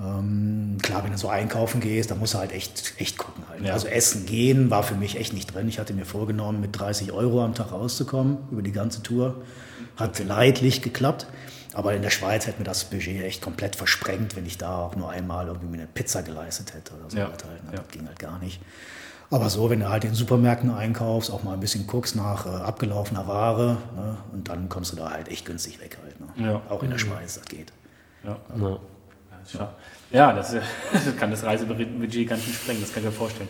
Ähm, 0.00 0.78
klar, 0.80 1.02
wenn 1.04 1.10
du 1.10 1.18
so 1.18 1.28
einkaufen 1.28 1.80
gehst, 1.80 2.10
dann 2.10 2.18
musst 2.18 2.34
du 2.34 2.38
halt 2.38 2.52
echt, 2.52 2.94
echt 2.98 3.18
gucken. 3.18 3.42
Halt. 3.48 3.64
Ja. 3.64 3.72
Also 3.72 3.88
essen 3.88 4.26
gehen 4.26 4.70
war 4.70 4.82
für 4.82 4.94
mich 4.94 5.16
echt 5.16 5.32
nicht 5.32 5.52
drin. 5.52 5.68
Ich 5.68 5.78
hatte 5.78 5.92
mir 5.92 6.04
vorgenommen, 6.04 6.60
mit 6.60 6.78
30 6.78 7.12
Euro 7.12 7.42
am 7.42 7.54
Tag 7.54 7.72
rauszukommen 7.72 8.38
über 8.50 8.62
die 8.62 8.72
ganze 8.72 9.02
Tour. 9.02 9.42
Hat 9.96 10.18
leidlich 10.20 10.82
geklappt. 10.82 11.26
Aber 11.74 11.94
in 11.94 12.02
der 12.02 12.10
Schweiz 12.10 12.46
hätte 12.46 12.58
mir 12.58 12.64
das 12.64 12.84
Budget 12.84 13.22
echt 13.22 13.42
komplett 13.42 13.76
versprengt, 13.76 14.36
wenn 14.36 14.46
ich 14.46 14.56
da 14.58 14.78
auch 14.78 14.96
nur 14.96 15.10
einmal 15.10 15.46
irgendwie 15.48 15.66
mir 15.66 15.78
eine 15.78 15.86
Pizza 15.86 16.22
geleistet 16.22 16.74
hätte 16.74 16.94
oder 16.94 17.10
so. 17.10 17.18
Ja. 17.18 17.26
Halt, 17.26 17.64
ne? 17.64 17.72
Das 17.72 17.88
ging 17.88 18.06
halt 18.06 18.18
gar 18.18 18.38
nicht. 18.38 18.60
Aber 19.30 19.50
so, 19.50 19.68
wenn 19.68 19.80
du 19.80 19.88
halt 19.88 20.04
in 20.04 20.14
Supermärkten 20.14 20.70
einkaufst, 20.70 21.30
auch 21.30 21.42
mal 21.42 21.52
ein 21.52 21.60
bisschen 21.60 21.86
guckst 21.86 22.16
nach 22.16 22.46
äh, 22.46 22.48
abgelaufener 22.48 23.26
Ware 23.26 23.76
ne? 23.94 24.16
und 24.32 24.48
dann 24.48 24.68
kommst 24.68 24.92
du 24.92 24.96
da 24.96 25.10
halt 25.10 25.28
echt 25.28 25.44
günstig 25.44 25.80
weg 25.80 25.98
halt. 26.02 26.18
Ne? 26.20 26.46
Ja. 26.46 26.62
Auch 26.70 26.82
in 26.82 26.90
der 26.90 26.98
Schweiz, 26.98 27.34
das 27.34 27.44
geht. 27.44 27.72
Ja. 28.24 28.38
Ja. 30.10 30.32
Das, 30.32 30.52
das, 30.52 31.16
kann 31.18 31.30
das 31.30 31.44
Reisebudget 31.44 32.28
ganz 32.28 32.42
schön 32.42 32.54
sprengen, 32.54 32.80
das 32.80 32.92
kann 32.92 33.02
ich 33.02 33.08
mir 33.08 33.14
vorstellen. 33.14 33.48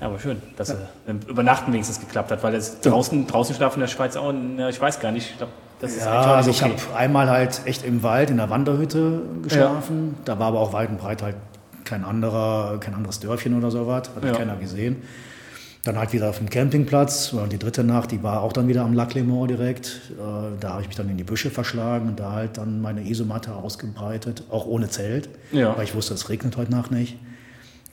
Ja, 0.00 0.06
aber 0.06 0.18
schön, 0.18 0.40
dass 0.56 0.68
ja. 0.68 0.76
äh, 1.06 1.30
Übernachten 1.30 1.72
wenigstens 1.72 2.00
geklappt 2.00 2.30
hat, 2.30 2.42
weil 2.42 2.54
es 2.54 2.80
draußen, 2.80 3.26
draußen 3.26 3.54
schlafen 3.54 3.76
in 3.76 3.80
der 3.80 3.88
Schweiz 3.88 4.16
auch, 4.16 4.32
ja, 4.56 4.68
ich 4.68 4.80
weiß 4.80 5.00
gar 5.00 5.10
nicht, 5.10 5.30
ich 5.30 5.36
glaube, 5.38 5.52
das 5.80 5.92
ist 5.92 6.04
ja, 6.04 6.34
also 6.34 6.50
ich 6.50 6.62
okay. 6.62 6.74
habe 6.88 6.96
einmal 6.96 7.30
halt 7.30 7.62
echt 7.64 7.84
im 7.84 8.02
Wald 8.02 8.30
in 8.30 8.36
der 8.38 8.50
Wanderhütte 8.50 9.22
geschlafen. 9.42 10.16
Ja. 10.18 10.22
Da 10.24 10.38
war 10.38 10.48
aber 10.48 10.60
auch 10.60 10.72
weit 10.72 10.88
und 10.88 10.98
breit 10.98 11.22
halt 11.22 11.36
kein 11.84 12.04
anderer, 12.04 12.78
kein 12.80 12.94
anderes 12.94 13.20
Dörfchen 13.20 13.56
oder 13.56 13.70
sowas, 13.70 14.10
hat 14.14 14.24
ja. 14.24 14.32
keiner 14.32 14.56
gesehen. 14.56 15.02
Dann 15.88 15.96
halt 15.96 16.12
wieder 16.12 16.28
auf 16.28 16.36
dem 16.36 16.50
Campingplatz. 16.50 17.32
Und 17.32 17.50
die 17.50 17.58
dritte 17.58 17.82
Nacht, 17.82 18.10
die 18.10 18.22
war 18.22 18.42
auch 18.42 18.52
dann 18.52 18.68
wieder 18.68 18.82
am 18.82 18.92
Lac 18.92 19.12
Léman 19.12 19.46
direkt. 19.46 20.12
Äh, 20.18 20.60
da 20.60 20.72
habe 20.72 20.82
ich 20.82 20.88
mich 20.88 20.98
dann 20.98 21.08
in 21.08 21.16
die 21.16 21.24
Büsche 21.24 21.48
verschlagen 21.48 22.08
und 22.08 22.20
da 22.20 22.32
halt 22.32 22.58
dann 22.58 22.82
meine 22.82 23.08
Isomatte 23.08 23.54
ausgebreitet, 23.54 24.42
auch 24.50 24.66
ohne 24.66 24.90
Zelt, 24.90 25.30
ja. 25.50 25.74
weil 25.74 25.84
ich 25.84 25.94
wusste, 25.94 26.12
es 26.12 26.28
regnet 26.28 26.58
heute 26.58 26.72
Nacht 26.72 26.90
nicht. 26.90 27.16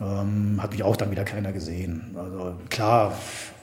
Ähm, 0.02 0.60
hat 0.62 0.74
mich 0.74 0.84
auch 0.84 0.98
dann 0.98 1.10
wieder 1.10 1.24
keiner 1.24 1.54
gesehen. 1.54 2.14
Also 2.18 2.56
klar, 2.70 3.14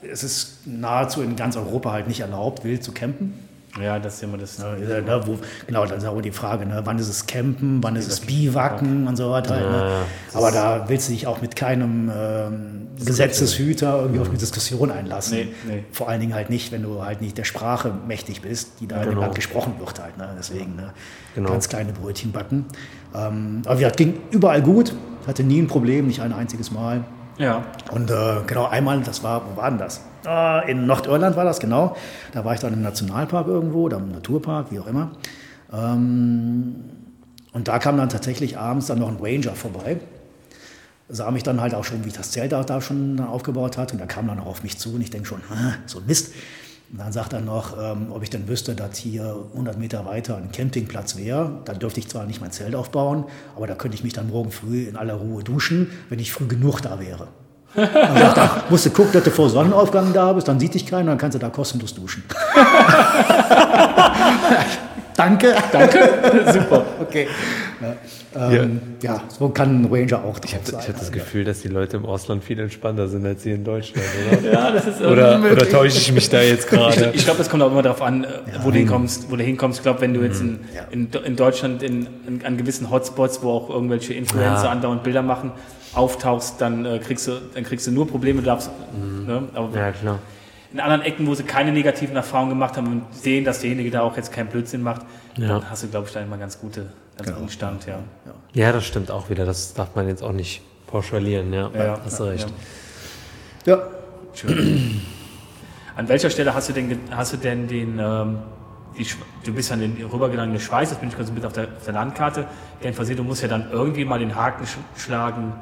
es 0.00 0.24
ist 0.24 0.66
nahezu 0.66 1.20
in 1.20 1.36
ganz 1.36 1.58
Europa 1.58 1.92
halt 1.92 2.08
nicht 2.08 2.20
erlaubt, 2.20 2.64
wild 2.64 2.82
zu 2.82 2.92
campen. 2.92 3.34
Ja, 3.80 3.98
das 3.98 4.14
ist 4.14 4.22
immer 4.22 4.36
das. 4.36 4.58
Ja, 4.58 4.74
ne, 4.74 5.20
wo, 5.24 5.38
genau, 5.66 5.86
dann 5.86 5.96
ist 5.96 6.04
auch 6.04 6.20
die 6.20 6.30
Frage, 6.30 6.66
ne, 6.66 6.82
wann 6.84 6.98
ist 6.98 7.08
es 7.08 7.26
Campen, 7.26 7.82
wann 7.82 7.96
ist 7.96 8.06
es 8.06 8.20
Biwaken 8.20 9.06
und 9.06 9.16
so 9.16 9.30
weiter. 9.30 9.54
Halt, 9.54 9.70
ne? 9.70 10.04
Aber 10.34 10.50
da 10.50 10.84
willst 10.88 11.08
du 11.08 11.12
dich 11.12 11.26
auch 11.26 11.40
mit 11.40 11.56
keinem 11.56 12.10
ähm, 12.14 12.88
Gesetzeshüter 13.02 14.00
irgendwie 14.00 14.20
auf 14.20 14.28
eine 14.28 14.36
Diskussion 14.36 14.90
einlassen. 14.90 15.38
Nee, 15.38 15.48
nee. 15.66 15.84
Vor 15.90 16.08
allen 16.08 16.20
Dingen 16.20 16.34
halt 16.34 16.50
nicht, 16.50 16.70
wenn 16.70 16.82
du 16.82 17.02
halt 17.02 17.22
nicht 17.22 17.38
der 17.38 17.44
Sprache 17.44 17.92
mächtig 18.06 18.42
bist, 18.42 18.80
die 18.80 18.86
da 18.86 18.96
genau. 18.96 19.02
in 19.02 19.08
dem 19.08 19.14
genau. 19.14 19.22
Land 19.22 19.34
gesprochen 19.36 19.74
wird 19.78 20.00
halt. 20.00 20.18
Ne? 20.18 20.28
Deswegen 20.38 20.76
ne? 20.76 20.92
genau. 21.34 21.50
ganz 21.50 21.68
kleine 21.68 21.92
Brötchen 21.92 22.30
backen. 22.30 22.66
Ähm, 23.14 23.62
aber 23.64 23.80
ja, 23.80 23.88
ging 23.88 24.20
überall 24.30 24.60
gut, 24.60 24.92
hatte 25.26 25.44
nie 25.44 25.60
ein 25.60 25.66
Problem, 25.66 26.06
nicht 26.08 26.20
ein 26.20 26.34
einziges 26.34 26.70
Mal. 26.70 27.04
Ja. 27.38 27.64
Und 27.90 28.10
äh, 28.10 28.40
genau 28.46 28.66
einmal, 28.66 29.00
das 29.00 29.22
war, 29.22 29.42
wo 29.50 29.56
war 29.56 29.70
denn 29.70 29.78
das? 29.78 30.02
Äh, 30.26 30.70
in 30.70 30.86
Nordirland 30.86 31.36
war 31.36 31.44
das, 31.44 31.60
genau. 31.60 31.96
Da 32.32 32.44
war 32.44 32.54
ich 32.54 32.60
dann 32.60 32.72
im 32.72 32.82
Nationalpark 32.82 33.46
irgendwo 33.46 33.82
oder 33.82 33.98
im 33.98 34.12
Naturpark, 34.12 34.70
wie 34.70 34.78
auch 34.78 34.86
immer. 34.86 35.12
Ähm, 35.72 36.76
und 37.52 37.68
da 37.68 37.78
kam 37.78 37.96
dann 37.96 38.08
tatsächlich 38.08 38.58
abends 38.58 38.86
dann 38.86 38.98
noch 38.98 39.08
ein 39.08 39.18
Ranger 39.20 39.54
vorbei. 39.54 40.00
Sah 41.08 41.30
mich 41.30 41.42
dann 41.42 41.60
halt 41.60 41.74
auch 41.74 41.84
schon, 41.84 42.04
wie 42.04 42.08
ich 42.08 42.14
das 42.14 42.30
Zelt 42.30 42.52
da, 42.52 42.62
da 42.62 42.80
schon 42.80 43.20
aufgebaut 43.20 43.76
hatte. 43.76 43.94
Und 43.94 43.98
da 43.98 44.06
kam 44.06 44.28
dann 44.28 44.38
auch 44.38 44.46
auf 44.46 44.62
mich 44.62 44.78
zu 44.78 44.94
und 44.94 45.02
ich 45.02 45.10
denke 45.10 45.26
schon, 45.26 45.42
so 45.86 45.98
ein 45.98 46.06
Mist. 46.06 46.32
Und 46.92 46.98
dann 46.98 47.10
sagt 47.10 47.32
er 47.32 47.40
noch, 47.40 47.74
ähm, 47.80 48.08
ob 48.10 48.22
ich 48.22 48.28
denn 48.28 48.46
wüsste, 48.48 48.74
dass 48.74 48.98
hier 48.98 49.46
100 49.52 49.78
Meter 49.78 50.04
weiter 50.04 50.36
ein 50.36 50.52
Campingplatz 50.52 51.16
wäre. 51.16 51.62
Dann 51.64 51.78
dürfte 51.78 52.00
ich 52.00 52.08
zwar 52.08 52.26
nicht 52.26 52.42
mein 52.42 52.52
Zelt 52.52 52.74
aufbauen, 52.74 53.24
aber 53.56 53.66
da 53.66 53.74
könnte 53.74 53.96
ich 53.96 54.04
mich 54.04 54.12
dann 54.12 54.28
morgen 54.28 54.50
früh 54.50 54.84
in 54.84 54.96
aller 54.96 55.14
Ruhe 55.14 55.42
duschen, 55.42 55.90
wenn 56.10 56.18
ich 56.18 56.34
früh 56.34 56.46
genug 56.46 56.82
da 56.82 57.00
wäre. 57.00 57.28
Dann 57.74 58.18
sagt 58.18 58.36
er, 58.36 58.64
musst 58.70 58.84
du 58.84 58.90
gucken, 58.90 59.12
dass 59.14 59.24
du 59.24 59.30
vor 59.30 59.48
Sonnenaufgang 59.48 60.12
da 60.12 60.34
bist, 60.34 60.48
dann 60.48 60.60
sieht 60.60 60.74
dich 60.74 60.84
keiner, 60.84 61.12
dann 61.12 61.18
kannst 61.18 61.34
du 61.34 61.38
da 61.38 61.48
kostenlos 61.48 61.94
duschen. 61.94 62.24
Danke. 65.22 65.54
Danke. 65.70 65.98
Super. 66.52 66.84
Okay. 67.00 67.28
Ja, 67.80 68.50
ähm, 68.50 68.80
ja. 69.00 69.14
ja, 69.14 69.22
so 69.28 69.48
kann 69.50 69.82
ein 69.82 69.88
Ranger 69.90 70.24
auch 70.24 70.38
Ich 70.44 70.54
habe 70.54 70.64
hab 70.64 70.98
das 70.98 71.12
Gefühl, 71.12 71.44
dass 71.44 71.60
die 71.60 71.68
Leute 71.68 71.96
im 71.96 72.06
Ausland 72.06 72.42
viel 72.42 72.58
entspannter 72.58 73.06
sind 73.08 73.26
als 73.26 73.42
hier 73.42 73.54
in 73.54 73.64
Deutschland, 73.64 74.06
oder? 74.30 74.52
ja, 74.52 74.70
das 74.70 74.86
ist 74.86 75.00
oder, 75.00 75.38
oder 75.40 75.68
täusche 75.68 75.98
ich 75.98 76.12
mich 76.12 76.28
da 76.28 76.40
jetzt 76.40 76.68
gerade? 76.68 77.10
Ich, 77.10 77.16
ich 77.16 77.24
glaube, 77.24 77.42
es 77.42 77.48
kommt 77.48 77.62
auch 77.62 77.70
immer 77.70 77.82
darauf 77.82 78.02
an, 78.02 78.24
äh, 78.24 78.28
wo, 78.62 78.70
du 78.70 78.78
hinkommst, 78.78 79.30
wo 79.30 79.36
du 79.36 79.44
hinkommst. 79.44 79.80
Ich 79.80 79.82
glaube, 79.82 80.00
wenn 80.00 80.14
du 80.14 80.22
jetzt 80.22 80.40
in, 80.40 80.60
in, 80.90 81.08
in 81.24 81.36
Deutschland 81.36 81.82
in, 81.82 82.08
in, 82.26 82.44
an 82.44 82.56
gewissen 82.56 82.90
Hotspots, 82.90 83.42
wo 83.42 83.50
auch 83.50 83.70
irgendwelche 83.70 84.14
Influencer 84.14 84.70
andauernd 84.70 85.02
Bilder 85.02 85.22
machen, 85.22 85.52
auftauchst, 85.92 86.60
dann, 86.60 86.84
äh, 86.84 86.98
kriegst, 86.98 87.28
du, 87.28 87.32
dann 87.54 87.64
kriegst 87.64 87.86
du 87.86 87.90
nur 87.90 88.08
Probleme. 88.08 88.40
Du 88.40 88.46
darfst, 88.46 88.70
mhm. 88.92 89.26
ne? 89.26 89.42
Aber 89.54 89.76
ja, 89.78 89.92
klar 89.92 90.18
in 90.72 90.80
anderen 90.80 91.02
Ecken, 91.02 91.26
wo 91.26 91.34
sie 91.34 91.42
keine 91.42 91.72
negativen 91.72 92.16
Erfahrungen 92.16 92.50
gemacht 92.50 92.76
haben 92.76 92.86
und 92.86 93.14
sehen, 93.14 93.44
dass 93.44 93.60
derjenige 93.60 93.90
da 93.90 94.02
auch 94.02 94.16
jetzt 94.16 94.32
keinen 94.32 94.48
Blödsinn 94.48 94.82
macht, 94.82 95.02
ja. 95.36 95.48
dann 95.48 95.70
hast 95.70 95.82
du, 95.82 95.88
glaube 95.88 96.06
ich, 96.06 96.12
da 96.12 96.20
immer 96.20 96.38
ganz 96.38 96.58
gute, 96.58 96.86
ganz 97.16 97.26
genau. 97.26 97.38
guten 97.38 97.50
Stand, 97.50 97.86
ja. 97.86 97.98
ja. 98.26 98.32
ja. 98.54 98.72
das 98.72 98.84
stimmt 98.84 99.10
auch 99.10 99.28
wieder. 99.30 99.44
Das 99.44 99.74
darf 99.74 99.94
man 99.94 100.08
jetzt 100.08 100.22
auch 100.22 100.32
nicht 100.32 100.62
pauschalieren, 100.86 101.52
ja. 101.52 101.70
ja 101.74 102.00
hast 102.04 102.20
du 102.20 102.24
recht. 102.24 102.52
Ja. 103.66 103.78
Schön. 104.34 105.02
An 105.94 106.08
welcher 106.08 106.30
Stelle 106.30 106.54
hast 106.54 106.70
du 106.70 106.72
denn, 106.72 106.98
hast 107.10 107.34
du 107.34 107.36
denn 107.36 107.68
den, 107.68 107.98
ähm, 107.98 108.38
die, 108.98 109.06
du 109.44 109.52
bist 109.52 109.70
dann 109.70 109.80
rübergegangen 109.80 110.54
in 110.54 110.58
die 110.58 110.64
Schweiz, 110.64 110.88
das 110.88 110.98
bin 110.98 111.10
ich 111.10 111.16
ganz 111.16 111.30
mit 111.30 111.44
auf 111.44 111.52
der, 111.52 111.64
auf 111.64 111.84
der 111.84 111.92
Landkarte. 111.92 112.46
Genfer 112.80 113.04
See, 113.04 113.14
du 113.14 113.24
musst 113.24 113.42
ja 113.42 113.48
dann 113.48 113.70
irgendwie 113.70 114.04
mal 114.04 114.18
den 114.18 114.34
Haken 114.34 114.66
schlagen, 114.96 115.52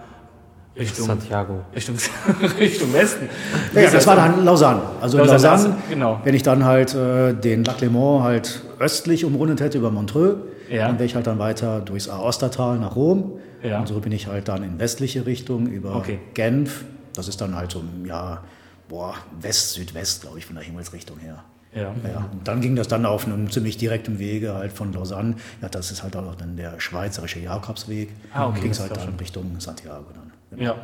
Richtung 0.81 1.07
Santiago. 1.07 1.61
Richtung, 1.75 1.97
Richtung 2.59 2.93
Westen. 2.93 3.29
Ja, 3.75 3.91
das 3.91 4.07
war 4.07 4.17
dann 4.17 4.45
Lausanne. 4.45 4.81
Also 5.01 5.19
in 5.19 5.27
Lausanne, 5.27 5.63
Lausanne 5.63 5.77
genau. 5.89 6.21
wenn 6.25 6.35
ich 6.35 6.43
dann 6.43 6.65
halt 6.65 6.95
äh, 6.95 7.35
den 7.35 7.65
Lac 7.65 7.81
Léman 7.81 8.23
halt 8.23 8.63
östlich 8.79 9.25
umrundet 9.25 9.61
hätte 9.61 9.79
über 9.79 9.91
Montreux, 9.91 10.37
ja. 10.71 10.87
dann 10.87 10.97
wäre 10.97 11.05
ich 11.05 11.15
halt 11.15 11.27
dann 11.27 11.39
weiter 11.39 11.81
durchs 11.81 12.09
Aostatal 12.09 12.79
nach 12.79 12.97
Rom. 12.97 13.39
Ja. 13.63 13.79
Und 13.79 13.89
so 13.89 14.01
bin 14.01 14.13
ich 14.13 14.27
halt 14.27 14.49
dann 14.49 14.63
in 14.63 14.79
westliche 14.79 15.27
Richtung 15.27 15.67
über 15.67 15.97
okay. 15.97 16.19
Genf. 16.33 16.85
Das 17.15 17.29
ist 17.29 17.41
dann 17.41 17.55
halt 17.55 17.73
so, 17.73 17.83
ja, 18.07 18.43
boah, 18.89 19.15
West-Südwest, 19.41 20.23
glaube 20.23 20.39
ich, 20.39 20.47
von 20.47 20.57
der 20.57 20.65
Himmelsrichtung 20.65 21.19
her. 21.19 21.45
Ja. 21.75 21.95
ja. 22.09 22.29
Und 22.33 22.49
dann 22.49 22.61
ging 22.61 22.75
das 22.75 22.89
dann 22.89 23.07
auf 23.07 23.27
einem 23.27 23.51
ziemlich 23.51 23.77
direkten 23.77 24.19
Wege 24.19 24.55
halt 24.55 24.73
von 24.73 24.93
Lausanne. 24.93 25.37
Ja, 25.61 25.69
das 25.69 25.91
ist 25.91 26.03
halt 26.03 26.17
auch 26.17 26.35
dann 26.35 26.57
der 26.57 26.81
schweizerische 26.81 27.41
Jakobsweg. 27.41 28.11
Ah, 28.33 28.49
okay. 28.49 28.63
Ging 28.63 28.71
es 28.71 28.81
halt 28.81 28.97
dann 28.97 29.15
Richtung 29.17 29.61
Santiago 29.61 30.07
dann. 30.15 30.30
Ja. 30.57 30.77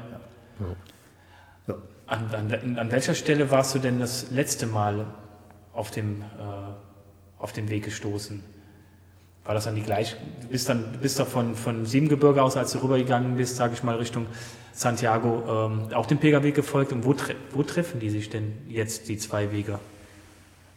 ja. 0.60 1.74
An, 2.06 2.30
an, 2.32 2.78
an, 2.78 2.92
welcher 2.92 3.14
Stelle 3.14 3.50
warst 3.50 3.74
du 3.74 3.80
denn 3.80 3.98
das 3.98 4.30
letzte 4.30 4.66
Mal 4.66 5.06
auf 5.72 5.90
dem, 5.90 6.22
äh, 6.22 7.42
auf 7.42 7.52
dem 7.52 7.68
Weg 7.68 7.84
gestoßen? 7.84 8.42
War 9.44 9.54
das 9.54 9.64
dann 9.64 9.74
die 9.74 9.82
gleiche? 9.82 10.16
Du 10.42 10.48
bist 10.48 10.68
dann, 10.68 10.92
du 10.92 10.98
bist 10.98 11.18
doch 11.18 11.26
von, 11.26 11.54
von 11.54 11.84
Siebengebirge 11.84 12.42
aus, 12.42 12.56
als 12.56 12.72
du 12.72 12.78
rübergegangen 12.78 13.36
bist, 13.36 13.56
sage 13.56 13.74
ich 13.74 13.82
mal, 13.82 13.96
Richtung 13.96 14.26
Santiago, 14.72 15.42
ähm, 15.48 15.94
auch 15.94 16.06
dem 16.06 16.18
Pilgerweg 16.18 16.54
gefolgt. 16.54 16.92
Und 16.92 17.04
wo, 17.04 17.12
tre 17.12 17.34
wo 17.52 17.62
treffen 17.62 17.98
die 17.98 18.10
sich 18.10 18.30
denn 18.30 18.52
jetzt, 18.68 19.08
die 19.08 19.18
zwei 19.18 19.50
Wege? 19.50 19.78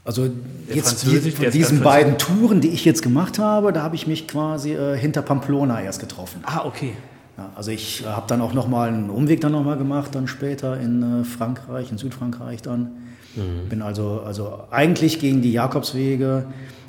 Also 0.06 0.28
der 0.28 0.76
jetzt 0.76 1.04
die, 1.06 1.32
von 1.32 1.52
diesen 1.52 1.82
beiden 1.82 2.18
Touren, 2.18 2.62
die 2.62 2.70
ich 2.70 2.86
jetzt 2.86 3.04
gemacht 3.04 3.38
habe, 3.38 3.74
da 3.74 3.84
habe 3.84 3.96
ich 3.96 4.08
mich 4.08 4.28
quasi 4.28 4.74
äh, 4.74 4.98
hinter 4.98 5.22
Pamplona 5.22 5.82
erst 5.82 6.00
getroffen. 6.00 6.42
Ah, 6.46 6.66
okay. 6.66 6.94
Ja, 7.40 7.52
also 7.56 7.72
ich 7.72 8.04
äh, 8.04 8.08
habe 8.08 8.28
dann 8.28 8.42
auch 8.42 8.54
nochmal 8.54 8.90
einen 8.90 9.10
Umweg 9.10 9.40
dann 9.40 9.54
nochmal 9.54 9.78
gemacht, 9.78 10.14
dann 10.14 10.28
später 10.28 10.78
in 10.78 11.22
äh, 11.22 11.24
Frankreich, 11.24 11.90
in 11.90 11.98
Südfrankreich 11.98 12.62
dann. 12.62 12.98
Mhm. 13.36 13.70
Bin 13.70 13.82
also, 13.82 14.22
also 14.26 14.64
eigentlich 14.72 15.20
gegen 15.20 15.42
die 15.42 15.54
Jakobswege 15.54 16.48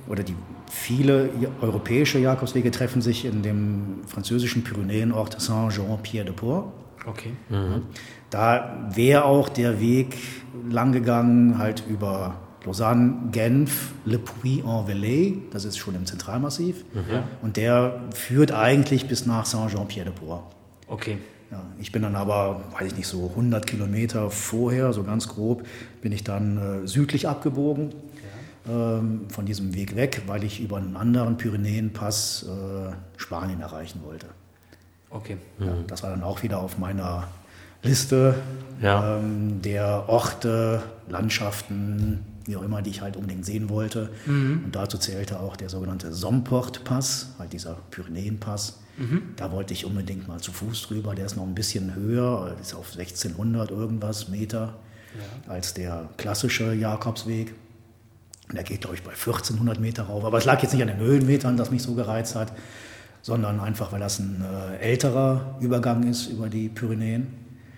oder 0.09 0.25
die 0.25 0.35
viele 0.69 1.31
europäische 1.61 2.19
Jakobswege 2.19 2.73
treffen 2.73 3.01
sich 3.01 3.25
in 3.25 3.43
dem 3.43 4.01
französischen 4.07 4.65
Pyrenäenort 4.65 5.41
Saint-Jean-Pierre-de-Port. 5.41 6.73
Okay. 7.07 7.33
Mhm. 7.49 7.83
Da 8.31 8.89
wäre 8.93 9.25
auch 9.25 9.49
der 9.49 9.81
Weg 9.81 10.17
lang 10.69 10.91
gegangen, 10.91 11.59
halt 11.59 11.85
über 11.89 12.35
Lausanne, 12.65 13.31
Genf, 13.33 13.93
Le 14.05 14.19
Puy-en-Velay, 14.19 15.39
das 15.51 15.65
ist 15.65 15.79
schon 15.79 15.95
im 15.95 16.07
Zentralmassiv. 16.07 16.85
Mhm. 16.93 17.23
Und 17.43 17.57
der 17.57 18.01
führt 18.15 18.53
eigentlich 18.53 19.09
bis 19.09 19.27
nach 19.27 19.47
Saint-Jean-Pied-de-Port. 19.47 20.43
Okay. 20.87 21.19
Ja, 21.51 21.63
ich 21.81 21.91
bin 21.91 22.03
dann 22.03 22.15
aber, 22.15 22.63
weiß 22.79 22.93
ich 22.93 22.97
nicht, 22.97 23.09
so 23.09 23.29
100 23.31 23.67
Kilometer 23.67 24.31
vorher, 24.31 24.93
so 24.93 25.03
ganz 25.03 25.29
grob, 25.29 25.65
bin 26.01 26.13
ich 26.13 26.23
dann 26.23 26.85
äh, 26.85 26.87
südlich 26.87 27.27
abgebogen 27.27 27.93
ja. 28.69 28.99
ähm, 28.99 29.23
von 29.29 29.47
diesem 29.47 29.75
Weg 29.75 29.97
weg, 29.97 30.23
weil 30.27 30.45
ich 30.45 30.61
über 30.61 30.77
einen 30.77 30.97
anderen 30.97 31.39
Pyrenäenpass 31.39 32.47
äh, 32.49 32.93
Spanien 33.17 33.61
erreichen 33.61 34.03
wollte. 34.05 34.27
Okay. 35.11 35.39
Ja, 35.59 35.75
das 35.89 36.05
war 36.05 36.11
dann 36.11 36.23
auch 36.23 36.45
wieder 36.45 36.61
auf 36.61 36.79
meiner 36.79 37.27
Liste 37.83 38.37
ja. 38.81 39.17
ähm, 39.17 39.61
der 39.63 40.09
Orte, 40.09 40.83
Landschaften, 41.09 42.25
wie 42.45 42.57
auch 42.57 42.63
immer, 42.63 42.83
die 42.83 42.91
ich 42.91 43.01
halt 43.01 43.17
unbedingt 43.17 43.45
sehen 43.45 43.69
wollte. 43.69 44.11
Mhm. 44.27 44.63
Und 44.65 44.75
dazu 44.75 44.99
zählte 44.99 45.41
auch 45.41 45.57
der 45.57 45.69
sogenannte 45.69 46.13
Somport-Pass, 46.13 47.35
halt 47.39 47.53
dieser 47.53 47.77
Pyrenäen-Pass. 47.91 48.79
Mhm. 48.97 49.23
Da 49.37 49.53
wollte 49.53 49.73
ich 49.73 49.85
unbedingt 49.85 50.29
mal 50.29 50.41
zu 50.41 50.53
Fuß 50.53 50.83
drüber. 50.89 51.15
Der 51.15 51.27
ist 51.27 51.37
noch 51.37 51.47
ein 51.47 51.55
bisschen 51.55 51.95
höher, 51.95 52.57
ist 52.61 52.75
auf 52.75 52.93
1600 52.93 53.71
irgendwas 53.71 54.29
Meter 54.29 54.75
ja. 55.15 55.53
als 55.53 55.75
der 55.75 56.09
klassische 56.17 56.75
Jakobsweg. 56.75 57.55
Der 58.53 58.65
geht, 58.65 58.81
glaube 58.81 58.97
ich, 58.97 59.03
bei 59.03 59.13
1400 59.13 59.81
Meter 59.81 60.05
rauf. 60.05 60.25
Aber 60.25 60.39
es 60.39 60.45
lag 60.45 60.61
jetzt 60.63 60.73
nicht 60.73 60.83
an 60.83 60.89
den 60.89 60.99
Höhenmetern, 60.99 61.57
das 61.57 61.71
mich 61.71 61.83
so 61.83 61.95
gereizt 61.95 62.35
hat, 62.35 62.53
sondern 63.23 63.61
einfach, 63.61 63.93
weil 63.93 64.01
das 64.01 64.19
ein 64.19 64.43
äh, 64.43 64.77
älterer 64.79 65.57
Übergang 65.61 66.03
ist 66.05 66.27
über 66.27 66.49
die 66.49 66.69
Pyrenäen. 66.69 67.29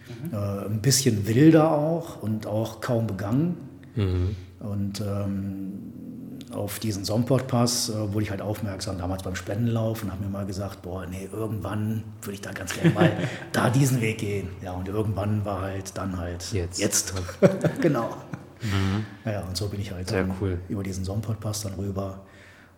Mhm. 0.09 0.33
Äh, 0.33 0.67
ein 0.67 0.81
bisschen 0.81 1.27
wilder 1.27 1.71
auch 1.71 2.23
und 2.23 2.47
auch 2.47 2.81
kaum 2.81 3.07
begangen. 3.07 3.57
Mhm. 3.95 4.37
Und 4.63 5.01
ähm, 5.01 5.93
auf 6.55 6.79
diesen 6.79 7.05
Somport-Pass 7.05 7.91
äh, 7.91 8.13
wurde 8.13 8.25
ich 8.25 8.31
halt 8.31 8.43
aufmerksam, 8.43 8.99
damals 8.99 9.23
beim 9.23 9.35
Spendenlauf 9.35 10.03
und 10.03 10.13
habe 10.13 10.23
mir 10.23 10.31
mal 10.31 10.47
gesagt, 10.47 10.83
boah, 10.83 11.07
nee, 11.07 11.29
irgendwann 11.33 12.05
würde 12.21 12.35
ich 12.35 12.41
da 12.41 12.53
ganz 12.53 12.75
gerne 12.75 12.91
mal 12.91 13.13
da 13.53 13.71
diesen 13.71 14.01
Weg 14.01 14.19
gehen. 14.19 14.49
Ja, 14.63 14.73
und 14.73 14.89
irgendwann 14.89 15.45
war 15.45 15.63
halt 15.63 15.97
dann 15.97 16.19
halt 16.19 16.53
jetzt. 16.53 16.79
jetzt. 16.79 17.15
genau. 17.81 18.11
Mhm. 18.61 19.05
Ja, 19.25 19.41
und 19.41 19.57
so 19.57 19.69
bin 19.69 19.81
ich 19.81 19.93
halt 19.93 20.09
Sehr 20.09 20.27
cool. 20.41 20.59
über 20.69 20.83
diesen 20.83 21.05
Somport-Pass 21.05 21.63
dann 21.63 21.75
rüber. 21.75 22.21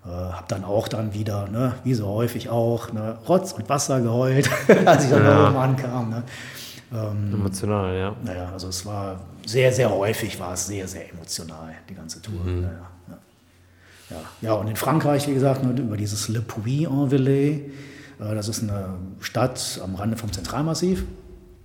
Äh, 0.04 0.08
habe 0.08 0.46
dann 0.48 0.64
auch 0.64 0.88
dann 0.88 1.12
wieder, 1.14 1.48
ne, 1.48 1.74
wie 1.84 1.94
so 1.94 2.06
häufig 2.06 2.48
auch, 2.48 2.92
ne, 2.92 3.18
Rotz 3.28 3.52
und 3.52 3.68
Wasser 3.68 4.00
geheult, 4.00 4.48
als 4.86 5.04
ich 5.04 5.10
dann 5.10 5.24
ja. 5.24 5.48
oben 5.48 5.56
ankam. 5.56 6.10
Ne. 6.10 6.22
Ähm, 6.92 7.32
Emotional, 7.32 7.96
ja. 7.96 8.16
Naja, 8.22 8.50
also 8.52 8.68
es 8.68 8.84
war 8.86 9.20
sehr, 9.46 9.72
sehr 9.72 9.90
häufig 9.90 10.38
war 10.38 10.54
es 10.54 10.66
sehr, 10.66 10.86
sehr 10.86 11.10
emotional, 11.10 11.74
die 11.88 11.94
ganze 11.94 12.20
Tour. 12.22 12.44
Mhm. 12.44 12.62
Ja, 12.62 12.68
ja. 12.68 13.18
Ja. 14.10 14.16
ja, 14.42 14.52
und 14.52 14.68
in 14.68 14.76
Frankreich, 14.76 15.26
wie 15.28 15.34
gesagt, 15.34 15.64
über 15.64 15.96
dieses 15.96 16.28
Le 16.28 16.40
Puy-en-Velay, 16.40 17.52
äh, 18.20 18.34
das 18.34 18.48
ist 18.48 18.62
eine 18.62 18.96
Stadt 19.20 19.80
am 19.82 19.94
Rande 19.94 20.16
vom 20.16 20.32
Zentralmassiv. 20.32 21.04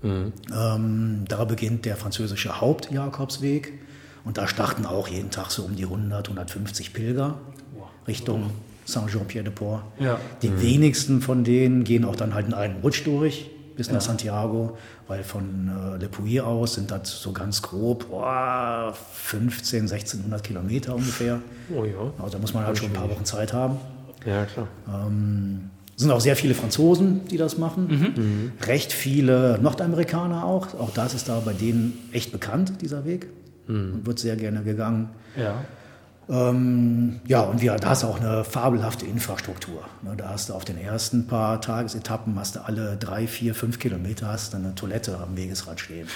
Mhm. 0.02 0.32
Ähm, 0.54 1.26
da 1.28 1.44
beginnt 1.44 1.86
der 1.86 1.98
französische 1.98 2.62
Hauptjakobsweg 2.62 3.74
und 4.24 4.38
da 4.38 4.48
starten 4.48 4.86
auch 4.86 5.10
jeden 5.10 5.30
Tag 5.30 5.52
so 5.52 5.64
um 5.64 5.76
die 5.76 5.84
100, 5.84 6.30
150 6.30 6.94
Pilger 6.94 7.36
Richtung 8.08 8.52
Saint-Jean-Pierre-de-Port. 8.86 9.84
Ja. 10.00 10.20
Die 10.42 10.50
mhm. 10.50 10.62
wenigsten 10.62 11.22
von 11.22 11.44
denen 11.44 11.84
gehen 11.84 12.06
auch 12.06 12.16
dann 12.16 12.34
halt 12.34 12.48
in 12.48 12.54
einen 12.54 12.82
Rutsch 12.82 13.06
durch 13.06 13.50
bis 13.80 13.88
ja. 13.88 13.94
nach 13.94 14.02
Santiago, 14.02 14.78
weil 15.08 15.24
von 15.24 15.72
äh, 15.96 15.98
Le 15.98 16.10
Puy 16.10 16.42
aus 16.42 16.74
sind 16.74 16.92
das 16.92 17.22
so 17.22 17.32
ganz 17.32 17.62
grob 17.62 18.08
oh, 18.12 18.92
15, 19.14 19.84
1600 19.84 20.44
Kilometer 20.44 20.96
ungefähr. 20.96 21.40
Oh 21.74 21.86
ja. 21.86 22.12
Also 22.18 22.34
da 22.34 22.40
muss 22.40 22.54
man 22.54 22.66
halt 22.66 22.78
schon 22.78 22.88
ein 22.88 22.94
paar 22.94 23.10
Wochen 23.10 23.24
Zeit 23.24 23.54
haben. 23.54 23.78
Ja, 24.26 24.44
klar. 24.44 24.68
Ähm, 24.94 25.70
es 25.96 26.02
sind 26.02 26.12
auch 26.12 26.20
sehr 26.20 26.36
viele 26.36 26.56
Franzosen, 26.56 27.22
die 27.32 27.38
das 27.38 27.58
machen. 27.58 27.88
Mhm. 27.88 28.24
Mhm. 28.24 28.52
Recht 28.66 28.92
viele 28.92 29.58
Nordamerikaner 29.62 30.44
auch. 30.44 30.74
Auch 30.74 30.92
das 30.94 31.14
ist 31.14 31.30
da 31.30 31.40
bei 31.40 31.54
denen 31.54 31.98
echt 32.12 32.34
bekannt, 32.34 32.82
dieser 32.82 33.06
Weg. 33.06 33.28
Mhm. 33.68 33.94
Und 33.94 34.06
wird 34.06 34.20
sehr 34.20 34.36
gerne 34.36 34.62
gegangen. 34.64 35.10
Ja. 35.38 35.64
Ähm, 36.30 37.22
ja, 37.26 37.42
und 37.42 37.62
wir, 37.62 37.76
da 37.76 37.90
hast 37.90 38.04
du 38.04 38.08
auch 38.08 38.20
eine 38.20 38.44
fabelhafte 38.44 39.06
Infrastruktur. 39.06 39.84
Ne, 40.04 40.16
da 40.16 40.30
hast 40.30 40.50
du 40.50 40.54
auf 40.54 40.64
den 40.64 40.78
ersten 40.78 41.26
paar 41.26 41.60
Tagesetappen, 41.60 42.38
hast 42.38 42.56
du 42.56 42.64
alle 42.64 42.98
drei, 42.98 43.26
vier, 43.26 43.56
fünf 43.56 43.80
Kilometer 43.80 44.28
hast 44.28 44.54
du 44.54 44.58
eine 44.58 44.76
Toilette 44.76 45.18
am 45.18 45.36
Wegesrad 45.36 45.80
stehen. 45.80 46.08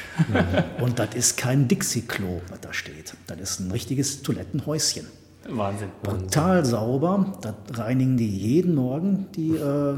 und 0.81 0.99
das 0.99 1.15
ist 1.15 1.37
kein 1.37 1.67
Dixie-Klo, 1.67 2.41
was 2.49 2.59
da 2.61 2.73
steht. 2.73 3.15
Das 3.25 3.39
ist 3.39 3.59
ein 3.59 3.71
richtiges 3.71 4.21
Toilettenhäuschen. 4.21 5.07
Wahnsinn. 5.49 5.89
Total 6.03 6.63
sauber. 6.63 7.33
Das 7.41 7.55
reinigen 7.77 8.15
die 8.15 8.29
jeden 8.29 8.75
Morgen, 8.75 9.27
die 9.35 9.55
äh, 9.55 9.95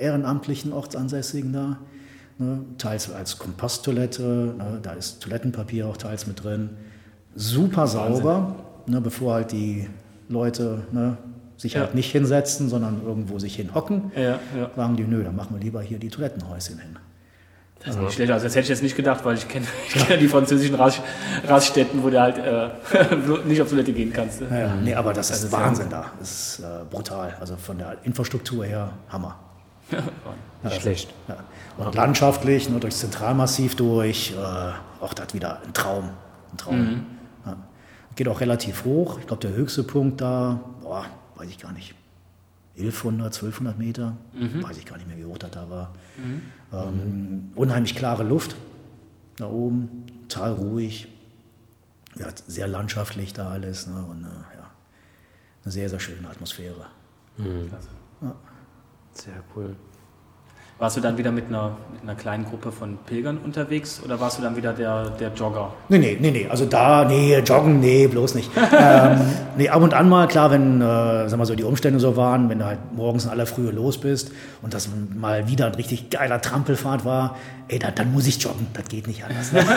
ehrenamtlichen 0.00 0.72
Ortsansässigen 0.72 1.52
da. 1.52 1.78
Ne, 2.38 2.64
teils 2.78 3.12
als 3.12 3.36
Komposttoilette, 3.38 4.54
ne, 4.56 4.80
da 4.82 4.92
ist 4.92 5.20
Toilettenpapier 5.20 5.86
auch 5.86 5.98
teils 5.98 6.26
mit 6.26 6.42
drin. 6.42 6.70
Super 7.34 7.86
sauber, 7.86 8.56
ne, 8.90 9.00
bevor 9.00 9.34
halt 9.34 9.52
die 9.52 9.88
Leute 10.28 10.82
ne, 10.92 11.16
sich 11.56 11.74
Ja. 11.74 11.80
halt 11.80 11.94
nicht 11.94 12.10
hinsetzen, 12.12 12.68
sondern 12.68 13.02
irgendwo 13.04 13.38
sich 13.38 13.54
hinhocken. 13.56 14.10
Ja, 14.16 14.38
ja. 14.56 14.70
Sagen 14.76 14.96
die, 14.96 15.04
nö, 15.04 15.22
dann 15.24 15.36
machen 15.36 15.54
wir 15.56 15.60
lieber 15.62 15.80
hier 15.82 15.98
die 15.98 16.08
Toilettenhäuschen 16.08 16.78
hin. 16.78 16.98
Das 17.84 17.94
ist 17.96 18.00
nicht 18.02 18.12
schlecht. 18.12 18.30
Also 18.30 18.44
das 18.44 18.54
hätte 18.54 18.64
ich 18.64 18.68
jetzt 18.68 18.82
nicht 18.82 18.94
gedacht, 18.96 19.24
weil 19.24 19.36
ich 19.36 19.48
kenne 19.48 19.64
kenn 19.90 20.20
die 20.20 20.28
französischen 20.28 20.74
Rast, 20.74 21.00
Raststätten, 21.46 22.02
wo 22.02 22.10
du 22.10 22.20
halt 22.20 22.36
äh, 22.38 23.46
nicht 23.48 23.62
auf 23.62 23.70
Toilette 23.70 23.92
gehen 23.94 24.12
kannst. 24.12 24.42
Ja, 24.42 24.58
ja. 24.58 24.74
Nee, 24.74 24.94
aber 24.94 25.14
das, 25.14 25.30
ist 25.30 25.44
ist 25.44 25.52
ja- 25.52 25.58
Wahnsinn 25.58 25.88
da. 25.88 26.06
Das 26.18 26.30
ist 26.30 26.58
äh, 26.60 26.84
brutal. 26.90 27.34
Also 27.40 27.56
von 27.56 27.78
der 27.78 27.96
Infrastruktur 28.04 28.66
her 28.66 28.90
Hammer. 29.08 29.38
Nicht 30.62 30.82
schlecht. 30.82 31.12
Ja. 31.26 31.36
Und 31.84 31.94
landschaftlich, 31.94 32.68
nur 32.68 32.80
durchs 32.80 33.00
Zentralmassiv 33.00 33.76
durch, 33.76 34.34
äh, 34.38 35.02
auch 35.02 35.14
das 35.14 35.32
wieder 35.32 35.60
ein 35.66 35.72
Traum. 35.72 36.10
Ein 36.52 36.56
Traum. 36.58 36.76
Ja. 36.78 37.19
Geht 38.16 38.28
auch 38.28 38.40
relativ 38.40 38.84
hoch. 38.84 39.18
Ich 39.20 39.26
glaube, 39.26 39.40
der 39.46 39.52
höchste 39.56 39.82
Punkt 39.82 40.20
da, 40.20 40.60
boah, 40.82 41.06
weiß 41.36 41.48
ich 41.48 41.58
gar 41.58 41.72
nicht. 41.72 41.94
1100, 42.76 43.26
1200 43.34 43.78
Meter, 43.78 44.16
weiß 44.62 44.78
ich 44.78 44.86
gar 44.86 44.96
nicht 44.96 45.06
mehr, 45.08 45.18
wie 45.18 45.24
hoch 45.24 45.38
das 45.38 45.50
da 45.50 45.68
war. 45.68 45.92
Ähm, 46.72 47.50
unheimlich 47.54 47.94
klare 47.94 48.22
Luft 48.22 48.56
da 49.36 49.46
oben, 49.48 50.06
total 50.28 50.52
ruhig. 50.52 51.08
Ja, 52.16 52.26
sehr 52.46 52.68
landschaftlich 52.68 53.32
da 53.32 53.50
alles. 53.50 53.86
Ne? 53.86 54.02
Und 54.10 54.24
äh, 54.24 54.28
ja, 54.28 54.70
eine 55.64 55.72
sehr, 55.72 55.88
sehr 55.88 56.00
schöne 56.00 56.28
Atmosphäre. 56.28 56.86
Sehr 59.12 59.42
cool. 59.54 59.76
Warst 60.80 60.96
du 60.96 61.02
dann 61.02 61.18
wieder 61.18 61.30
mit 61.30 61.48
einer, 61.48 61.76
mit 61.92 62.02
einer 62.02 62.14
kleinen 62.14 62.46
Gruppe 62.46 62.72
von 62.72 62.96
Pilgern 63.04 63.36
unterwegs 63.44 64.00
oder 64.02 64.18
warst 64.18 64.38
du 64.38 64.42
dann 64.42 64.56
wieder 64.56 64.72
der, 64.72 65.10
der 65.10 65.30
Jogger? 65.34 65.74
Nee, 65.90 65.98
nee, 65.98 66.16
nee, 66.18 66.30
nee. 66.30 66.46
Also 66.48 66.64
da, 66.64 67.04
nee, 67.04 67.38
joggen, 67.40 67.80
nee, 67.80 68.06
bloß 68.06 68.34
nicht. 68.34 68.50
ähm, 68.80 69.20
nee, 69.58 69.68
ab 69.68 69.82
und 69.82 69.92
an 69.92 70.08
mal, 70.08 70.26
klar, 70.26 70.50
wenn, 70.50 70.80
äh, 70.80 71.28
sag 71.28 71.36
mal 71.36 71.44
so, 71.44 71.54
die 71.54 71.64
Umstände 71.64 72.00
so 72.00 72.16
waren, 72.16 72.48
wenn 72.48 72.60
du 72.60 72.64
halt 72.64 72.78
morgens 72.96 73.26
in 73.26 73.30
aller 73.30 73.44
Frühe 73.44 73.70
los 73.70 73.98
bist 73.98 74.32
und 74.62 74.72
das 74.72 74.88
mal 75.14 75.46
wieder 75.48 75.66
ein 75.66 75.74
richtig 75.74 76.08
geiler 76.08 76.40
Trampelfahrt 76.40 77.04
war, 77.04 77.36
ey, 77.68 77.78
da, 77.78 77.90
dann 77.90 78.10
muss 78.14 78.26
ich 78.26 78.42
joggen, 78.42 78.66
das 78.72 78.84
geht 78.88 79.06
nicht 79.06 79.22
anders. 79.22 79.52
Ne? 79.52 79.60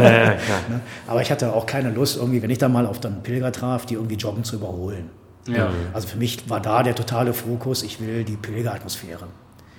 Ja. 0.00 0.26
Ne? 0.68 0.80
Aber 1.06 1.22
ich 1.22 1.30
hatte 1.30 1.54
auch 1.54 1.64
keine 1.64 1.90
Lust, 1.90 2.18
irgendwie, 2.18 2.42
wenn 2.42 2.50
ich 2.50 2.58
da 2.58 2.68
mal 2.68 2.84
auf 2.84 3.02
einen 3.02 3.22
Pilger 3.22 3.50
traf, 3.50 3.86
die 3.86 3.94
irgendwie 3.94 4.16
joggen 4.16 4.44
zu 4.44 4.56
überholen. 4.56 5.08
Ja. 5.48 5.70
Also 5.94 6.06
für 6.06 6.18
mich 6.18 6.50
war 6.50 6.60
da 6.60 6.82
der 6.82 6.94
totale 6.94 7.32
Fokus, 7.32 7.82
ich 7.82 7.98
will 7.98 8.24
die 8.24 8.36
Pilgeratmosphäre. 8.36 9.26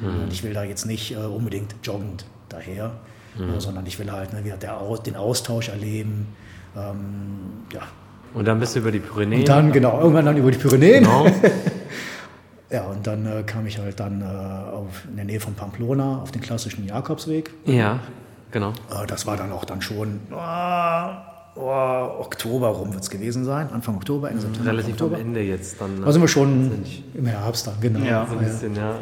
Und 0.08 0.32
ich 0.34 0.44
will 0.44 0.54
da 0.54 0.64
jetzt 0.64 0.86
nicht 0.86 1.12
äh, 1.12 1.18
unbedingt 1.18 1.76
joggend 1.84 2.26
daher, 2.50 2.92
äh, 3.38 3.60
sondern 3.60 3.86
ich 3.86 4.00
will 4.00 4.12
halt 4.12 4.34
ne, 4.34 4.44
wieder 4.44 4.58
der, 4.58 4.80
den 5.06 5.16
Austausch 5.16 5.70
erleben. 5.70 6.28
Ähm, 6.76 7.66
ja. 7.74 7.82
Und 8.34 8.48
dann 8.48 8.60
bist 8.60 8.76
du 8.76 8.80
über 8.80 8.92
die 8.92 9.00
Pyrenäen. 9.00 9.42
Und 9.42 9.50
dann, 9.50 9.72
genau, 9.72 10.00
irgendwann 10.00 10.26
dann 10.26 10.38
über 10.38 10.52
die 10.52 10.58
Pyrenäen. 10.58 11.04
Genau. 11.04 11.28
Ja, 12.72 12.84
und 12.84 13.06
dann 13.06 13.26
äh, 13.26 13.44
kam 13.44 13.66
ich 13.68 13.78
halt 13.80 14.00
dann 14.00 14.22
äh, 14.22 14.24
auf, 14.24 15.04
in 15.10 15.18
der 15.18 15.26
Nähe 15.26 15.42
von 15.42 15.56
Pamplona 15.56 16.22
auf 16.22 16.32
den 16.32 16.42
klassischen 16.42 16.88
Jakobsweg. 16.88 17.52
Ja, 17.66 18.00
genau. 18.50 18.70
Äh, 18.90 19.06
das 19.08 19.26
war 19.26 19.36
dann 19.36 19.52
auch 19.52 19.66
dann 19.66 19.82
schon 19.82 20.22
oh, 20.32 21.60
Oktober 21.60 22.70
rum 22.70 22.94
wird 22.94 23.04
es 23.04 23.10
gewesen 23.10 23.44
sein, 23.44 23.70
Anfang 23.74 23.96
Oktober, 23.96 24.30
Ende 24.30 24.44
September. 24.44 24.72
Relativ 24.72 25.02
am. 25.02 25.14
Ende 25.16 25.42
jetzt 25.42 25.82
dann. 25.82 26.00
ne? 26.00 26.06
Da 26.06 26.12
sind 26.14 26.22
wir 26.22 26.30
schon 26.30 26.84
im 27.14 27.26
Herbst 27.26 27.68
dann, 27.68 27.76
genau. 27.82 28.00
Ja, 28.06 28.26
so 28.26 28.38
ein 28.38 28.46
bisschen, 28.46 28.76
ja, 28.76 28.92
äh, 28.92 28.96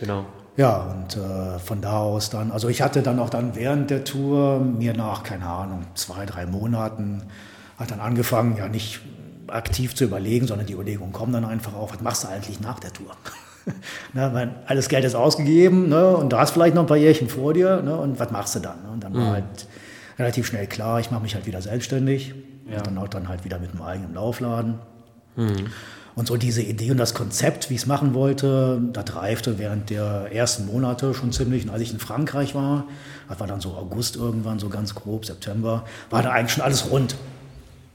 genau. 0.00 0.26
Ja, 0.56 0.78
und 0.82 1.16
äh, 1.16 1.58
von 1.58 1.80
da 1.80 2.00
aus 2.00 2.28
dann, 2.30 2.50
also 2.52 2.68
ich 2.68 2.82
hatte 2.82 3.02
dann 3.02 3.18
auch 3.18 3.30
dann 3.30 3.54
während 3.56 3.90
der 3.90 4.04
Tour 4.04 4.60
mir 4.60 4.92
nach, 4.94 5.22
keine 5.22 5.46
Ahnung, 5.46 5.84
zwei, 5.94 6.26
drei 6.26 6.44
Monaten, 6.46 7.22
hat 7.78 7.90
dann 7.90 8.00
angefangen, 8.00 8.56
ja 8.58 8.68
nicht 8.68 9.00
aktiv 9.48 9.94
zu 9.94 10.04
überlegen, 10.04 10.46
sondern 10.46 10.66
die 10.66 10.74
Überlegungen 10.74 11.12
kommen 11.12 11.32
dann 11.32 11.44
einfach 11.44 11.74
auf, 11.74 11.92
was 11.94 12.00
machst 12.02 12.24
du 12.24 12.28
eigentlich 12.28 12.60
nach 12.60 12.80
der 12.80 12.92
Tour? 12.92 13.12
ne, 14.12 14.30
weil 14.34 14.50
alles 14.66 14.88
Geld 14.88 15.04
ist 15.04 15.14
ausgegeben 15.14 15.88
ne, 15.88 16.16
und 16.16 16.32
du 16.32 16.38
hast 16.38 16.50
vielleicht 16.50 16.74
noch 16.74 16.82
ein 16.82 16.88
paar 16.88 16.96
Jährchen 16.96 17.28
vor 17.28 17.54
dir 17.54 17.80
ne, 17.80 17.96
und 17.96 18.18
was 18.18 18.30
machst 18.30 18.54
du 18.54 18.60
dann? 18.60 18.82
Ne? 18.82 18.90
Und 18.92 19.04
dann 19.04 19.14
war 19.14 19.32
halt 19.32 19.66
relativ 20.18 20.46
schnell 20.46 20.66
klar, 20.66 21.00
ich 21.00 21.10
mache 21.10 21.22
mich 21.22 21.34
halt 21.34 21.46
wieder 21.46 21.62
selbstständig 21.62 22.34
Ja. 22.70 22.78
und 22.78 22.86
dann 22.88 22.98
auch 22.98 23.08
dann 23.08 23.28
halt 23.28 23.44
wieder 23.44 23.58
mit 23.58 23.70
einem 23.72 23.82
eigenen 23.82 24.14
Laufladen. 24.14 24.74
Und 26.14 26.28
so 26.28 26.36
diese 26.36 26.60
Idee 26.62 26.90
und 26.90 26.98
das 26.98 27.14
Konzept, 27.14 27.70
wie 27.70 27.74
ich 27.74 27.82
es 27.82 27.86
machen 27.86 28.12
wollte, 28.12 28.80
das 28.92 29.16
reifte 29.16 29.58
während 29.58 29.88
der 29.88 30.28
ersten 30.32 30.66
Monate 30.66 31.14
schon 31.14 31.32
ziemlich. 31.32 31.64
Und 31.64 31.70
als 31.70 31.80
ich 31.80 31.92
in 31.92 31.98
Frankreich 31.98 32.54
war, 32.54 32.84
das 33.28 33.40
war 33.40 33.46
dann 33.46 33.60
so 33.60 33.70
August 33.70 34.16
irgendwann, 34.16 34.58
so 34.58 34.68
ganz 34.68 34.94
grob, 34.94 35.24
September, 35.24 35.84
war 36.10 36.22
da 36.22 36.30
eigentlich 36.30 36.52
schon 36.52 36.64
alles 36.64 36.90
rund. 36.90 37.16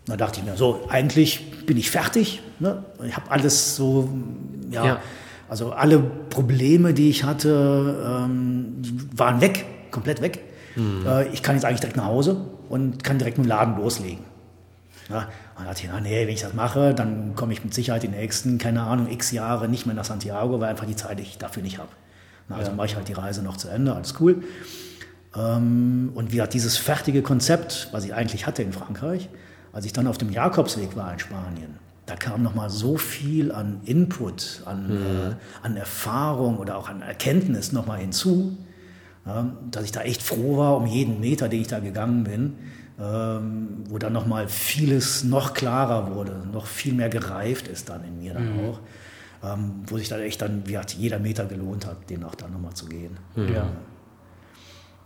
Da 0.07 0.15
dachte 0.17 0.39
ich 0.39 0.45
mir, 0.45 0.55
so, 0.57 0.87
eigentlich 0.89 1.65
bin 1.67 1.77
ich 1.77 1.91
fertig. 1.91 2.41
Ne? 2.59 2.83
Ich 3.07 3.15
habe 3.15 3.29
alles 3.29 3.75
so, 3.75 4.09
ja, 4.71 4.85
Ja. 4.85 4.99
also 5.47 5.73
alle 5.73 5.99
Probleme, 5.99 6.93
die 6.95 7.09
ich 7.09 7.23
hatte, 7.23 8.23
ähm, 8.25 8.81
waren 9.15 9.41
weg, 9.41 9.65
komplett 9.91 10.21
weg. 10.21 10.39
Äh, 10.75 11.27
ich 11.33 11.43
kann 11.43 11.55
jetzt 11.55 11.65
eigentlich 11.65 11.81
direkt 11.81 11.97
nach 11.97 12.05
Hause 12.05 12.37
und 12.69 13.03
kann 13.03 13.19
direkt 13.19 13.37
mit 13.37 13.45
dem 13.45 13.49
Laden 13.49 13.77
loslegen. 13.77 14.23
Ja, 15.09 15.27
und 15.57 15.65
dann 15.65 15.73
dachte 15.73 15.85
ich, 15.85 15.89
na, 15.91 15.99
nee, 15.99 16.27
wenn 16.27 16.33
ich 16.33 16.41
das 16.41 16.53
mache, 16.53 16.93
dann 16.93 17.33
komme 17.33 17.51
ich 17.51 17.63
mit 17.63 17.73
Sicherheit 17.73 18.03
die 18.03 18.09
nächsten, 18.09 18.59
keine 18.59 18.83
Ahnung, 18.83 19.09
x 19.09 19.31
Jahre 19.31 19.67
nicht 19.67 19.87
mehr 19.87 19.95
nach 19.95 20.05
Santiago, 20.05 20.59
weil 20.59 20.69
einfach 20.69 20.85
die 20.85 20.95
Zeit 20.95 21.19
ich 21.19 21.39
dafür 21.39 21.63
nicht 21.63 21.79
habe. 21.79 21.89
Also 22.49 22.71
mache 22.71 22.85
ich 22.85 22.95
halt 22.95 23.07
die 23.07 23.13
Reise 23.13 23.41
noch 23.41 23.57
zu 23.57 23.67
Ende, 23.67 23.93
alles 23.93 24.13
cool. 24.19 24.43
Ähm, 25.35 26.11
und 26.13 26.31
wie 26.31 26.35
gesagt, 26.35 26.53
dieses 26.53 26.77
fertige 26.77 27.23
Konzept, 27.23 27.89
was 27.91 28.05
ich 28.05 28.13
eigentlich 28.13 28.45
hatte 28.45 28.61
in 28.61 28.71
Frankreich, 28.71 29.29
als 29.73 29.85
ich 29.85 29.93
dann 29.93 30.05
auf 30.05 30.19
dem 30.19 30.31
Jakobsweg 30.31 30.95
war 30.95 31.11
in 31.11 31.19
Spanien, 31.19 31.79
da 32.05 32.15
kam 32.15 32.43
nochmal 32.43 32.69
so 32.69 32.95
viel 32.95 33.51
an 33.51 33.81
Input, 33.83 34.61
an, 34.65 34.91
äh, 34.91 35.65
an 35.65 35.75
Erfahrung 35.75 36.57
oder 36.57 36.77
auch 36.77 36.87
an 36.87 37.01
Erkenntnis 37.01 37.71
nochmal 37.71 37.97
hinzu, 37.99 38.55
ja, 39.25 39.57
dass 39.71 39.83
ich 39.85 39.91
da 39.91 40.01
echt 40.01 40.21
froh 40.21 40.57
war 40.57 40.77
um 40.77 40.85
jeden 40.85 41.19
Meter, 41.19 41.49
den 41.49 41.61
ich 41.61 41.67
da 41.67 41.79
gegangen 41.79 42.23
bin, 42.23 42.53
ähm, 42.99 43.83
wo 43.89 43.97
dann 43.97 44.13
nochmal 44.13 44.47
vieles 44.47 45.23
noch 45.23 45.53
klarer 45.53 46.15
wurde, 46.15 46.41
noch 46.51 46.65
viel 46.65 46.93
mehr 46.93 47.09
gereift 47.09 47.67
ist 47.67 47.89
dann 47.89 48.03
in 48.03 48.19
mir 48.19 48.33
dann 48.33 48.59
auch, 48.65 48.79
ähm, 49.43 49.83
wo 49.85 49.97
sich 49.97 50.09
dann 50.09 50.21
echt 50.21 50.41
dann, 50.41 50.63
wie 50.65 50.71
gesagt, 50.71 50.93
jeder 50.93 51.19
Meter 51.19 51.45
gelohnt 51.45 51.85
hat, 51.85 52.09
den 52.09 52.23
auch 52.23 52.35
dann 52.35 52.51
nochmal 52.51 52.73
zu 52.73 52.87
gehen. 52.87 53.17
Ja. 53.35 53.67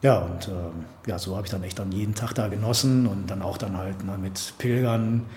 Ja, 0.02 0.20
und 0.20 0.48
ähm, 0.48 0.86
ja, 1.06 1.20
so 1.20 1.36
habe 1.36 1.46
ich 1.46 1.52
dann 1.52 1.64
echt 1.64 1.78
dann 1.78 1.92
jeden 1.92 2.16
Tag 2.16 2.34
da 2.34 2.48
genossen 2.48 3.06
und 3.06 3.30
dann 3.30 3.44
auch 3.44 3.58
dann 3.58 3.78
halt 3.78 4.04
ne, 4.04 4.18
mit 4.18 4.54
Pilgern 4.58 5.28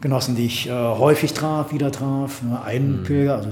genossen, 0.00 0.34
die 0.34 0.46
ich 0.46 0.68
äh, 0.68 0.72
häufig 0.72 1.32
traf, 1.32 1.72
wieder 1.72 1.92
traf. 1.92 2.42
Ne, 2.42 2.60
einen 2.60 3.04
Pilger, 3.04 3.36
also 3.36 3.50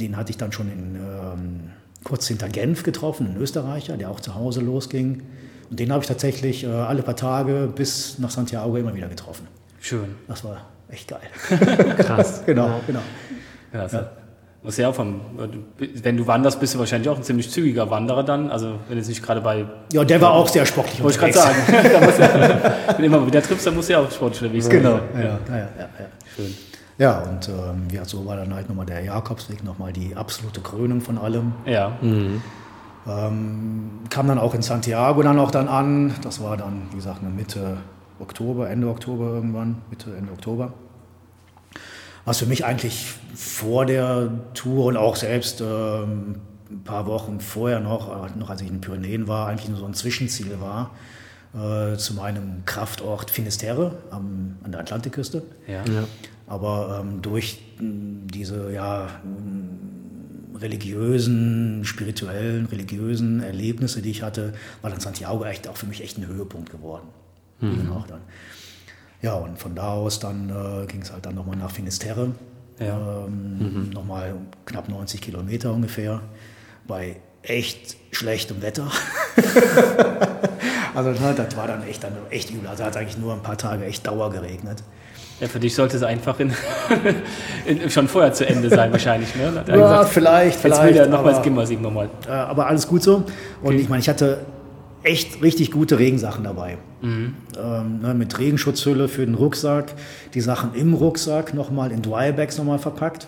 den 0.00 0.16
hatte 0.16 0.30
ich 0.30 0.36
dann 0.36 0.52
schon 0.52 0.68
in, 0.68 0.94
ähm, 0.94 1.60
kurz 2.04 2.28
hinter 2.28 2.48
Genf 2.48 2.84
getroffen, 2.84 3.26
einen 3.26 3.36
Österreicher, 3.38 3.96
der 3.96 4.10
auch 4.10 4.20
zu 4.20 4.36
Hause 4.36 4.60
losging. 4.60 5.22
Und 5.70 5.80
den 5.80 5.92
habe 5.92 6.02
ich 6.02 6.08
tatsächlich 6.08 6.64
äh, 6.64 6.68
alle 6.68 7.02
paar 7.02 7.16
Tage 7.16 7.70
bis 7.74 8.18
nach 8.18 8.30
Santiago 8.30 8.76
immer 8.76 8.94
wieder 8.94 9.08
getroffen. 9.08 9.46
Schön. 9.80 10.14
Das 10.28 10.44
war 10.44 10.66
echt 10.88 11.08
geil. 11.08 11.20
Krass. 11.98 12.42
genau, 12.46 12.80
genau. 12.86 13.00
Ja, 13.72 13.80
also, 13.80 13.98
Muss 14.62 14.76
ja 14.76 14.88
auch 14.88 14.94
vom, 14.94 15.20
wenn 15.78 16.16
du 16.16 16.26
wanderst, 16.26 16.60
bist 16.60 16.74
du 16.74 16.78
wahrscheinlich 16.78 17.08
auch 17.08 17.16
ein 17.16 17.22
ziemlich 17.22 17.50
zügiger 17.50 17.90
Wanderer 17.90 18.22
dann. 18.22 18.50
Also 18.50 18.78
wenn 18.88 18.96
jetzt 18.96 19.08
nicht 19.08 19.22
gerade 19.22 19.40
bei, 19.40 19.66
Ja, 19.92 20.04
der 20.04 20.20
war 20.20 20.32
auch 20.32 20.48
sehr 20.48 20.64
sportlich 20.64 21.02
wollte 21.02 21.16
ich 21.16 21.20
gerade 21.20 21.32
sagen, 21.34 21.56
wenn 22.88 22.96
du 22.98 23.04
immer 23.04 23.26
wieder 23.26 23.42
triffst, 23.42 23.66
dann 23.66 23.74
musst 23.74 23.88
du 23.88 23.94
ja 23.94 24.00
auch 24.00 24.10
sportlich 24.10 24.42
unterwegs 24.42 24.66
sein. 24.66 24.76
Genau, 24.76 25.00
ja, 25.14 25.20
ja, 25.20 25.38
ja, 25.48 25.56
ja, 25.56 25.88
ja. 25.98 26.06
Schön. 26.34 26.54
Ja, 26.96 27.18
und 27.22 27.48
ähm, 27.48 27.88
ja, 27.92 28.04
so 28.04 28.24
war 28.24 28.36
dann 28.36 28.54
halt 28.54 28.68
nochmal 28.68 28.86
der 28.86 29.02
Jakobsweg, 29.02 29.64
nochmal 29.64 29.92
die 29.92 30.14
absolute 30.14 30.60
Krönung 30.60 31.00
von 31.00 31.18
allem. 31.18 31.52
Ja, 31.66 31.98
Ähm, 33.06 33.90
kam 34.08 34.28
dann 34.28 34.38
auch 34.38 34.54
in 34.54 34.62
Santiago 34.62 35.22
dann 35.22 35.38
auch 35.38 35.50
dann 35.50 35.68
an. 35.68 36.14
Das 36.22 36.42
war 36.42 36.56
dann, 36.56 36.88
wie 36.90 36.96
gesagt, 36.96 37.20
eine 37.22 37.30
Mitte 37.30 37.78
Oktober, 38.18 38.70
Ende 38.70 38.88
Oktober 38.88 39.26
irgendwann, 39.26 39.82
Mitte, 39.90 40.16
Ende 40.16 40.32
Oktober. 40.32 40.72
Was 42.24 42.38
für 42.38 42.46
mich 42.46 42.64
eigentlich 42.64 43.12
vor 43.34 43.84
der 43.84 44.30
Tour 44.54 44.86
und 44.86 44.96
auch 44.96 45.16
selbst 45.16 45.60
ähm, 45.60 46.36
ein 46.70 46.82
paar 46.82 47.06
Wochen 47.06 47.40
vorher 47.40 47.80
noch, 47.80 48.26
äh, 48.26 48.38
noch 48.38 48.48
als 48.48 48.62
ich 48.62 48.68
in 48.68 48.76
den 48.76 48.80
Pyrenäen 48.80 49.28
war, 49.28 49.48
eigentlich 49.48 49.68
nur 49.68 49.78
so 49.78 49.84
ein 49.84 49.94
Zwischenziel 49.94 50.58
war 50.60 50.92
äh, 51.54 51.96
zu 51.96 52.14
meinem 52.14 52.64
Kraftort 52.64 53.30
Finisterre 53.30 53.98
am, 54.10 54.56
an 54.64 54.72
der 54.72 54.80
Atlantikküste. 54.80 55.42
ja. 55.66 55.84
Ja. 55.84 56.04
Aber 56.46 57.00
ähm, 57.00 57.22
durch 57.22 57.62
mh, 57.78 58.26
diese 58.32 58.70
ja, 58.70 59.08
mh, 59.24 60.03
religiösen, 60.54 61.84
spirituellen, 61.84 62.66
religiösen 62.66 63.42
Erlebnisse, 63.42 64.02
die 64.02 64.10
ich 64.10 64.22
hatte, 64.22 64.54
war 64.82 64.90
dann 64.90 65.00
Santiago 65.00 65.44
echt 65.44 65.68
auch 65.68 65.76
für 65.76 65.86
mich 65.86 66.02
echt 66.02 66.18
ein 66.18 66.26
Höhepunkt 66.26 66.70
geworden. 66.70 67.08
Genau, 67.60 68.04
dann. 68.08 68.20
Ja, 69.22 69.34
und 69.34 69.58
von 69.58 69.74
da 69.74 69.92
aus 69.92 70.18
dann 70.18 70.50
äh, 70.50 70.86
ging 70.86 71.02
es 71.02 71.12
halt 71.12 71.24
dann 71.24 71.34
nochmal 71.34 71.56
nach 71.56 71.70
Finisterre. 71.70 72.32
Ja. 72.78 73.24
Ähm, 73.26 73.90
Nochmal 73.90 74.34
knapp 74.66 74.88
90 74.88 75.20
Kilometer 75.20 75.72
ungefähr. 75.72 76.20
Bei 76.86 77.16
echt 77.42 77.96
schlechtem 78.10 78.60
Wetter. 78.60 78.90
also 80.94 81.12
das 81.12 81.56
war 81.56 81.66
dann 81.66 81.86
echt, 81.86 82.04
dann 82.04 82.12
echt 82.30 82.50
übel. 82.50 82.68
Also 82.68 82.84
hat 82.84 82.96
eigentlich 82.96 83.18
nur 83.18 83.32
ein 83.32 83.42
paar 83.42 83.56
Tage 83.56 83.84
echt 83.84 84.06
Dauer 84.06 84.30
geregnet. 84.30 84.82
Ja, 85.40 85.48
für 85.48 85.58
dich 85.58 85.74
sollte 85.74 85.96
es 85.96 86.02
einfach 86.02 86.38
in, 86.40 86.52
in, 87.66 87.90
schon 87.90 88.06
vorher 88.08 88.32
zu 88.32 88.46
Ende 88.46 88.68
sein, 88.70 88.92
wahrscheinlich. 88.92 89.34
Ne? 89.34 89.52
Ja, 89.66 89.74
gesagt, 89.74 90.10
vielleicht, 90.10 90.62
Jetzt 90.62 90.64
will 90.64 90.72
vielleicht. 90.72 90.96
er 90.98 91.06
nochmals 91.08 91.36
aber- 91.36 91.44
Gimmersieg 91.44 91.80
nochmal. 91.82 92.08
Aber 92.28 92.66
alles 92.68 92.86
gut 92.86 93.02
so. 93.02 93.16
Und 93.16 93.26
Okay. 93.64 93.76
ich 93.76 93.88
meine, 93.88 94.00
ich 94.00 94.08
hatte 94.08 94.38
echt 95.02 95.42
richtig 95.42 95.70
gute 95.72 95.98
Regensachen 95.98 96.44
dabei. 96.44 96.78
Ähm, 97.02 97.34
ne, 98.00 98.14
mit 98.14 98.38
Regenschutzhülle 98.38 99.08
für 99.08 99.26
den 99.26 99.34
Rucksack, 99.34 99.92
die 100.32 100.40
Sachen 100.40 100.72
im 100.74 100.94
Rucksack 100.94 101.52
nochmal 101.52 101.92
in 101.92 102.00
Drybags 102.00 102.56
nochmal 102.56 102.78
verpackt. 102.78 103.26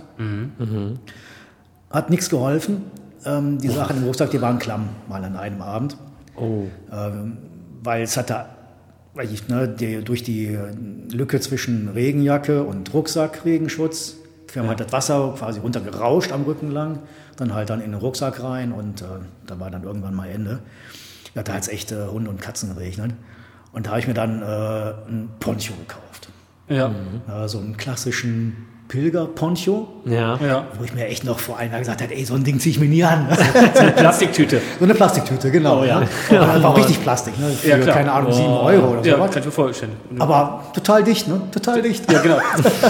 Hat 1.91 2.11
nichts 2.11 2.31
geholfen. 2.31 2.83
Ähm, 3.25 3.59
die 3.59 3.69
Sachen 3.69 3.99
im 3.99 4.05
Rucksack, 4.05 4.31
die 4.31 4.41
waren 4.41 4.59
klamm, 4.59 4.89
mal 5.09 5.23
an 5.25 5.37
einem 5.37 5.61
Abend. 5.61 5.97
Oh. 6.37 6.65
Ähm, 6.93 7.37
weil 7.83 8.03
es 8.03 8.17
hatte, 8.17 8.47
weil 9.17 9.33
ich, 9.33 9.49
ne, 9.49 9.67
die, 9.67 10.05
durch 10.05 10.23
die 10.23 10.57
Lücke 11.11 11.41
zwischen 11.41 11.89
Regenjacke 11.89 12.63
und 12.63 12.93
Rucksack, 12.93 13.45
Regenschutz, 13.45 14.17
kam 14.47 14.69
halt 14.69 14.81
das 14.81 14.93
Wasser 14.93 15.35
quasi 15.37 15.61
runtergerauscht 15.61 16.33
am 16.33 16.43
Rücken 16.43 16.71
lang, 16.71 17.01
dann 17.37 17.53
halt 17.53 17.71
dann 17.71 17.81
in 17.81 17.93
den 17.93 18.01
Rucksack 18.01 18.43
rein 18.43 18.73
und 18.73 19.03
äh, 19.03 19.07
da 19.47 19.59
war 19.59 19.71
dann 19.71 19.83
irgendwann 19.83 20.15
mal 20.15 20.29
Ende. 20.29 20.61
Ja, 21.35 21.43
da 21.43 21.55
hat 21.55 21.63
es 21.63 21.69
echt 21.69 21.93
äh, 21.93 22.07
Hunde 22.07 22.31
und 22.31 22.41
Katzen 22.41 22.75
geregnet. 22.75 23.13
Und 23.73 23.87
da 23.87 23.91
habe 23.91 24.01
ich 24.01 24.07
mir 24.07 24.15
dann 24.15 24.41
äh, 24.41 24.45
ein 24.45 25.29
Poncho 25.41 25.75
gekauft. 25.75 26.29
Ja. 26.69 26.95
Äh, 27.29 27.49
so 27.49 27.59
einen 27.59 27.77
klassischen 27.77 28.67
Pilger-Poncho, 28.89 29.89
Ja. 30.05 30.37
ja. 30.37 30.67
wo 30.79 30.85
ich 30.85 30.95
mir 30.95 31.07
echt 31.07 31.25
noch 31.25 31.39
vor 31.39 31.59
einem 31.59 31.71
Jahr 31.73 31.81
gesagt 31.81 32.03
habe, 32.03 32.15
ey, 32.15 32.25
so 32.25 32.35
ein 32.35 32.45
Ding 32.45 32.61
ziehe 32.61 32.73
ich 32.75 32.81
mir 32.81 32.89
nie 32.89 33.03
an. 33.05 33.27
Plastiktüte. 33.97 34.61
So 34.79 34.85
eine 34.85 34.95
Plastiktüte, 34.95 35.51
genau. 35.51 35.81
Oh, 35.81 35.85
ja. 35.85 36.01
ne? 36.01 36.09
Aber 36.41 36.63
war 36.63 36.71
auch 36.71 36.77
richtig 36.79 37.03
Plastik, 37.03 37.39
ne? 37.39 37.49
Für, 37.51 37.69
Ja, 37.69 37.79
klar. 37.79 37.97
keine 37.97 38.13
Ahnung, 38.13 38.33
7 38.33 38.47
Oh. 38.47 38.61
Euro 38.65 38.87
oder 38.93 39.05
Ja, 39.05 39.17
sowas. 39.17 39.31
kann 39.31 39.41
ich 39.41 39.47
mir 39.47 39.53
vorstellen. 39.53 39.93
Aber 40.19 40.63
total 40.75 41.03
dicht, 41.05 41.27
ne? 41.29 41.41
Total 41.53 41.83
dicht. 41.83 42.11
Ja, 42.11 42.21
genau. 42.23 42.39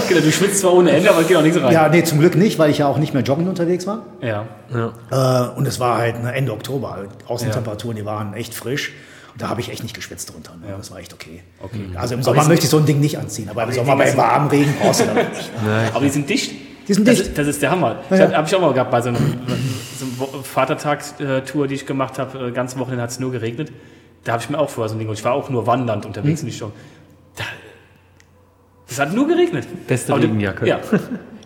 genau. 0.07 0.21
Du 0.21 0.31
schwitzt 0.31 0.59
zwar 0.59 0.73
ohne 0.73 0.91
Ende, 0.91 1.09
aber 1.09 1.21
es 1.21 1.27
geht 1.27 1.37
auch 1.37 1.41
nichts 1.41 1.61
rein. 1.61 1.71
Ja, 1.73 1.89
nee, 1.89 2.03
zum 2.03 2.19
Glück 2.19 2.35
nicht, 2.35 2.59
weil 2.59 2.69
ich 2.69 2.77
ja 2.79 2.87
auch 2.87 2.97
nicht 2.97 3.13
mehr 3.13 3.23
joggen 3.23 3.47
unterwegs 3.47 3.87
war. 3.87 4.03
Ja. 4.21 4.45
Ja. 4.73 5.49
Äh, 5.51 5.57
und 5.57 5.67
es 5.67 5.79
war 5.79 5.97
halt 5.97 6.21
ne, 6.23 6.33
Ende 6.33 6.51
Oktober. 6.53 7.05
Außentemperaturen, 7.27 7.95
die 7.95 8.05
waren 8.05 8.33
echt 8.33 8.53
frisch. 8.53 8.93
Und 9.37 9.43
da 9.43 9.49
habe 9.49 9.61
ich 9.61 9.69
echt 9.69 9.83
nicht 9.83 9.93
geschwitzt 9.93 10.33
drunter. 10.33 10.53
Ne? 10.55 10.73
Das 10.75 10.89
war 10.89 10.97
echt 10.97 11.13
okay. 11.13 11.43
Okay. 11.61 11.89
Also 11.95 12.15
im 12.15 12.23
Sommer 12.23 12.41
die 12.41 12.47
möchte 12.47 12.63
ich 12.65 12.71
so 12.71 12.77
ein 12.77 12.87
Ding 12.87 12.99
nicht 12.99 13.19
anziehen. 13.19 13.47
Aber 13.49 13.63
im 13.65 13.69
die 13.69 13.75
Sommer 13.75 13.95
bei 13.95 14.07
sind- 14.07 14.17
warmem 14.17 14.47
Regen 14.49 14.73
brauchst 14.81 15.01
du 15.01 15.05
das 15.05 15.13
nicht. 15.15 15.51
Aber 15.93 16.03
die 16.03 16.09
sind 16.09 16.27
dicht. 16.27 16.51
Die 16.87 16.93
sind 16.95 17.07
das 17.07 17.17
dicht. 17.17 17.27
Ist, 17.29 17.37
das 17.37 17.45
ist 17.47 17.61
der 17.61 17.69
Hammer. 17.69 17.97
Ja, 18.09 18.17
Das 18.17 18.31
ja. 18.31 18.37
habe 18.37 18.47
ich 18.47 18.55
auch 18.55 18.61
mal 18.61 18.73
gehabt 18.73 18.89
bei 18.89 18.99
so 18.99 19.09
einer 19.09 19.19
so 19.19 20.41
Vatertagstour, 20.41 21.67
die 21.67 21.75
ich 21.75 21.85
gemacht 21.85 22.17
habe. 22.17 22.47
Äh, 22.47 22.51
Ganz 22.51 22.75
Wochenende 22.77 23.03
hat 23.03 23.11
es 23.11 23.19
nur 23.19 23.31
geregnet. 23.31 23.71
Da 24.23 24.33
habe 24.33 24.41
ich 24.41 24.49
mir 24.49 24.57
auch 24.57 24.71
vorher 24.71 24.89
so 24.89 24.95
ein 24.95 24.99
Ding. 24.99 25.07
Und 25.07 25.13
ich 25.19 25.23
war 25.23 25.33
auch 25.33 25.49
nur 25.51 25.67
wandernd 25.67 26.03
Hm. 26.03 26.09
unterwegs, 26.09 26.41
nicht 26.41 26.57
schon. 26.57 26.71
Das 28.87 28.99
hat 28.99 29.13
nur 29.13 29.27
geregnet. 29.27 29.67
Beste 29.87 30.13
Aber 30.13 30.21
Regenjacke. 30.23 30.67
Ja. 30.67 30.79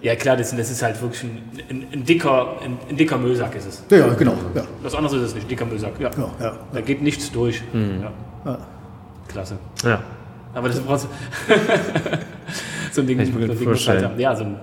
ja, 0.02 0.16
klar, 0.16 0.38
das, 0.38 0.56
das 0.56 0.70
ist 0.72 0.82
halt 0.84 1.02
wirklich 1.02 1.24
ein, 1.24 1.42
ein, 1.70 1.88
ein 1.94 2.04
dicker, 2.06 2.58
ein, 2.64 2.78
ein 2.90 2.96
dicker 2.98 3.18
Müllsack 3.18 3.56
ist 3.56 3.68
es. 3.68 3.84
Ja, 3.90 4.08
genau. 4.14 4.36
Ja, 4.54 4.64
Was 4.84 4.94
anderes 4.96 5.14
ist 5.18 5.22
es 5.30 5.36
nicht, 5.36 5.50
dicker 5.50 5.66
Müllsack. 5.66 6.00
Ja. 6.00 6.10
ja, 6.18 6.32
ja. 6.40 6.54
Da 6.74 6.82
geht 6.82 7.02
nichts 7.02 7.32
durch. 7.32 7.62
Ja. 7.74 8.12
Ja. 8.52 8.58
Klasse. 9.28 9.58
Ja. 9.84 10.02
Aber 10.54 10.68
das 10.68 10.80
brauchst 10.82 11.06
du. 11.06 11.54
so 12.92 13.02
ein 13.02 13.08
Ding, 13.08 13.20
ich 13.20 13.34
mir 13.34 13.46
so 13.48 13.52
ein 13.54 13.58
Ding 13.58 13.70
musst 13.70 13.88
du 13.88 13.90
halt 13.92 14.02
vorstellen. 14.02 14.04
haben. 14.06 14.20
Ja, 14.20 14.36
so 14.36 14.44
ein, 14.44 14.56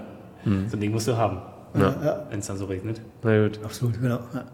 so 0.69 0.77
ein 0.77 0.81
Ding 0.81 0.93
musst 0.93 1.09
du 1.09 1.17
haben, 1.17 1.39
Ja. 1.79 2.27
wenn 2.31 2.39
es 2.41 2.47
dann 2.47 2.57
so 2.59 2.67
regnet. 2.67 3.01
Na 3.23 3.43
gut. 3.43 3.59
Absolut, 3.65 4.01
genau. 4.01 4.19
Ja. 4.35 4.45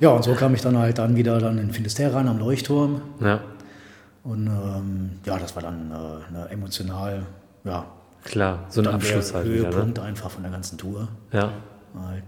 ja, 0.00 0.08
und 0.10 0.22
so 0.24 0.34
kam 0.34 0.54
ich 0.54 0.60
dann 0.62 0.78
halt 0.78 0.98
dann 0.98 1.16
wieder 1.16 1.38
dann 1.38 1.58
in 1.58 1.72
Finisterre 1.72 2.16
an 2.18 2.28
am 2.28 2.38
Leuchtturm. 2.38 3.00
Ja. 3.20 3.40
Und 4.24 4.46
ähm, 4.46 5.10
ja, 5.24 5.38
das 5.38 5.54
war 5.54 5.62
dann 5.62 5.90
äh, 5.90 6.34
eine 6.34 6.48
emotional, 6.50 7.26
ja, 7.64 7.84
Klar. 8.24 8.60
So 8.70 8.80
ein 8.80 8.86
Abschluss 8.88 9.34
halt 9.34 9.46
wieder, 9.46 9.68
ne? 9.68 9.74
Höhepunkt 9.74 9.98
einfach 9.98 10.30
von 10.30 10.42
der 10.42 10.50
ganzen 10.50 10.78
Tour. 10.78 11.08
Ja. 11.32 11.50
Weil 11.92 12.22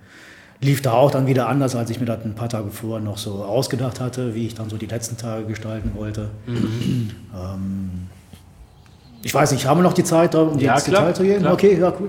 Lief 0.60 0.80
da 0.80 0.92
auch 0.92 1.10
dann 1.10 1.26
wieder 1.26 1.48
anders, 1.48 1.76
als 1.76 1.90
ich 1.90 2.00
mir 2.00 2.06
das 2.06 2.24
ein 2.24 2.34
paar 2.34 2.48
Tage 2.48 2.70
vorher 2.70 3.04
noch 3.04 3.18
so 3.18 3.44
ausgedacht 3.44 4.00
hatte, 4.00 4.34
wie 4.34 4.46
ich 4.46 4.54
dann 4.54 4.70
so 4.70 4.78
die 4.78 4.86
letzten 4.86 5.18
Tage 5.18 5.44
gestalten 5.44 5.92
wollte. 5.94 6.30
Mhm. 6.46 7.10
Ähm, 7.34 7.90
ich 9.22 9.34
weiß 9.34 9.52
nicht, 9.52 9.66
haben 9.66 9.78
wir 9.80 9.82
noch 9.82 9.92
die 9.92 10.04
Zeit, 10.04 10.34
um 10.34 10.58
Ja, 10.58 10.74
ins 10.74 10.84
klar, 10.84 11.00
Detail 11.02 11.14
zu 11.14 11.22
gehen? 11.24 11.40
klar. 11.40 11.52
Okay, 11.52 11.78
ja, 11.78 11.92
cool. 12.00 12.08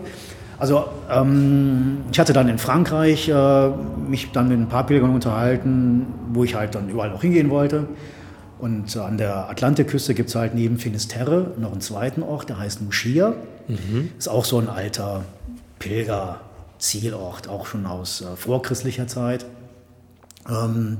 Also 0.58 0.86
ähm, 1.12 1.98
ich 2.12 2.20
hatte 2.20 2.32
dann 2.32 2.48
in 2.48 2.58
Frankreich 2.58 3.28
äh, 3.28 3.70
mich 4.08 4.32
dann 4.32 4.48
mit 4.48 4.58
ein 4.58 4.70
paar 4.70 4.86
Pilgern 4.86 5.14
unterhalten, 5.14 6.08
wo 6.32 6.44
ich 6.46 6.56
halt 6.56 6.74
dann 6.74 6.90
überall 6.90 7.10
noch 7.10 7.22
hingehen 7.22 7.50
wollte. 7.50 7.86
Und 8.60 8.96
an 8.98 9.18
der 9.18 9.50
Atlantikküste 9.50 10.14
gibt 10.14 10.30
es 10.30 10.36
halt 10.36 10.56
neben 10.56 10.78
Finisterre 10.78 11.52
noch 11.58 11.72
einen 11.72 11.82
zweiten 11.82 12.24
Ort, 12.24 12.50
der 12.50 12.58
heißt 12.58 12.82
Muschia. 12.82 13.34
Ist 14.18 14.28
auch 14.28 14.46
so 14.46 14.58
ein 14.60 14.70
alter 14.70 15.24
Pilgerzielort, 15.80 17.48
auch 17.50 17.66
schon 17.68 17.86
aus 17.86 18.22
äh, 18.22 18.36
vorchristlicher 18.36 19.08
Zeit. 19.08 19.46
Ähm, 20.50 20.98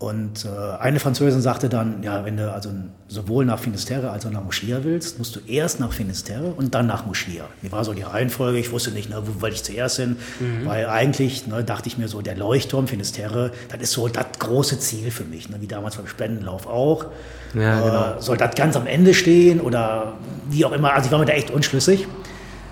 und 0.00 0.44
äh, 0.44 0.48
eine 0.78 1.00
Französin 1.00 1.40
sagte 1.40 1.68
dann, 1.68 2.04
ja, 2.04 2.24
wenn 2.24 2.36
du 2.36 2.52
also 2.52 2.70
sowohl 3.08 3.44
nach 3.44 3.58
Finisterre 3.58 4.10
als 4.10 4.24
auch 4.26 4.30
nach 4.30 4.44
Moschia 4.44 4.84
willst, 4.84 5.18
musst 5.18 5.34
du 5.34 5.40
erst 5.48 5.80
nach 5.80 5.92
Finisterre 5.92 6.52
und 6.56 6.72
dann 6.76 6.86
nach 6.86 7.04
Moschia. 7.04 7.46
Wie 7.62 7.72
war 7.72 7.84
so 7.84 7.94
die 7.94 8.02
Reihenfolge? 8.02 8.60
Ich 8.60 8.70
wusste 8.70 8.92
nicht, 8.92 9.10
ne, 9.10 9.20
wo 9.24 9.40
wollte 9.42 9.56
ich 9.56 9.64
zuerst 9.64 9.96
hin, 9.96 10.16
weil 10.64 10.86
eigentlich 10.86 11.48
ne, 11.48 11.64
dachte 11.64 11.88
ich 11.88 11.98
mir 11.98 12.06
so, 12.06 12.20
der 12.22 12.36
Leuchtturm 12.36 12.86
Finisterre, 12.86 13.50
das 13.70 13.80
ist 13.80 13.92
so 13.92 14.06
das 14.06 14.26
große 14.38 14.78
Ziel 14.78 15.10
für 15.10 15.24
mich, 15.24 15.48
ne, 15.48 15.56
wie 15.58 15.66
damals 15.66 15.96
beim 15.96 16.06
Spendenlauf 16.06 16.68
auch. 16.68 17.06
Ja, 17.54 17.80
äh, 17.80 17.82
genau. 17.82 18.20
Soll 18.20 18.36
das 18.36 18.54
ganz 18.54 18.76
am 18.76 18.86
Ende 18.86 19.14
stehen 19.14 19.60
oder 19.60 20.12
wie 20.48 20.64
auch 20.64 20.72
immer? 20.72 20.92
Also 20.92 21.06
ich 21.06 21.12
war 21.12 21.18
mir 21.18 21.26
da 21.26 21.32
echt 21.32 21.50
unschlüssig. 21.50 22.06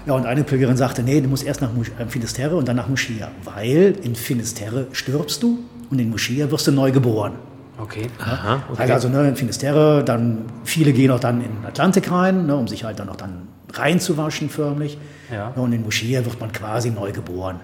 Ja, 0.07 0.15
und 0.15 0.25
eine 0.25 0.45
Pilgerin 0.45 0.77
sagte, 0.77 1.03
nee, 1.03 1.21
du 1.21 1.29
musst 1.29 1.45
erst 1.45 1.61
nach 1.61 1.71
äh, 1.99 2.07
Finisterre 2.07 2.57
und 2.57 2.69
dann 2.69 2.77
nach 2.77 2.89
Moschia, 2.89 3.29
weil 3.43 3.97
in 4.03 4.15
Finisterre 4.15 4.87
stirbst 4.93 5.43
du 5.43 5.59
und 5.91 5.99
in 5.99 6.11
Moschia 6.11 6.51
wirst 6.51 6.69
du 6.69 6.73
neu 6.73 6.93
geboren. 6.93 7.33
Okay. 7.79 8.07
Aha. 8.21 8.63
Okay. 8.71 8.83
Also, 8.83 8.95
also 8.95 9.09
ne, 9.09 9.29
in 9.29 9.37
Finisterre, 9.37 10.05
dann 10.05 10.45
viele 10.65 10.93
gehen 10.93 11.11
auch 11.11 11.21
dann 11.21 11.43
in 11.43 11.51
den 11.57 11.67
Atlantik 11.67 12.11
rein, 12.11 12.47
ne, 12.47 12.57
um 12.57 12.69
sich 12.69 12.85
halt 12.85 13.01
dann 13.01 13.09
auch 13.09 13.17
dann 13.17 13.49
reinzuwaschen 13.73 14.49
förmlich. 14.49 14.97
Ja. 15.29 15.49
und 15.57 15.73
in 15.73 15.83
Moschia 15.83 16.25
wird 16.25 16.39
man 16.39 16.53
quasi 16.53 16.91
neu 16.91 17.11
geboren. 17.11 17.59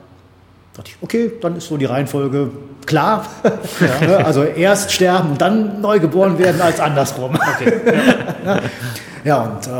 Da 0.72 0.78
dachte 0.78 0.90
ich, 0.90 0.96
okay, 1.00 1.32
dann 1.40 1.54
ist 1.54 1.68
so 1.68 1.76
die 1.76 1.84
Reihenfolge 1.84 2.50
klar. 2.86 3.24
Ne, 4.00 4.16
also 4.24 4.42
erst 4.42 4.90
sterben 4.90 5.30
und 5.30 5.40
dann 5.40 5.80
neu 5.80 6.00
geboren 6.00 6.38
werden 6.38 6.60
als 6.60 6.80
andersrum. 6.80 7.36
Okay. 7.36 7.72
Ja, 9.24 9.42
und 9.42 9.66
äh, 9.66 9.70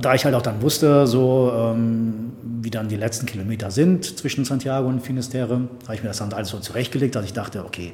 da 0.00 0.14
ich 0.14 0.24
halt 0.24 0.34
auch 0.34 0.42
dann 0.42 0.60
wusste, 0.60 1.06
so 1.06 1.52
ähm, 1.54 2.32
wie 2.62 2.70
dann 2.70 2.88
die 2.88 2.96
letzten 2.96 3.26
Kilometer 3.26 3.70
sind 3.70 4.04
zwischen 4.04 4.44
Santiago 4.44 4.88
und 4.88 5.00
Finisterre, 5.00 5.68
habe 5.84 5.94
ich 5.94 6.02
mir 6.02 6.08
das 6.08 6.18
dann 6.18 6.32
alles 6.32 6.48
so 6.48 6.58
zurechtgelegt, 6.58 7.14
dass 7.14 7.24
ich 7.24 7.32
dachte, 7.32 7.64
okay, 7.64 7.92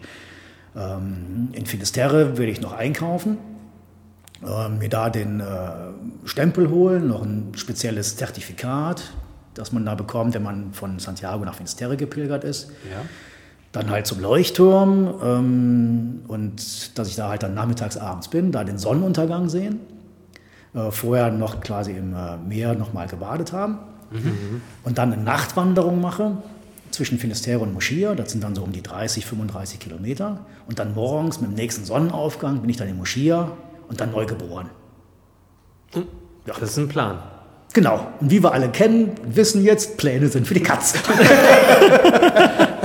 ähm, 0.76 1.49
in 1.53 1.66
Finisterre 1.66 2.39
will 2.39 2.49
ich 2.49 2.61
noch 2.61 2.72
einkaufen, 2.72 3.39
äh, 4.43 4.68
mir 4.68 4.89
da 4.89 5.11
den 5.11 5.41
äh, 5.41 5.45
Stempel 6.24 6.70
holen, 6.70 7.09
noch 7.09 7.22
ein 7.22 7.53
spezielles 7.57 8.16
Zertifikat, 8.16 9.03
das 9.55 9.72
man 9.72 9.84
da 9.84 9.95
bekommt, 9.95 10.34
wenn 10.34 10.43
man 10.43 10.72
von 10.72 10.99
Santiago 10.99 11.45
nach 11.45 11.55
Finisterre 11.55 11.97
gepilgert 11.97 12.45
ist. 12.45 12.70
Ja. 12.91 13.03
Dann 13.72 13.91
halt 13.91 14.07
zum 14.07 14.20
Leuchtturm 14.20 15.14
ähm, 15.22 16.20
und 16.28 16.99
dass 16.99 17.09
ich 17.09 17.16
da 17.16 17.28
halt 17.28 17.43
dann 17.43 17.55
nachmittags 17.55 17.99
abends 17.99 18.28
bin, 18.28 18.53
da 18.53 18.64
den 18.64 18.78
Sonnenuntergang 18.78 19.49
sehen. 19.49 19.80
Äh, 20.78 20.90
vorher 20.90 21.30
noch 21.30 21.60
quasi 21.60 21.92
im 21.92 22.14
äh, 22.14 22.36
Meer 22.36 22.74
nochmal 22.74 23.06
gebadet 23.08 23.52
haben. 23.52 23.78
Und 24.84 24.96
dann 24.96 25.12
eine 25.12 25.22
Nachtwanderung 25.22 26.00
mache 26.00 26.38
zwischen 26.90 27.18
Finisterre 27.18 27.58
und 27.60 27.74
Moschia. 27.74 28.14
Das 28.14 28.32
sind 28.32 28.42
dann 28.42 28.54
so 28.54 28.62
um 28.62 28.72
die 28.72 28.82
30, 28.82 29.26
35 29.26 29.78
Kilometer. 29.80 30.46
Und 30.66 30.78
dann 30.78 30.94
morgens 30.94 31.42
mit 31.42 31.50
dem 31.50 31.54
nächsten 31.56 31.84
Sonnenaufgang 31.84 32.60
bin 32.60 32.70
ich 32.70 32.78
dann 32.78 32.88
in 32.88 32.96
Moschia 32.96 33.52
und 33.88 34.00
dann 34.00 34.12
neu 34.12 34.24
geboren. 34.24 34.70
Das 36.46 36.62
ist 36.62 36.78
ein 36.78 36.88
Plan. 36.88 37.18
Genau. 37.74 38.06
Und 38.20 38.30
wie 38.30 38.42
wir 38.42 38.52
alle 38.52 38.70
kennen 38.70 39.12
wissen 39.24 39.62
jetzt, 39.62 39.98
Pläne 39.98 40.28
sind 40.28 40.46
für 40.46 40.54
die 40.54 40.62
Katze. 40.62 40.98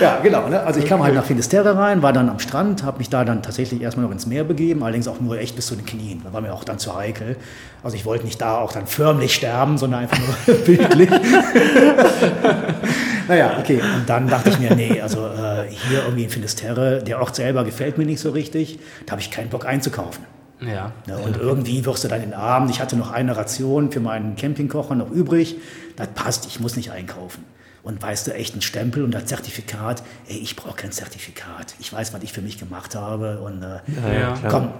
ja, 0.00 0.20
genau. 0.22 0.48
Ne? 0.48 0.60
Also 0.60 0.80
ich 0.80 0.86
kam 0.86 1.02
halt 1.02 1.14
nach 1.14 1.24
Finisterre 1.24 1.76
rein, 1.76 2.02
war 2.02 2.12
dann 2.12 2.28
am 2.28 2.38
Strand, 2.38 2.82
habe 2.82 2.98
mich 2.98 3.10
da 3.10 3.24
dann 3.24 3.42
tatsächlich 3.42 3.82
erstmal 3.82 4.06
noch 4.06 4.12
ins 4.12 4.26
Meer 4.26 4.44
begeben, 4.44 4.82
allerdings 4.82 5.08
auch 5.08 5.20
nur 5.20 5.38
echt 5.38 5.56
bis 5.56 5.66
zu 5.66 5.76
den 5.76 5.84
Knien. 5.84 6.22
Da 6.24 6.32
war 6.32 6.40
mir 6.40 6.52
auch 6.52 6.64
dann 6.64 6.78
zu 6.78 6.94
heikel. 6.94 7.36
Also 7.82 7.96
ich 7.96 8.04
wollte 8.04 8.24
nicht 8.24 8.40
da 8.40 8.58
auch 8.58 8.72
dann 8.72 8.86
förmlich 8.86 9.34
sterben, 9.34 9.78
sondern 9.78 10.00
einfach 10.00 10.18
nur 10.18 10.56
bildlich. 10.64 11.10
naja, 13.28 13.56
okay. 13.58 13.80
Und 13.80 14.08
dann 14.08 14.28
dachte 14.28 14.50
ich 14.50 14.58
mir, 14.58 14.74
nee, 14.74 15.00
also 15.00 15.26
äh, 15.26 15.68
hier 15.68 16.02
irgendwie 16.04 16.24
in 16.24 16.30
Finisterre, 16.30 17.02
der 17.02 17.20
Ort 17.20 17.36
selber 17.36 17.64
gefällt 17.64 17.98
mir 17.98 18.06
nicht 18.06 18.20
so 18.20 18.30
richtig. 18.30 18.78
Da 19.06 19.12
habe 19.12 19.20
ich 19.20 19.30
keinen 19.30 19.50
Bock 19.50 19.66
einzukaufen. 19.66 20.24
Ja. 20.60 20.92
ja. 21.06 21.16
und 21.16 21.36
irgendwie 21.36 21.84
wirst 21.84 22.04
du 22.04 22.08
dann 22.08 22.20
den 22.20 22.32
Abend, 22.32 22.70
ich 22.70 22.80
hatte 22.80 22.96
noch 22.96 23.10
eine 23.10 23.36
Ration 23.36 23.90
für 23.90 24.00
meinen 24.00 24.36
Campingkocher 24.36 24.94
noch 24.94 25.10
übrig, 25.10 25.56
das 25.96 26.08
passt, 26.14 26.46
ich 26.46 26.60
muss 26.60 26.76
nicht 26.76 26.90
einkaufen. 26.90 27.44
Und 27.84 28.02
weißt 28.02 28.26
du, 28.26 28.34
echt 28.34 28.56
ein 28.56 28.62
Stempel 28.62 29.04
und 29.04 29.12
das 29.12 29.26
Zertifikat, 29.26 30.02
ey, 30.26 30.38
ich 30.38 30.56
brauche 30.56 30.74
kein 30.74 30.90
Zertifikat. 30.90 31.74
Ich 31.78 31.92
weiß, 31.92 32.14
was 32.14 32.22
ich 32.22 32.32
für 32.32 32.40
mich 32.40 32.58
gemacht 32.58 32.96
habe 32.96 33.40
und 33.40 33.62
äh, 33.62 33.80
ja, 33.94 34.12
ja, 34.18 34.38
komm, 34.48 34.70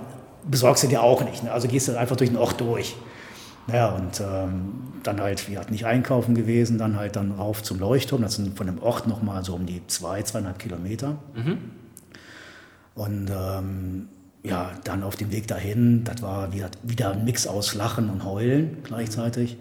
besorgst 0.50 0.84
du 0.84 0.88
dir 0.88 1.02
auch 1.02 1.22
nicht. 1.22 1.44
Ne? 1.44 1.52
Also 1.52 1.68
gehst 1.68 1.86
du 1.86 1.98
einfach 1.98 2.16
durch 2.16 2.30
den 2.30 2.38
Ort 2.38 2.60
durch. 2.60 2.96
Naja, 3.66 3.90
und 3.90 4.20
ähm, 4.20 4.72
dann 5.02 5.20
halt, 5.20 5.48
wir 5.48 5.58
hatten 5.58 5.72
nicht 5.72 5.86
einkaufen 5.86 6.34
gewesen, 6.34 6.78
dann 6.78 6.96
halt 6.96 7.16
dann 7.16 7.32
rauf 7.32 7.62
zum 7.62 7.78
Leuchtturm. 7.78 8.22
Das 8.22 8.36
sind 8.36 8.56
von 8.56 8.66
dem 8.66 8.82
Ort 8.82 9.06
nochmal 9.06 9.44
so 9.44 9.54
um 9.54 9.66
die 9.66 9.86
zwei, 9.86 10.22
zweieinhalb 10.22 10.58
Kilometer. 10.58 11.16
Mhm. 11.34 11.58
Und 12.94 13.30
ähm, 13.30 14.08
ja, 14.42 14.70
dann 14.84 15.02
auf 15.02 15.16
dem 15.16 15.32
Weg 15.32 15.46
dahin, 15.46 16.04
das 16.04 16.22
war 16.22 16.52
wieder, 16.52 16.70
wieder 16.82 17.12
ein 17.12 17.24
Mix 17.24 17.46
aus 17.46 17.74
Lachen 17.74 18.10
und 18.10 18.24
Heulen 18.24 18.78
gleichzeitig. 18.82 19.56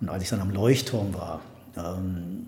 Und 0.00 0.08
als 0.08 0.22
ich 0.22 0.30
dann 0.30 0.40
am 0.40 0.50
Leuchtturm 0.50 1.14
war, 1.14 1.40
ähm, 1.76 2.46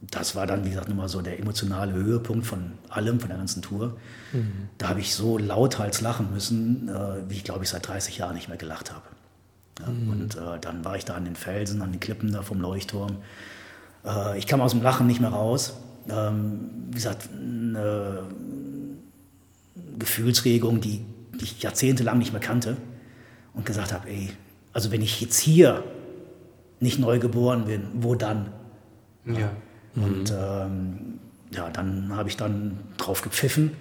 das 0.00 0.36
war 0.36 0.46
dann, 0.46 0.64
wie 0.64 0.70
gesagt, 0.70 0.88
nochmal 0.88 1.08
so 1.08 1.20
der 1.20 1.40
emotionale 1.40 1.92
Höhepunkt 1.92 2.46
von 2.46 2.72
allem, 2.88 3.18
von 3.18 3.28
der 3.28 3.38
ganzen 3.38 3.62
Tour. 3.62 3.96
Mhm. 4.32 4.68
Da 4.78 4.88
habe 4.88 5.00
ich 5.00 5.14
so 5.14 5.38
lauthals 5.38 6.00
lachen 6.00 6.32
müssen, 6.32 6.88
äh, 6.88 7.28
wie 7.28 7.34
ich, 7.34 7.44
glaube 7.44 7.64
ich, 7.64 7.70
seit 7.70 7.86
30 7.88 8.18
Jahren 8.18 8.36
nicht 8.36 8.48
mehr 8.48 8.56
gelacht 8.56 8.92
habe. 8.92 9.02
Ja, 9.80 9.88
mhm. 9.88 10.10
Und 10.10 10.36
äh, 10.36 10.58
dann 10.60 10.84
war 10.84 10.96
ich 10.96 11.04
da 11.04 11.14
an 11.14 11.24
den 11.24 11.34
Felsen, 11.34 11.82
an 11.82 11.90
den 11.90 12.00
Klippen 12.00 12.32
da 12.32 12.42
vom 12.42 12.60
Leuchtturm. 12.60 13.16
Äh, 14.04 14.38
ich 14.38 14.46
kam 14.46 14.60
aus 14.60 14.70
dem 14.70 14.82
Lachen 14.82 15.08
nicht 15.08 15.20
mehr 15.20 15.30
raus. 15.30 15.74
Ähm, 16.08 16.70
wie 16.90 16.94
gesagt, 16.94 17.28
eine 17.32 18.22
Gefühlsregung, 19.98 20.80
die, 20.80 21.04
die 21.40 21.44
ich 21.44 21.60
jahrzehntelang 21.60 22.18
nicht 22.18 22.32
mehr 22.32 22.40
kannte. 22.40 22.76
Und 23.52 23.66
gesagt 23.66 23.92
habe, 23.92 24.08
ey, 24.08 24.30
also 24.72 24.92
wenn 24.92 25.02
ich 25.02 25.20
jetzt 25.20 25.38
hier 25.40 25.82
nicht 26.78 27.00
neu 27.00 27.18
geboren 27.18 27.64
bin, 27.64 27.88
wo 27.94 28.14
dann? 28.14 28.52
Ja. 29.24 29.50
Und 30.02 30.34
ähm, 30.36 31.18
ja, 31.50 31.70
dann 31.70 32.14
habe 32.16 32.28
ich 32.28 32.36
dann 32.36 32.78
drauf 32.96 33.22
gepfiffen, 33.22 33.72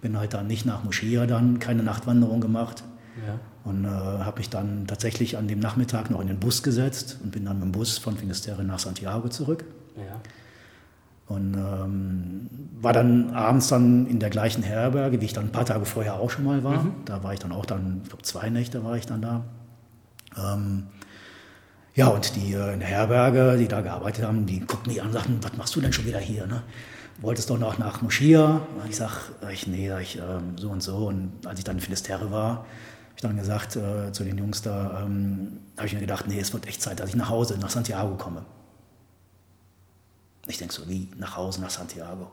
bin 0.00 0.18
halt 0.18 0.34
dann 0.34 0.46
nicht 0.46 0.66
nach 0.66 0.84
Moschia 0.84 1.26
dann 1.26 1.58
keine 1.58 1.82
Nachtwanderung 1.82 2.40
gemacht. 2.40 2.84
Ja. 3.26 3.38
Und 3.62 3.84
äh, 3.84 3.88
habe 3.88 4.38
mich 4.38 4.48
dann 4.48 4.86
tatsächlich 4.86 5.36
an 5.36 5.46
dem 5.46 5.58
Nachmittag 5.58 6.10
noch 6.10 6.20
in 6.20 6.28
den 6.28 6.40
Bus 6.40 6.62
gesetzt 6.62 7.18
und 7.22 7.32
bin 7.32 7.44
dann 7.44 7.58
mit 7.58 7.64
dem 7.64 7.72
Bus 7.72 7.98
von 7.98 8.16
Finisterre 8.16 8.64
nach 8.64 8.78
Santiago 8.78 9.28
zurück. 9.28 9.64
Ja. 9.96 10.20
Und 11.26 11.54
ähm, 11.54 12.48
war 12.80 12.92
dann 12.92 13.30
abends 13.30 13.68
dann 13.68 14.06
in 14.06 14.18
der 14.18 14.30
gleichen 14.30 14.64
Herberge, 14.64 15.20
wie 15.20 15.26
ich 15.26 15.32
dann 15.32 15.44
ein 15.44 15.52
paar 15.52 15.66
Tage 15.66 15.84
vorher 15.84 16.14
auch 16.14 16.30
schon 16.30 16.44
mal 16.44 16.64
war. 16.64 16.82
Mhm. 16.82 16.92
Da 17.04 17.22
war 17.22 17.34
ich 17.34 17.38
dann 17.38 17.52
auch 17.52 17.66
dann, 17.66 18.00
ich 18.02 18.08
glaube 18.08 18.24
zwei 18.24 18.48
Nächte 18.50 18.82
war 18.82 18.96
ich 18.96 19.06
dann 19.06 19.22
da. 19.22 19.44
Ähm, 20.36 20.84
ja, 22.00 22.08
und 22.08 22.34
die 22.34 22.54
äh, 22.54 22.72
in 22.72 22.80
der 22.80 22.88
Herberge, 22.88 23.58
die 23.58 23.68
da 23.68 23.82
gearbeitet 23.82 24.24
haben, 24.24 24.46
die 24.46 24.60
guckten 24.60 24.90
mich 24.90 25.02
an 25.02 25.08
und 25.08 25.12
sagten, 25.12 25.38
was 25.42 25.54
machst 25.58 25.76
du 25.76 25.82
denn 25.82 25.92
schon 25.92 26.06
wieder 26.06 26.18
hier? 26.18 26.46
Ne? 26.46 26.62
Wolltest 27.20 27.50
doch 27.50 27.58
noch 27.58 27.76
nach 27.76 28.00
Moschia? 28.00 28.62
Ich 28.88 28.96
sag, 28.96 29.30
ich, 29.52 29.66
nee, 29.66 29.92
ich, 30.00 30.16
äh, 30.16 30.22
so 30.56 30.70
und 30.70 30.82
so. 30.82 31.08
Und 31.08 31.30
als 31.44 31.58
ich 31.58 31.64
dann 31.66 31.76
in 31.76 31.82
Finisterre 31.82 32.30
war, 32.30 32.50
habe 32.50 32.66
ich 33.16 33.20
dann 33.20 33.36
gesagt 33.36 33.76
äh, 33.76 34.12
zu 34.12 34.24
den 34.24 34.38
Jungs 34.38 34.62
da, 34.62 35.02
ähm, 35.04 35.58
habe 35.76 35.88
ich 35.88 35.92
mir 35.92 36.00
gedacht, 36.00 36.24
nee, 36.26 36.40
es 36.40 36.54
wird 36.54 36.66
echt 36.66 36.80
Zeit, 36.80 37.00
dass 37.00 37.10
ich 37.10 37.16
nach 37.16 37.28
Hause, 37.28 37.58
nach 37.58 37.68
Santiago 37.68 38.14
komme. 38.14 38.46
Ich 40.50 40.58
denke 40.58 40.74
so, 40.74 40.88
wie 40.88 41.08
nach 41.18 41.36
Hause, 41.36 41.60
nach 41.60 41.70
Santiago. 41.70 42.30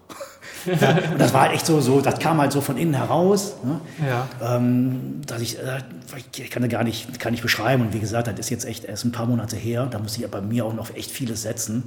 ja, 0.66 0.90
und 1.12 1.20
das 1.20 1.34
war 1.34 1.44
halt 1.44 1.54
echt 1.54 1.66
so, 1.66 1.80
so, 1.82 2.02
das 2.02 2.20
kam 2.20 2.40
halt 2.40 2.52
so 2.52 2.62
von 2.62 2.78
innen 2.78 2.94
heraus, 2.94 3.56
ne? 3.64 3.80
ja. 4.08 4.28
ähm, 4.56 5.22
dass 5.26 5.42
ich, 5.42 5.58
äh, 5.60 5.82
ich 6.36 6.50
kann 6.50 6.62
da 6.62 6.68
gar 6.68 6.84
nicht, 6.84 7.20
kann 7.20 7.32
nicht 7.32 7.44
beschreiben. 7.44 7.84
Und 7.84 7.94
wie 7.94 8.00
gesagt, 8.00 8.28
das 8.28 8.38
ist 8.40 8.50
jetzt 8.50 8.66
echt 8.66 8.86
erst 8.86 9.06
ein 9.06 9.12
paar 9.12 9.26
Monate 9.26 9.56
her. 9.56 9.88
Da 9.90 10.00
muss 10.00 10.18
ich 10.18 10.28
bei 10.28 10.42
mir 10.42 10.66
auch 10.66 10.74
noch 10.74 10.94
echt 10.96 11.12
vieles 11.12 11.44
setzen. 11.44 11.84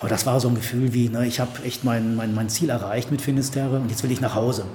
Aber 0.00 0.08
das 0.08 0.26
war 0.26 0.40
so 0.40 0.48
ein 0.48 0.54
Gefühl 0.54 0.92
wie, 0.92 1.08
ne, 1.08 1.26
ich 1.26 1.40
habe 1.40 1.62
echt 1.64 1.84
mein, 1.84 2.16
mein, 2.16 2.34
mein 2.34 2.48
Ziel 2.48 2.68
erreicht 2.68 3.10
mit 3.10 3.22
Finisterre 3.22 3.76
und 3.76 3.88
jetzt 3.88 4.02
will 4.02 4.10
ich 4.10 4.20
nach 4.20 4.34
Hause. 4.34 4.66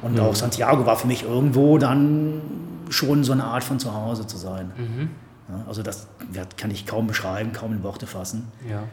Und 0.00 0.14
mhm. 0.14 0.20
auch 0.20 0.34
Santiago 0.34 0.86
war 0.86 0.96
für 0.96 1.06
mich 1.06 1.24
irgendwo 1.24 1.78
dann 1.78 2.40
schon 2.88 3.24
so 3.24 3.32
eine 3.32 3.44
Art 3.44 3.64
von 3.64 3.78
Zuhause 3.78 4.26
zu 4.26 4.36
sein. 4.36 4.72
Mhm. 4.76 5.10
Ja, 5.48 5.64
also 5.66 5.82
das 5.82 6.06
kann 6.56 6.70
ich 6.70 6.86
kaum 6.86 7.06
beschreiben, 7.06 7.52
kaum 7.52 7.72
in 7.72 7.82
Worte 7.82 8.06
fassen. 8.06 8.48
Ja. 8.68 8.84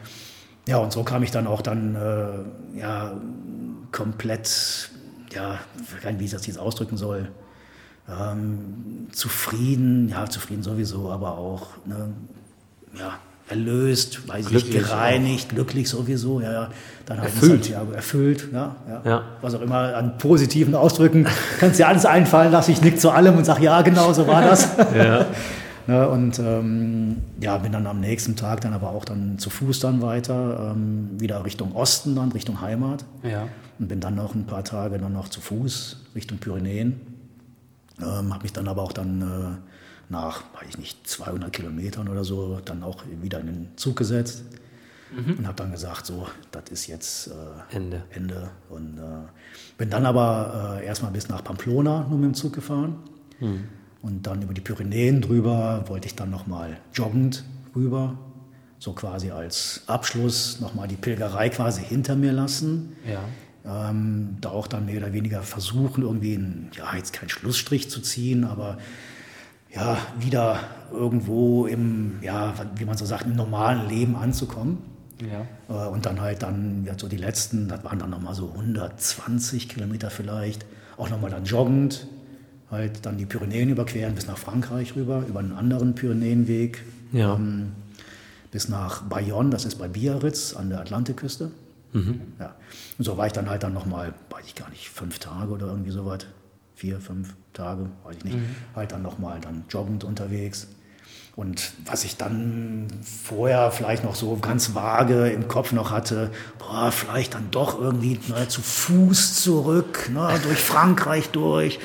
Ja, 0.66 0.78
und 0.78 0.92
so 0.92 1.02
kam 1.02 1.22
ich 1.22 1.30
dann 1.30 1.46
auch 1.46 1.60
dann 1.60 1.96
äh, 1.96 2.78
ja, 2.78 3.12
komplett, 3.90 4.90
ja, 5.32 5.58
wie 6.18 6.24
ich 6.24 6.30
das 6.30 6.46
jetzt 6.46 6.58
ausdrücken 6.58 6.96
soll, 6.96 7.28
ähm, 8.08 9.08
zufrieden, 9.12 10.08
ja, 10.08 10.28
zufrieden 10.28 10.62
sowieso, 10.62 11.10
aber 11.10 11.36
auch, 11.38 11.66
ne, 11.84 12.12
ja, 12.98 13.18
erlöst, 13.48 14.28
weiß 14.28 14.46
glücklich 14.46 14.76
ich 14.76 14.82
gereinigt, 14.82 15.46
auch. 15.50 15.54
glücklich 15.54 15.88
sowieso, 15.88 16.40
ja, 16.40 16.52
ja. 16.52 16.70
Dann 17.06 17.20
halt 17.20 17.30
erfüllt. 17.30 17.64
Santiago 17.64 17.92
erfüllt, 17.92 18.48
ja, 18.52 18.76
ja, 18.88 19.02
ja. 19.04 19.22
Was 19.40 19.54
auch 19.54 19.60
immer 19.60 19.94
an 19.94 20.16
positiven 20.18 20.74
Ausdrücken, 20.74 21.26
kannst 21.58 21.78
dir 21.78 21.88
alles 21.88 22.06
einfallen 22.06 22.52
lassen, 22.52 22.70
ich 22.70 22.80
nick 22.82 23.00
zu 23.00 23.10
allem 23.10 23.36
und 23.36 23.44
sag, 23.44 23.60
ja, 23.60 23.82
genau 23.82 24.12
so 24.12 24.26
war 24.26 24.42
das. 24.42 24.68
ja. 24.96 25.26
Ne, 25.86 26.08
und 26.08 26.38
ähm, 26.38 27.22
ja, 27.40 27.58
bin 27.58 27.72
dann 27.72 27.86
am 27.86 28.00
nächsten 28.00 28.36
Tag 28.36 28.60
dann 28.60 28.72
aber 28.72 28.90
auch 28.90 29.04
dann 29.04 29.38
zu 29.38 29.50
Fuß 29.50 29.80
dann 29.80 30.00
weiter, 30.00 30.72
ähm, 30.72 31.20
wieder 31.20 31.44
Richtung 31.44 31.74
Osten 31.74 32.14
dann, 32.14 32.30
Richtung 32.32 32.60
Heimat. 32.60 33.04
Ja. 33.22 33.48
Und 33.78 33.88
bin 33.88 34.00
dann 34.00 34.14
noch 34.14 34.34
ein 34.34 34.46
paar 34.46 34.62
Tage 34.62 34.98
dann 34.98 35.12
noch 35.12 35.28
zu 35.28 35.40
Fuß 35.40 36.04
Richtung 36.14 36.38
Pyrenäen. 36.38 37.00
Ähm, 38.00 38.32
habe 38.32 38.42
mich 38.42 38.52
dann 38.52 38.68
aber 38.68 38.82
auch 38.82 38.92
dann 38.92 39.22
äh, 39.22 40.12
nach, 40.12 40.42
weiß 40.54 40.68
ich 40.68 40.78
nicht, 40.78 41.08
200 41.08 41.52
Kilometern 41.52 42.08
oder 42.08 42.22
so 42.22 42.60
dann 42.64 42.82
auch 42.82 43.02
wieder 43.20 43.40
in 43.40 43.46
den 43.46 43.68
Zug 43.76 43.96
gesetzt. 43.96 44.44
Mhm. 45.14 45.38
Und 45.38 45.46
habe 45.46 45.56
dann 45.56 45.72
gesagt, 45.72 46.06
so, 46.06 46.26
das 46.52 46.64
ist 46.70 46.86
jetzt 46.86 47.28
äh, 47.28 47.76
Ende. 47.76 48.02
Ende. 48.10 48.50
Und 48.70 48.98
äh, 48.98 49.26
bin 49.76 49.90
dann 49.90 50.06
aber 50.06 50.78
äh, 50.80 50.86
erstmal 50.86 51.10
bis 51.10 51.28
nach 51.28 51.42
Pamplona 51.44 52.06
nur 52.08 52.18
mit 52.18 52.28
dem 52.28 52.34
Zug 52.34 52.52
gefahren. 52.54 52.96
Mhm. 53.40 53.64
Und 54.02 54.26
dann 54.26 54.42
über 54.42 54.52
die 54.52 54.60
Pyrenäen 54.60 55.20
drüber 55.22 55.84
wollte 55.86 56.08
ich 56.08 56.16
dann 56.16 56.28
nochmal 56.30 56.78
joggend 56.92 57.44
rüber, 57.74 58.18
so 58.78 58.92
quasi 58.92 59.30
als 59.30 59.82
Abschluss 59.86 60.60
nochmal 60.60 60.88
die 60.88 60.96
Pilgerei 60.96 61.48
quasi 61.48 61.82
hinter 61.82 62.16
mir 62.16 62.32
lassen. 62.32 62.96
Ja. 63.08 63.20
Ähm, 63.64 64.38
da 64.40 64.50
auch 64.50 64.66
dann 64.66 64.86
mehr 64.86 64.96
oder 64.98 65.12
weniger 65.12 65.42
versuchen, 65.42 66.02
irgendwie 66.02 66.34
einen, 66.34 66.70
ja, 66.74 66.96
jetzt 66.96 67.12
keinen 67.12 67.28
Schlussstrich 67.28 67.88
zu 67.88 68.00
ziehen, 68.00 68.42
aber 68.44 68.78
ja, 69.72 69.96
wieder 70.18 70.58
irgendwo 70.92 71.66
im, 71.66 72.18
ja, 72.22 72.54
wie 72.74 72.84
man 72.84 72.96
so 72.96 73.06
sagt, 73.06 73.24
im 73.24 73.36
normalen 73.36 73.88
Leben 73.88 74.16
anzukommen. 74.16 74.78
Ja. 75.20 75.46
Äh, 75.68 75.88
und 75.88 76.06
dann 76.06 76.20
halt 76.20 76.42
dann, 76.42 76.84
ja, 76.84 76.98
so 76.98 77.06
die 77.06 77.16
letzten, 77.16 77.68
das 77.68 77.84
waren 77.84 78.00
dann 78.00 78.10
nochmal 78.10 78.34
so 78.34 78.50
120 78.50 79.68
Kilometer 79.68 80.10
vielleicht, 80.10 80.66
auch 80.96 81.08
nochmal 81.08 81.30
dann 81.30 81.44
joggend, 81.44 82.08
halt 82.72 83.06
dann 83.06 83.18
die 83.18 83.26
Pyrenäen 83.26 83.68
überqueren 83.68 84.14
bis 84.14 84.26
nach 84.26 84.38
Frankreich 84.38 84.96
rüber, 84.96 85.24
über 85.28 85.40
einen 85.40 85.52
anderen 85.52 85.94
Pyrenäenweg. 85.94 86.82
Ja. 87.12 87.34
Ähm, 87.34 87.72
bis 88.50 88.68
nach 88.68 89.02
Bayonne, 89.02 89.50
das 89.50 89.64
ist 89.64 89.76
bei 89.76 89.88
Biarritz 89.88 90.54
an 90.54 90.68
der 90.68 90.80
Atlantikküste. 90.80 91.50
Mhm. 91.92 92.20
Ja. 92.38 92.54
Und 92.98 93.04
so 93.04 93.16
war 93.16 93.26
ich 93.26 93.32
dann 93.32 93.48
halt 93.48 93.62
dann 93.62 93.72
nochmal, 93.72 94.14
weiß 94.30 94.44
ich 94.46 94.54
gar 94.54 94.68
nicht, 94.70 94.88
fünf 94.88 95.18
Tage 95.18 95.52
oder 95.52 95.66
irgendwie 95.66 95.90
so 95.90 96.04
was. 96.04 96.26
Vier, 96.74 97.00
fünf 97.00 97.34
Tage, 97.52 97.86
weiß 98.04 98.16
ich 98.18 98.24
nicht. 98.24 98.36
Mhm. 98.36 98.56
Halt 98.74 98.92
dann 98.92 99.02
nochmal 99.02 99.40
dann 99.40 99.64
joggend 99.70 100.04
unterwegs. 100.04 100.66
Und 101.34 101.72
was 101.86 102.04
ich 102.04 102.18
dann 102.18 102.88
vorher 103.02 103.70
vielleicht 103.70 104.04
noch 104.04 104.14
so 104.14 104.36
ganz 104.36 104.74
vage 104.74 105.30
im 105.30 105.48
Kopf 105.48 105.72
noch 105.72 105.90
hatte, 105.90 106.30
boah, 106.58 106.92
vielleicht 106.92 107.34
dann 107.34 107.50
doch 107.50 107.80
irgendwie 107.80 108.20
ne, 108.28 108.48
zu 108.48 108.60
Fuß 108.60 109.42
zurück, 109.42 110.10
ne, 110.12 110.38
durch 110.42 110.58
Frankreich 110.58 111.30
durch, 111.30 111.78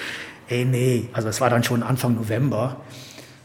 Ey, 0.50 0.66
nee, 0.66 1.10
also 1.14 1.28
es 1.28 1.42
war 1.42 1.50
dann 1.50 1.64
schon 1.64 1.84
Anfang 1.84 2.16
November. 2.16 2.78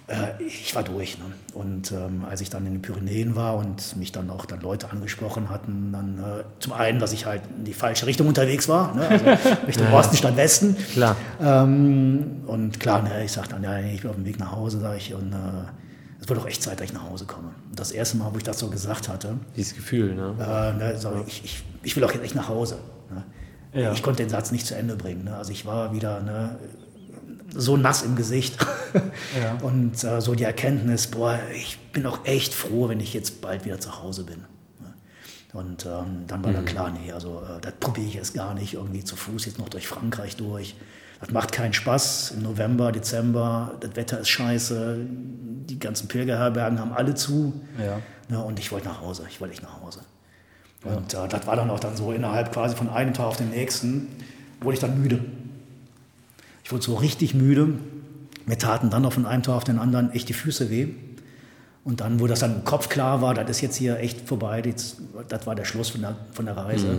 Äh, 0.07 0.43
ich 0.45 0.75
war 0.75 0.83
durch. 0.83 1.19
Ne? 1.19 1.25
Und 1.55 1.93
ähm, 1.93 2.25
als 2.29 2.41
ich 2.41 2.51
dann 2.51 2.67
in 2.67 2.75
den 2.75 2.83
Pyrenäen 2.83 3.35
war 3.37 3.57
und 3.57 3.97
mich 3.97 4.13
dann 4.13 4.31
auch 4.31 4.47
dann 4.47 4.61
Leute 4.61 4.91
angesprochen 4.91 5.51
hatten, 5.51 5.91
dann 5.93 6.19
äh, 6.19 6.45
zum 6.61 6.73
einen, 6.73 6.99
dass 6.99 7.13
ich 7.13 7.27
halt 7.27 7.43
in 7.57 7.65
die 7.65 7.75
falsche 7.75 8.07
Richtung 8.07 8.29
unterwegs 8.29 8.69
war, 8.69 8.95
ne? 8.95 9.09
also 9.09 9.25
Richtung 9.67 9.87
ja, 9.87 9.93
Osten 9.93 10.17
statt 10.17 10.37
Westen. 10.37 10.77
Klar. 10.93 11.17
Ähm, 11.41 12.43
und 12.47 12.79
klar, 12.79 13.03
ne, 13.03 13.25
ich 13.25 13.33
sagte 13.33 13.55
dann, 13.55 13.65
ja, 13.65 13.79
ich 13.81 14.03
bin 14.03 14.11
auf 14.11 14.17
dem 14.17 14.25
Weg 14.25 14.39
nach 14.39 14.53
Hause, 14.53 14.81
sage 14.81 14.97
ich, 14.97 15.15
und 15.15 15.33
äh, 15.33 15.37
es 16.21 16.29
wird 16.29 16.39
doch 16.39 16.47
echt 16.47 16.63
Zeit, 16.63 16.79
dass 16.79 16.87
ich 16.87 16.93
nach 16.93 17.09
Hause 17.09 17.25
komme. 17.27 17.51
Das 17.75 17.91
erste 17.91 18.17
Mal, 18.17 18.33
wo 18.33 18.37
ich 18.37 18.45
das 18.45 18.59
so 18.59 18.69
gesagt 18.69 19.09
hatte, 19.09 19.37
Dieses 19.57 19.75
Gefühl, 19.75 20.15
ne? 20.15 20.35
äh, 20.39 20.73
ne, 20.79 20.99
so, 20.99 21.25
ich, 21.27 21.45
ich, 21.45 21.65
ich 21.83 21.97
will 21.97 22.05
auch 22.05 22.13
jetzt 22.13 22.23
echt 22.25 22.35
nach 22.35 22.49
Hause. 22.49 22.79
Ne? 23.11 23.25
Ja. 23.83 23.93
Ich 23.93 24.03
konnte 24.03 24.23
den 24.23 24.29
Satz 24.29 24.53
nicht 24.53 24.67
zu 24.67 24.75
Ende 24.75 24.97
bringen. 24.97 25.25
Ne? 25.25 25.37
Also 25.37 25.51
ich 25.53 25.65
war 25.65 25.95
wieder 25.95 26.21
ne, 26.21 26.59
so 27.55 27.77
nass 27.77 28.03
im 28.03 28.17
Gesicht. 28.17 28.57
Ja. 29.43 29.57
Und 29.63 30.05
äh, 30.05 30.21
so 30.21 30.35
die 30.35 30.45
Erkenntnis, 30.45 31.07
boah, 31.07 31.39
ich 31.55 31.79
bin 31.93 32.05
auch 32.05 32.27
echt 32.27 32.53
froh, 32.53 32.91
wenn 32.91 33.01
ich 33.01 33.15
jetzt 33.15 33.41
bald 33.41 33.65
wieder 33.65 33.81
zu 33.81 34.03
Hause 34.03 34.25
bin. 34.25 34.45
Und 35.53 35.85
ähm, 35.85 36.25
dann 36.27 36.45
war 36.45 36.53
dann 36.53 36.65
klar, 36.65 36.91
nee, 36.91 37.13
also 37.13 37.41
äh, 37.41 37.61
das 37.61 37.75
probiere 37.79 38.07
ich 38.07 38.17
erst 38.17 38.35
gar 38.35 38.55
nicht, 38.55 38.75
irgendwie 38.75 39.05
zu 39.05 39.17
Fuß 39.17 39.47
jetzt 39.47 39.59
noch 39.59 39.69
durch 39.69 39.87
Frankreich 39.87 40.37
durch. 40.37 40.75
Das 41.21 41.31
macht 41.31 41.53
keinen 41.53 41.73
Spaß 41.73 42.33
im 42.33 42.43
November, 42.43 42.91
Dezember, 42.91 43.75
das 43.81 43.95
Wetter 43.95 44.21
ist 44.21 44.29
scheiße, 44.31 44.99
die 45.09 45.79
ganzen 45.79 46.09
Pilgerherbergen 46.09 46.81
haben 46.81 46.93
alle 46.93 47.15
zu. 47.15 47.53
Ja. 47.79 48.01
Ne, 48.29 48.43
und 48.43 48.59
ich 48.59 48.73
wollte 48.73 48.89
nach 48.89 49.01
Hause, 49.01 49.25
ich 49.29 49.41
wollte 49.41 49.53
echt 49.53 49.63
nach 49.63 49.81
Hause. 49.81 50.01
Und 50.85 51.15
äh, 51.15 51.29
das 51.29 51.47
war 51.47 51.55
dann 51.55 51.71
auch 51.71 51.81
dann 51.81 51.97
so 51.97 52.13
innerhalb 52.13 52.53
quasi 52.53 52.75
von 52.75 52.89
einem 52.89 53.15
Tag 53.15 53.27
auf 53.27 53.37
den 53.37 53.51
nächsten, 53.51 54.09
wurde 54.61 54.75
ich 54.75 54.81
dann 54.81 55.01
müde. 55.01 55.21
Ich 56.73 56.75
wurde 56.75 56.85
so 56.85 56.95
richtig 56.95 57.35
müde. 57.35 57.75
Mir 58.47 58.57
taten 58.57 58.89
dann 58.89 59.03
noch 59.03 59.13
von 59.13 59.27
einem 59.27 59.43
Tag 59.43 59.57
auf 59.57 59.65
den 59.65 59.79
anderen 59.79 60.11
echt 60.13 60.31
die 60.31 60.33
Füße 60.33 60.71
weh. 60.71 60.89
Und 61.85 62.01
dann, 62.01 62.19
wo 62.19 62.27
das 62.27 62.41
dann 62.41 62.55
im 62.55 62.65
Kopf 62.65 62.89
klar 62.89 63.21
war, 63.21 63.35
das 63.35 63.51
ist 63.51 63.61
jetzt 63.61 63.77
hier 63.77 63.99
echt 63.99 64.27
vorbei, 64.27 64.63
das, 64.63 64.97
das 65.29 65.47
war 65.47 65.55
der 65.55 65.67
Schluss 65.67 65.91
von 65.91 66.01
der, 66.01 66.17
von 66.33 66.47
der 66.47 66.57
Reise. 66.57 66.99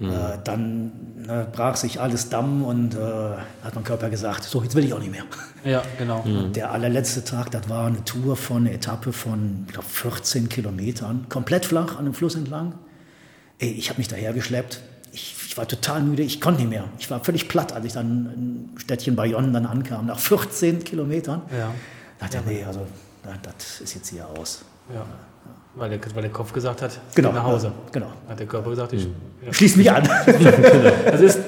Äh, 0.00 0.38
dann 0.42 0.90
ne, 1.24 1.46
brach 1.52 1.76
sich 1.76 2.00
alles 2.00 2.30
Damm 2.30 2.64
und 2.64 2.96
äh, 2.96 2.98
hat 2.98 3.76
mein 3.76 3.84
Körper 3.84 4.10
gesagt, 4.10 4.42
so, 4.42 4.60
jetzt 4.60 4.74
will 4.74 4.84
ich 4.84 4.92
auch 4.92 4.98
nicht 4.98 5.12
mehr. 5.12 5.22
Ja, 5.64 5.82
genau. 5.98 6.24
Der 6.50 6.72
allerletzte 6.72 7.22
Tag, 7.22 7.52
das 7.52 7.68
war 7.68 7.86
eine 7.86 8.04
Tour 8.04 8.36
von, 8.36 8.66
eine 8.66 8.72
Etappe 8.72 9.12
von, 9.12 9.66
ich 9.68 9.72
glaube, 9.72 9.88
14 9.88 10.48
Kilometern, 10.48 11.26
komplett 11.28 11.64
flach 11.64 11.96
an 11.96 12.06
dem 12.06 12.14
Fluss 12.14 12.34
entlang. 12.34 12.74
Ey, 13.60 13.70
ich 13.70 13.88
habe 13.88 13.98
mich 13.98 14.08
dahergeschleppt. 14.08 14.80
Ich, 15.56 15.58
war 15.58 15.66
total 15.66 16.02
müde, 16.02 16.22
ich 16.22 16.38
konnte 16.38 16.60
nicht 16.60 16.68
mehr. 16.68 16.84
Ich 16.98 17.10
war 17.10 17.24
völlig 17.24 17.48
platt, 17.48 17.72
als 17.72 17.86
ich 17.86 17.94
dann 17.94 18.68
im 18.74 18.78
Städtchen 18.78 19.16
Bayonne 19.16 19.50
dann 19.52 19.64
ankam, 19.64 20.04
nach 20.04 20.18
14 20.18 20.84
Kilometern. 20.84 21.40
Ja. 21.50 21.72
Da 22.18 22.26
dachte 22.26 22.50
ich, 22.50 22.58
nee, 22.58 22.64
also 22.64 22.80
na, 23.24 23.30
das 23.42 23.80
ist 23.80 23.94
jetzt 23.94 24.10
hier 24.10 24.28
aus. 24.28 24.60
ja. 24.92 25.02
Weil, 25.74 25.88
der, 25.90 25.98
weil 26.14 26.22
der 26.22 26.30
Kopf 26.30 26.52
gesagt 26.52 26.82
hat, 26.82 26.98
Genau. 27.14 27.32
nach 27.32 27.44
Hause. 27.44 27.68
ja, 27.68 27.72
Genau. 27.92 28.12
Hat 28.28 28.38
der 28.38 28.46
Körper 28.46 28.68
gesagt, 28.68 28.92
ich. 28.92 29.08
Ja. 29.46 29.52
Schließ 29.52 29.76
mich 29.76 29.90
an. 29.90 30.06
Das 31.06 31.20
ist, 31.22 31.38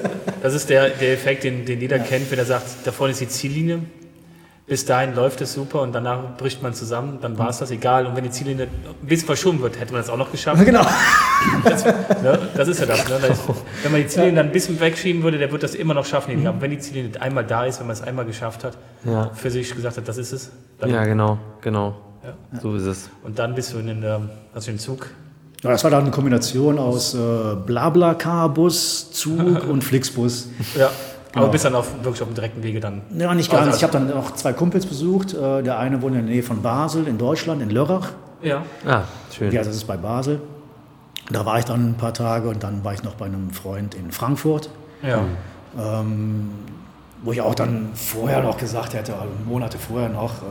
das 0.41 0.53
ist 0.55 0.69
der, 0.71 0.89
der 0.89 1.13
Effekt, 1.13 1.43
den, 1.43 1.63
den 1.65 1.79
jeder 1.79 1.99
kennt, 1.99 2.31
wenn 2.31 2.39
er 2.39 2.45
sagt, 2.45 2.65
da 2.85 2.91
vorne 2.91 3.11
ist 3.11 3.21
die 3.21 3.27
Ziellinie. 3.27 3.81
Bis 4.69 4.85
dahin 4.85 5.15
läuft 5.15 5.41
es 5.41 5.53
super 5.53 5.81
und 5.81 5.93
danach 5.93 6.37
bricht 6.37 6.61
man 6.61 6.75
zusammen, 6.75 7.17
dann 7.21 7.37
war 7.39 7.49
es 7.49 7.57
das 7.57 7.71
egal. 7.71 8.05
Und 8.05 8.15
wenn 8.15 8.23
die 8.23 8.29
Ziellinie 8.29 8.67
ein 8.67 9.07
bisschen 9.07 9.25
verschoben 9.25 9.61
wird, 9.61 9.79
hätte 9.79 9.91
man 9.93 10.01
das 10.01 10.09
auch 10.11 10.17
noch 10.17 10.31
geschafft. 10.31 10.63
genau. 10.63 10.85
Das, 11.63 11.83
ne, 11.85 12.37
das 12.55 12.67
ist 12.67 12.79
ja 12.79 12.85
das. 12.85 13.07
Ne? 13.09 13.17
Wenn 13.81 13.91
man 13.91 14.01
die 14.01 14.07
Ziellinie 14.07 14.35
dann 14.35 14.45
ein 14.47 14.51
bisschen 14.51 14.79
wegschieben 14.79 15.23
würde, 15.23 15.39
der 15.39 15.51
wird 15.51 15.63
das 15.63 15.73
immer 15.73 15.93
noch 15.95 16.05
schaffen. 16.05 16.45
Aber 16.45 16.61
wenn 16.61 16.69
die 16.71 16.77
Ziellinie 16.79 17.19
einmal 17.19 17.43
da 17.45 17.65
ist, 17.65 17.79
wenn 17.79 17.87
man 17.87 17.95
es 17.95 18.01
einmal 18.03 18.25
geschafft 18.25 18.63
hat, 18.63 18.77
Ja. 19.05 19.31
für 19.33 19.49
sich 19.49 19.73
gesagt 19.73 19.97
hat, 19.97 20.07
das 20.07 20.17
ist 20.17 20.31
es, 20.33 20.51
dann, 20.79 20.91
Ja, 20.91 21.03
genau, 21.03 21.39
genau. 21.61 21.95
Ja. 22.23 22.59
So 22.61 22.75
ist 22.75 22.83
es. 22.83 23.09
und 23.23 23.39
dann 23.39 23.55
bist 23.55 23.73
du 23.73 23.79
in 23.79 24.01
der, 24.01 24.21
also 24.53 24.69
im 24.69 24.77
Zug. 24.77 25.07
Ja, 25.63 25.71
das 25.71 25.83
war 25.83 25.91
dann 25.91 26.03
eine 26.03 26.11
Kombination 26.11 26.77
aus 26.77 27.13
äh, 27.15 27.17
Blablacar-Bus, 27.65 29.11
Zug 29.11 29.67
und 29.69 29.83
Flixbus. 29.83 30.49
Ja. 30.77 30.89
Aber 31.31 31.41
Genau. 31.41 31.51
bist 31.51 31.65
dann 31.65 31.75
auf, 31.75 31.93
wirklich 32.03 32.21
auf 32.21 32.27
dem 32.29 32.35
direkten 32.35 32.63
Wege 32.63 32.79
dann. 32.79 33.01
Ja, 33.17 33.33
nicht 33.35 33.51
Also- 33.51 33.63
ganz. 33.65 33.77
Ich 33.77 33.83
habe 33.83 33.93
dann 33.93 34.07
noch 34.09 34.33
zwei 34.33 34.53
Kumpels 34.53 34.85
besucht. 34.85 35.33
Äh, 35.33 35.61
Der 35.63 35.77
eine 35.77 36.01
wohnt 36.01 36.15
in 36.15 36.25
der 36.25 36.31
Nähe 36.33 36.43
von 36.43 36.61
Basel 36.61 37.07
in 37.07 37.17
Deutschland, 37.17 37.61
in 37.61 37.69
Lörrach. 37.69 38.09
Ja. 38.41 38.63
Ah, 38.87 39.03
schön. 39.35 39.51
Ja, 39.51 39.63
das 39.63 39.75
ist 39.75 39.85
bei 39.85 39.97
Basel. 39.97 40.41
Da 41.31 41.45
war 41.45 41.59
ich 41.59 41.65
dann 41.65 41.89
ein 41.91 41.93
paar 41.95 42.13
Tage 42.13 42.49
und 42.49 42.63
dann 42.63 42.83
war 42.83 42.93
ich 42.93 43.03
noch 43.03 43.13
bei 43.15 43.25
einem 43.25 43.51
Freund 43.51 43.93
in 43.93 44.11
Frankfurt, 44.11 44.69
Ja. 45.03 45.21
ähm, 45.77 46.49
wo 47.21 47.31
ich 47.31 47.41
auch 47.41 47.53
dann 47.53 47.89
vorher 47.93 48.41
noch 48.41 48.57
gesagt 48.57 48.93
hätte, 48.93 49.13
also 49.13 49.27
Monate 49.45 49.77
vorher 49.77 50.09
noch, 50.09 50.41
äh, 50.41 50.45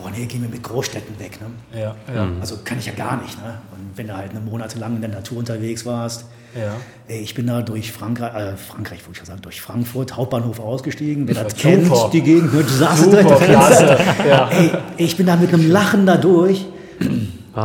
boah, 0.00 0.10
nee, 0.10 0.24
gehen 0.26 0.40
wir 0.42 0.48
mit 0.48 0.62
Großstädten 0.62 1.18
weg. 1.18 1.38
Ne? 1.40 1.78
Ja. 1.78 1.94
Ja. 2.14 2.26
Also 2.40 2.56
kann 2.64 2.78
ich 2.78 2.86
ja 2.86 2.92
gar 2.94 3.20
nicht. 3.20 3.36
Ne? 3.44 3.58
Und 3.72 3.98
wenn 3.98 4.06
du 4.06 4.16
halt 4.16 4.30
eine 4.30 4.40
Monate 4.40 4.78
lang 4.78 4.94
in 4.94 5.00
der 5.02 5.10
Natur 5.10 5.38
unterwegs 5.38 5.84
warst, 5.84 6.24
ja. 6.54 6.72
ey, 7.08 7.20
ich 7.20 7.34
bin 7.34 7.46
da 7.46 7.62
durch 7.62 7.92
Frankreich, 7.92 8.34
äh, 8.34 8.56
Frankreich 8.56 9.06
wollte 9.06 9.20
ich 9.20 9.26
sagen, 9.26 9.42
durch 9.42 9.60
Frankfurt, 9.60 10.16
Hauptbahnhof 10.16 10.60
ausgestiegen. 10.60 11.26
Wer 11.28 11.44
das 11.44 11.52
Super. 11.52 11.62
kennt, 11.62 12.12
die 12.12 12.22
Gegend, 12.22 12.52
du 12.52 12.62
saßt 12.62 13.04
Super, 13.04 13.22
direkt 13.22 13.42
klasse. 13.44 13.98
Ja. 14.28 14.50
Ey, 14.50 14.70
ich 14.96 15.16
bin 15.16 15.26
da 15.26 15.36
mit 15.36 15.52
einem 15.52 15.70
Lachen 15.70 16.06
da 16.06 16.16
durch, 16.16 16.66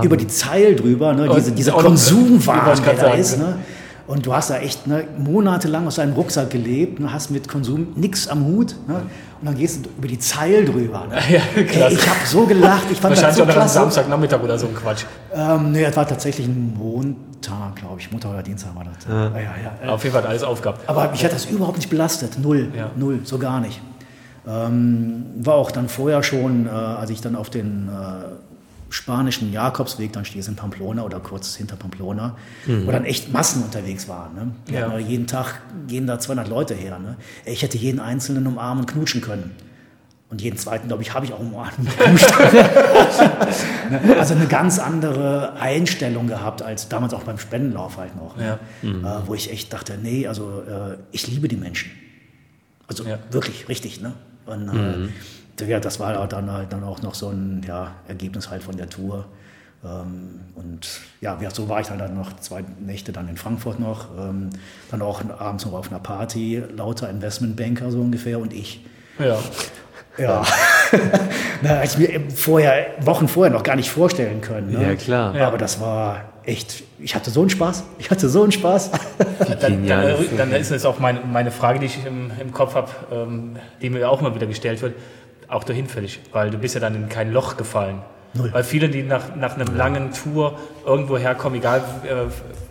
über 0.04 0.18
die 0.18 0.28
Zeil 0.28 0.76
drüber, 0.76 1.14
ne, 1.14 1.30
diese, 1.36 1.52
dieser 1.52 1.74
Konsumwahn, 1.74 2.82
der 2.84 2.94
da 2.94 3.14
ist. 3.14 3.38
Ne? 3.38 3.60
Und 4.08 4.26
du 4.26 4.34
hast 4.34 4.50
da 4.50 4.58
echt 4.60 4.88
ne, 4.88 5.06
monatelang 5.18 5.88
aus 5.88 5.96
deinem 5.96 6.14
Rucksack 6.14 6.52
gelebt, 6.52 7.00
ne, 7.00 7.12
hast 7.12 7.32
mit 7.32 7.48
Konsum 7.48 7.88
nichts 7.96 8.28
am 8.28 8.46
Hut. 8.46 8.76
Ne? 8.88 9.04
Und 9.46 9.52
dann 9.52 9.60
gehst 9.60 9.86
du 9.86 9.89
über 9.96 10.08
die 10.08 10.18
Zeil 10.18 10.66
drüber. 10.66 11.06
Ne? 11.08 11.20
Ja, 11.30 11.41
Ey, 11.56 11.93
ich 11.93 12.10
habe 12.10 12.20
so 12.26 12.48
gelacht, 12.48 12.86
ich 12.91 13.00
fand 13.00 13.16
das 13.16 13.22
Wahrscheinlich 13.22 13.36
so 13.38 13.43
noch 13.43 13.50
am 13.50 13.54
klasse. 13.54 13.74
Samstagnachmittag 13.76 14.41
oder 14.41 14.58
so 14.58 14.66
ein 14.66 14.74
Quatsch. 14.74 15.04
Ähm, 15.36 15.72
nee, 15.72 15.84
das 15.84 15.96
war 15.96 16.08
tatsächlich 16.08 16.48
ein 16.48 16.74
Montag, 16.76 17.76
glaube 17.76 18.00
ich. 18.00 18.12
Montag 18.12 18.32
oder 18.32 18.41
Dienstag 18.41 18.76
war 18.76 18.86
das. 18.86 19.06
Ja. 19.08 19.39
Ja, 19.39 19.54
ja, 19.86 19.93
Auf 19.93 20.04
jeden 20.04 20.14
Fall 20.14 20.24
hat 20.24 20.30
alles 20.32 20.41
aufgehabt. 20.41 20.89
Aber 20.89 21.12
mich 21.12 21.24
hat 21.24 21.32
das 21.32 21.46
überhaupt 21.46 21.78
nicht 21.78 21.91
belastet. 21.91 22.39
Null. 22.39 22.72
Ja. 22.76 22.89
Null, 22.96 23.20
so 23.24 23.38
gar 23.38 23.60
nicht. 23.60 23.80
Ähm, 24.48 25.26
war 25.38 25.54
auch 25.54 25.70
dann 25.70 25.89
vorher 25.89 26.24
schon, 26.24 26.66
äh, 26.66 26.70
als 26.72 27.12
ich 27.12 27.22
dann 27.22 27.36
auf 27.36 27.52
den 27.52 27.88
äh, 27.88 28.26
spanischen 28.90 29.52
Jakobsweg 29.52 30.14
dann 30.14 30.26
stehst 30.26 30.48
in 30.48 30.56
Pamplona 30.56 31.04
oder 31.04 31.20
kurz 31.20 31.56
hinter 31.56 31.76
Pamplona, 31.76 32.36
wo 32.66 32.92
dann 32.92 33.06
echt 33.06 33.32
Massen 33.34 33.64
unterwegs 33.64 34.08
waren. 34.08 34.34
Ne? 34.36 34.52
Ja. 34.74 34.94
äh, 34.98 35.00
jeden 35.00 35.28
Tag 35.28 35.62
gehen 35.88 36.08
da 36.08 36.20
200 36.20 36.48
Leute 36.48 36.74
her. 36.76 37.00
Ne? 37.00 37.16
Ich 37.46 37.62
hätte 37.64 37.78
jeden 37.78 38.00
Einzelnen 38.00 38.46
umarmen 38.48 38.86
und 38.86 38.92
knutschen 38.92 39.22
können. 39.22 39.52
Und 40.30 40.42
jeden 40.42 40.58
zweiten, 40.58 40.88
glaube 40.88 41.04
ich, 41.04 41.14
habe 41.14 41.26
ich 41.26 41.34
auch 41.34 41.40
umarmt. 41.40 41.74
Ne? 43.90 44.16
also 44.18 44.34
eine 44.34 44.48
ganz 44.48 44.80
andere 44.80 45.54
Einstellung 45.60 46.26
gehabt 46.28 46.62
als 46.64 46.90
damals 46.90 47.14
auch 47.14 47.24
beim 47.24 47.38
Spendenlauf 47.38 47.98
halt 47.98 48.16
noch. 48.16 48.36
Ne? 48.36 48.58
Ja. 48.82 48.90
Äh, 49.20 49.28
wo 49.28 49.36
ich 49.36 49.52
echt 49.52 49.72
dachte, 49.72 49.98
nee, 50.02 50.28
also 50.28 50.62
äh, 50.68 50.98
ich 51.12 51.28
liebe 51.28 51.48
die 51.48 51.56
Menschen. 51.56 51.92
Also 52.88 53.04
Ja. 53.06 53.20
wirklich, 53.32 53.70
richtig, 53.70 54.02
ne? 54.02 54.14
Und 54.46 55.12
äh, 55.60 55.66
ja, 55.66 55.80
das 55.80 56.00
war 56.00 56.28
dann 56.28 56.52
halt 56.52 56.74
dann 56.74 56.84
auch 56.84 57.02
noch 57.02 57.16
so 57.16 57.30
ein 57.30 57.64
ja, 57.68 57.91
Ergebnis 58.08 58.50
halt 58.50 58.64
von 58.64 58.78
der 58.78 58.89
Tour. 58.89 59.26
Ähm, 59.84 60.41
und 60.56 60.88
ja, 61.22 61.38
ja, 61.41 61.50
so 61.50 61.70
war 61.70 61.82
ich 61.82 61.88
dann, 61.88 62.00
dann 62.00 62.16
noch 62.16 62.36
zwei 62.38 62.64
Nächte 62.80 63.12
dann 63.12 63.28
in 63.28 63.38
Frankfurt 63.38 63.80
noch. 63.80 64.08
Ähm, 64.18 64.50
dann 64.91 65.02
auch 65.02 65.22
abends 65.38 65.66
noch 65.66 65.74
auf 65.74 65.89
einer 65.89 66.00
Party, 66.00 66.62
lauter 66.76 67.10
Investmentbanker 67.10 67.91
so 67.91 68.02
ungefähr 68.02 68.39
und 68.39 68.54
ich. 68.54 68.86
Ja. 69.20 69.38
Ja. 70.18 70.43
Na, 71.62 71.70
hätte 71.70 72.02
ich 72.02 72.10
mir 72.10 72.32
vorher, 72.32 72.88
Wochen 73.02 73.28
vorher 73.28 73.52
noch 73.52 73.64
gar 73.64 73.76
nicht 73.76 73.89
vorstellen 73.89 74.41
können. 74.41 74.72
Ne? 74.72 74.82
Ja, 74.82 74.96
klar. 74.96 75.36
Aber 75.36 75.58
das 75.58 75.80
war 75.82 76.35
echt, 76.46 76.84
ich 77.00 77.16
hatte 77.16 77.30
so 77.32 77.41
einen 77.41 77.50
Spaß. 77.50 77.84
Ich 77.98 78.10
hatte 78.12 78.30
so 78.30 78.43
einen 78.43 78.52
Spaß. 78.52 78.91
Dann, 79.39 79.60
dann, 79.60 79.72
Genial. 79.82 80.18
dann 80.38 80.52
ist 80.54 80.72
es 80.72 80.86
auch 80.86 81.00
meine, 81.00 81.20
meine 81.22 81.52
Frage, 81.52 81.80
die 81.80 81.86
ich 81.88 82.06
im, 82.06 82.32
im 82.39 82.52
Kopf 82.52 82.76
habe, 82.76 82.89
ähm, 83.12 83.58
die 83.82 83.89
mir 83.89 84.10
auch 84.10 84.22
mal 84.22 84.34
wieder 84.36 84.48
gestellt 84.48 84.82
wird, 84.82 84.93
auch 85.48 85.64
dahin 85.64 85.88
fällig, 85.88 86.20
weil 86.32 86.50
du 86.50 86.58
bist 86.58 86.74
ja 86.76 86.82
dann 86.82 86.96
in 86.96 87.10
kein 87.10 87.32
Loch 87.32 87.58
gefallen. 87.58 88.00
Null. 88.34 88.52
Weil 88.54 88.64
viele, 88.64 88.89
die 88.89 89.04
nach, 89.04 89.36
nach 89.36 89.56
einer 89.56 89.66
langen 89.72 90.12
Tour 90.12 90.58
irgendwo 90.86 91.18
herkommen, 91.18 91.60
egal 91.60 91.80
äh, 92.04 92.16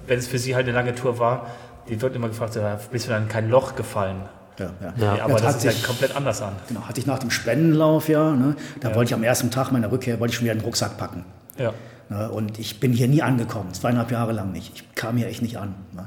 wenn 0.06 0.18
es 0.18 0.26
für 0.26 0.38
sie 0.38 0.54
halt 0.54 0.66
eine 0.66 0.74
lange 0.74 0.94
Tour 0.94 1.18
war, 1.18 1.46
die 1.88 2.00
wird 2.00 2.14
immer 2.16 2.28
gefragt, 2.28 2.58
bist 2.90 3.06
du 3.06 3.10
dann 3.10 3.24
in 3.24 3.28
kein 3.28 3.48
Loch 3.50 3.74
gefallen? 3.76 4.16
Ja, 4.58 4.66
ja. 4.80 4.94
Ja, 5.16 5.24
aber 5.24 5.32
Ja, 5.32 5.38
das 5.38 5.42
hat 5.46 5.56
ist 5.56 5.64
ja 5.64 5.70
sich- 5.72 5.82
komplett 5.84 6.14
anders 6.16 6.40
an. 6.42 6.52
Genau, 6.68 6.82
hatte 6.82 7.00
ich 7.00 7.06
nach 7.06 7.18
dem 7.18 7.30
Spendenlauf 7.30 8.08
ja, 8.08 8.30
ne, 8.32 8.56
da 8.80 8.94
wollte 8.94 9.10
ich 9.10 9.14
am 9.14 9.22
ersten 9.24 9.50
Tag 9.50 9.72
meiner 9.72 9.90
Rückkehr, 9.90 10.20
wollte 10.20 10.32
ich 10.32 10.36
schon 10.36 10.44
wieder 10.44 10.52
einen 10.52 10.60
Rucksack 10.62 10.96
packen. 10.96 11.24
Ja. 11.58 11.72
Ne, 12.10 12.30
und 12.30 12.58
ich 12.58 12.80
bin 12.80 12.92
hier 12.92 13.08
nie 13.08 13.22
angekommen, 13.22 13.72
zweieinhalb 13.72 14.10
Jahre 14.10 14.32
lang 14.32 14.52
nicht. 14.52 14.72
Ich 14.74 14.94
kam 14.94 15.16
hier 15.16 15.28
echt 15.28 15.42
nicht 15.42 15.58
an. 15.58 15.74
Ne. 15.92 16.06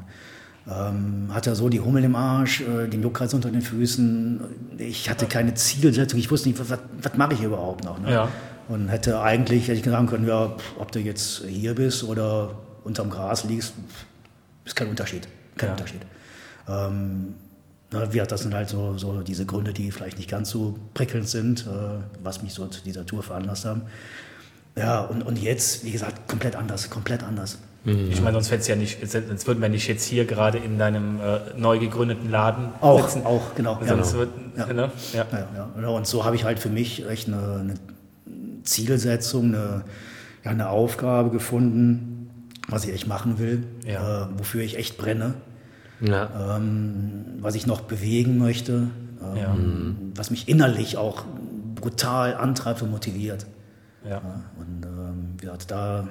Ähm, 0.69 1.33
hatte 1.33 1.55
so 1.55 1.69
die 1.69 1.79
Hummel 1.79 2.03
im 2.03 2.15
Arsch, 2.15 2.61
äh, 2.61 2.87
den 2.87 3.01
Juckreiz 3.01 3.33
unter 3.33 3.49
den 3.49 3.61
Füßen. 3.61 4.41
Ich 4.77 5.09
hatte 5.09 5.25
keine 5.25 5.53
Zielsetzung, 5.53 6.19
ich 6.19 6.29
wusste 6.29 6.49
nicht, 6.49 6.59
was, 6.59 6.69
was, 6.69 6.79
was 7.01 7.17
mache 7.17 7.33
ich 7.33 7.39
hier 7.39 7.47
überhaupt 7.47 7.85
noch. 7.85 7.99
Ne? 7.99 8.11
Ja. 8.11 8.27
Und 8.67 8.89
hätte 8.89 9.21
eigentlich, 9.21 9.69
hätte 9.69 9.79
ich 9.79 9.85
sagen 9.85 10.07
können, 10.07 10.27
ja, 10.27 10.55
ob 10.77 10.91
du 10.91 10.99
jetzt 10.99 11.43
hier 11.47 11.73
bist 11.73 12.03
oder 12.03 12.51
unterm 12.83 13.09
Gras 13.09 13.45
liegst, 13.45 13.73
ist 14.65 14.75
kein 14.75 14.89
Unterschied. 14.89 15.27
Kein 15.55 15.69
Ja. 15.69 15.73
Unterschied. 15.73 16.01
Ähm, 16.67 17.35
na, 17.91 18.11
wie, 18.11 18.17
das 18.17 18.41
sind 18.41 18.53
halt 18.53 18.67
so, 18.67 18.97
so 18.97 19.21
diese 19.21 19.45
Gründe, 19.45 19.71
die 19.71 19.91
vielleicht 19.91 20.17
nicht 20.17 20.29
ganz 20.29 20.49
so 20.49 20.77
prickelnd 20.93 21.29
sind, 21.29 21.65
äh, 21.65 21.69
was 22.21 22.43
mich 22.43 22.53
so 22.53 22.67
zu 22.67 22.83
dieser 22.83 23.05
Tour 23.05 23.23
veranlasst 23.23 23.63
haben. 23.63 23.83
Ja, 24.77 25.01
und, 25.01 25.23
und 25.23 25.39
jetzt, 25.39 25.83
wie 25.83 25.91
gesagt, 25.91 26.27
komplett 26.27 26.55
anders, 26.55 26.89
komplett 26.89 27.23
anders. 27.23 27.57
Ich 27.85 28.19
meine, 28.19 28.33
sonst, 28.33 28.51
hätt's 28.51 28.67
ja 28.67 28.75
nicht, 28.75 28.99
sonst 29.09 29.47
würden 29.47 29.61
wir 29.61 29.69
nicht 29.69 29.87
jetzt 29.87 30.03
hier 30.03 30.25
gerade 30.25 30.57
in 30.57 30.77
deinem 30.77 31.21
äh, 31.21 31.39
neu 31.57 31.79
gegründeten 31.79 32.29
Laden 32.29 32.69
Auch, 32.81 33.07
sitzen. 33.07 33.25
auch, 33.25 33.55
genau. 33.55 33.79
Ja, 33.81 33.87
Sonst 33.87 34.11
genau. 34.11 34.19
wird, 34.19 34.29
Ja. 34.57 34.73
Ne? 34.73 34.91
Ja. 35.13 35.25
Ja, 35.31 35.69
ja. 35.81 35.87
Und 35.87 36.05
so 36.05 36.25
habe 36.25 36.35
ich 36.35 36.43
halt 36.43 36.59
für 36.59 36.67
mich 36.69 37.07
echt 37.07 37.27
eine, 37.29 37.37
eine 37.61 37.73
Zielsetzung, 38.63 39.45
eine, 39.55 39.83
ja, 40.43 40.51
eine 40.51 40.69
Aufgabe 40.69 41.29
gefunden, 41.29 42.29
was 42.67 42.83
ich 42.85 42.93
echt 42.93 43.07
machen 43.07 43.39
will, 43.39 43.63
Ja. 43.85 44.23
äh, 44.23 44.27
wofür 44.37 44.61
ich 44.63 44.77
echt 44.77 44.97
brenne, 44.97 45.35
Ja. 46.01 46.57
ähm, 46.57 47.25
was 47.39 47.55
ich 47.55 47.67
noch 47.67 47.81
bewegen 47.81 48.37
möchte, 48.37 48.89
ähm, 49.23 49.37
Ja. 49.37 49.55
was 50.15 50.29
mich 50.29 50.49
innerlich 50.49 50.97
auch 50.97 51.23
brutal 51.75 52.35
antreibt 52.35 52.81
und 52.81 52.91
motiviert. 52.91 53.45
Ja. 54.09 54.17
Und 54.57 54.85
ähm, 54.85 55.29
wie 55.37 55.41
gesagt, 55.45 55.69
da 55.71 56.07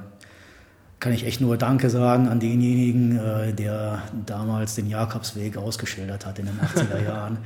kann 1.00 1.12
ich 1.12 1.26
echt 1.26 1.40
nur 1.40 1.56
Danke 1.58 1.90
sagen 1.90 2.28
an 2.28 2.40
denjenigen, 2.40 3.18
äh, 3.18 3.52
der 3.52 4.02
damals 4.24 4.74
den 4.76 4.88
Jakobsweg 4.88 5.56
ausgeschildert 5.56 6.24
hat 6.26 6.38
in 6.38 6.46
den 6.46 6.58
80er 6.60 7.04
Jahren. 7.06 7.38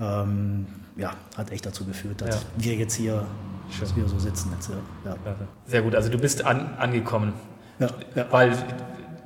Ähm, 0.00 0.66
ja, 0.96 1.12
hat 1.36 1.50
echt 1.52 1.64
dazu 1.66 1.84
geführt, 1.84 2.20
dass 2.20 2.34
Ja. 2.36 2.40
wir 2.58 2.74
jetzt 2.74 2.94
hier, 2.94 3.24
dass 3.80 3.94
wir 3.96 4.06
so 4.08 4.18
sitzen 4.18 4.50
jetzt. 4.54 4.70
Ja, 5.04 5.14
Sehr 5.66 5.82
gut, 5.82 5.94
also 5.94 6.08
du 6.08 6.18
bist 6.18 6.44
an, 6.44 6.70
angekommen. 6.78 7.32
ja, 7.78 7.88
ja. 8.14 8.26
Weil 8.30 8.52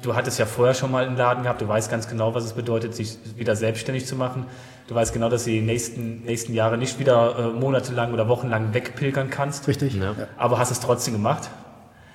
du 0.03 0.15
hattest 0.15 0.39
ja 0.39 0.47
vorher 0.47 0.75
schon 0.75 0.91
mal 0.91 1.05
einen 1.05 1.17
Laden 1.17 1.45
gehabt, 1.45 1.61
du 1.63 1.69
weißt 1.69 1.91
ganz 1.91 2.09
genau, 2.09 2.35
was 2.35 2.45
es 2.45 2.53
bedeutet, 2.53 2.95
sich 2.95 3.19
wieder 3.37 3.57
selbstständig 3.57 4.07
zu 4.07 4.17
machen. 4.17 4.47
Du 4.89 4.95
weißt 4.95 5.13
genau, 5.13 5.29
dass 5.29 5.45
du 5.45 5.51
die 5.51 5.61
nächsten, 5.61 6.23
nächsten 6.23 6.55
Jahre 6.55 6.77
nicht 6.77 6.99
wieder 6.99 7.39
äh, 7.39 7.59
monatelang 7.59 8.13
oder 8.13 8.29
wochenlang 8.29 8.75
wegpilgern 8.75 9.31
kannst. 9.31 9.67
richtig. 9.69 9.95
Ja. 9.95 10.15
Aber 10.37 10.59
hast 10.59 10.71
es 10.71 10.81
trotzdem 10.81 11.15
gemacht. 11.15 11.51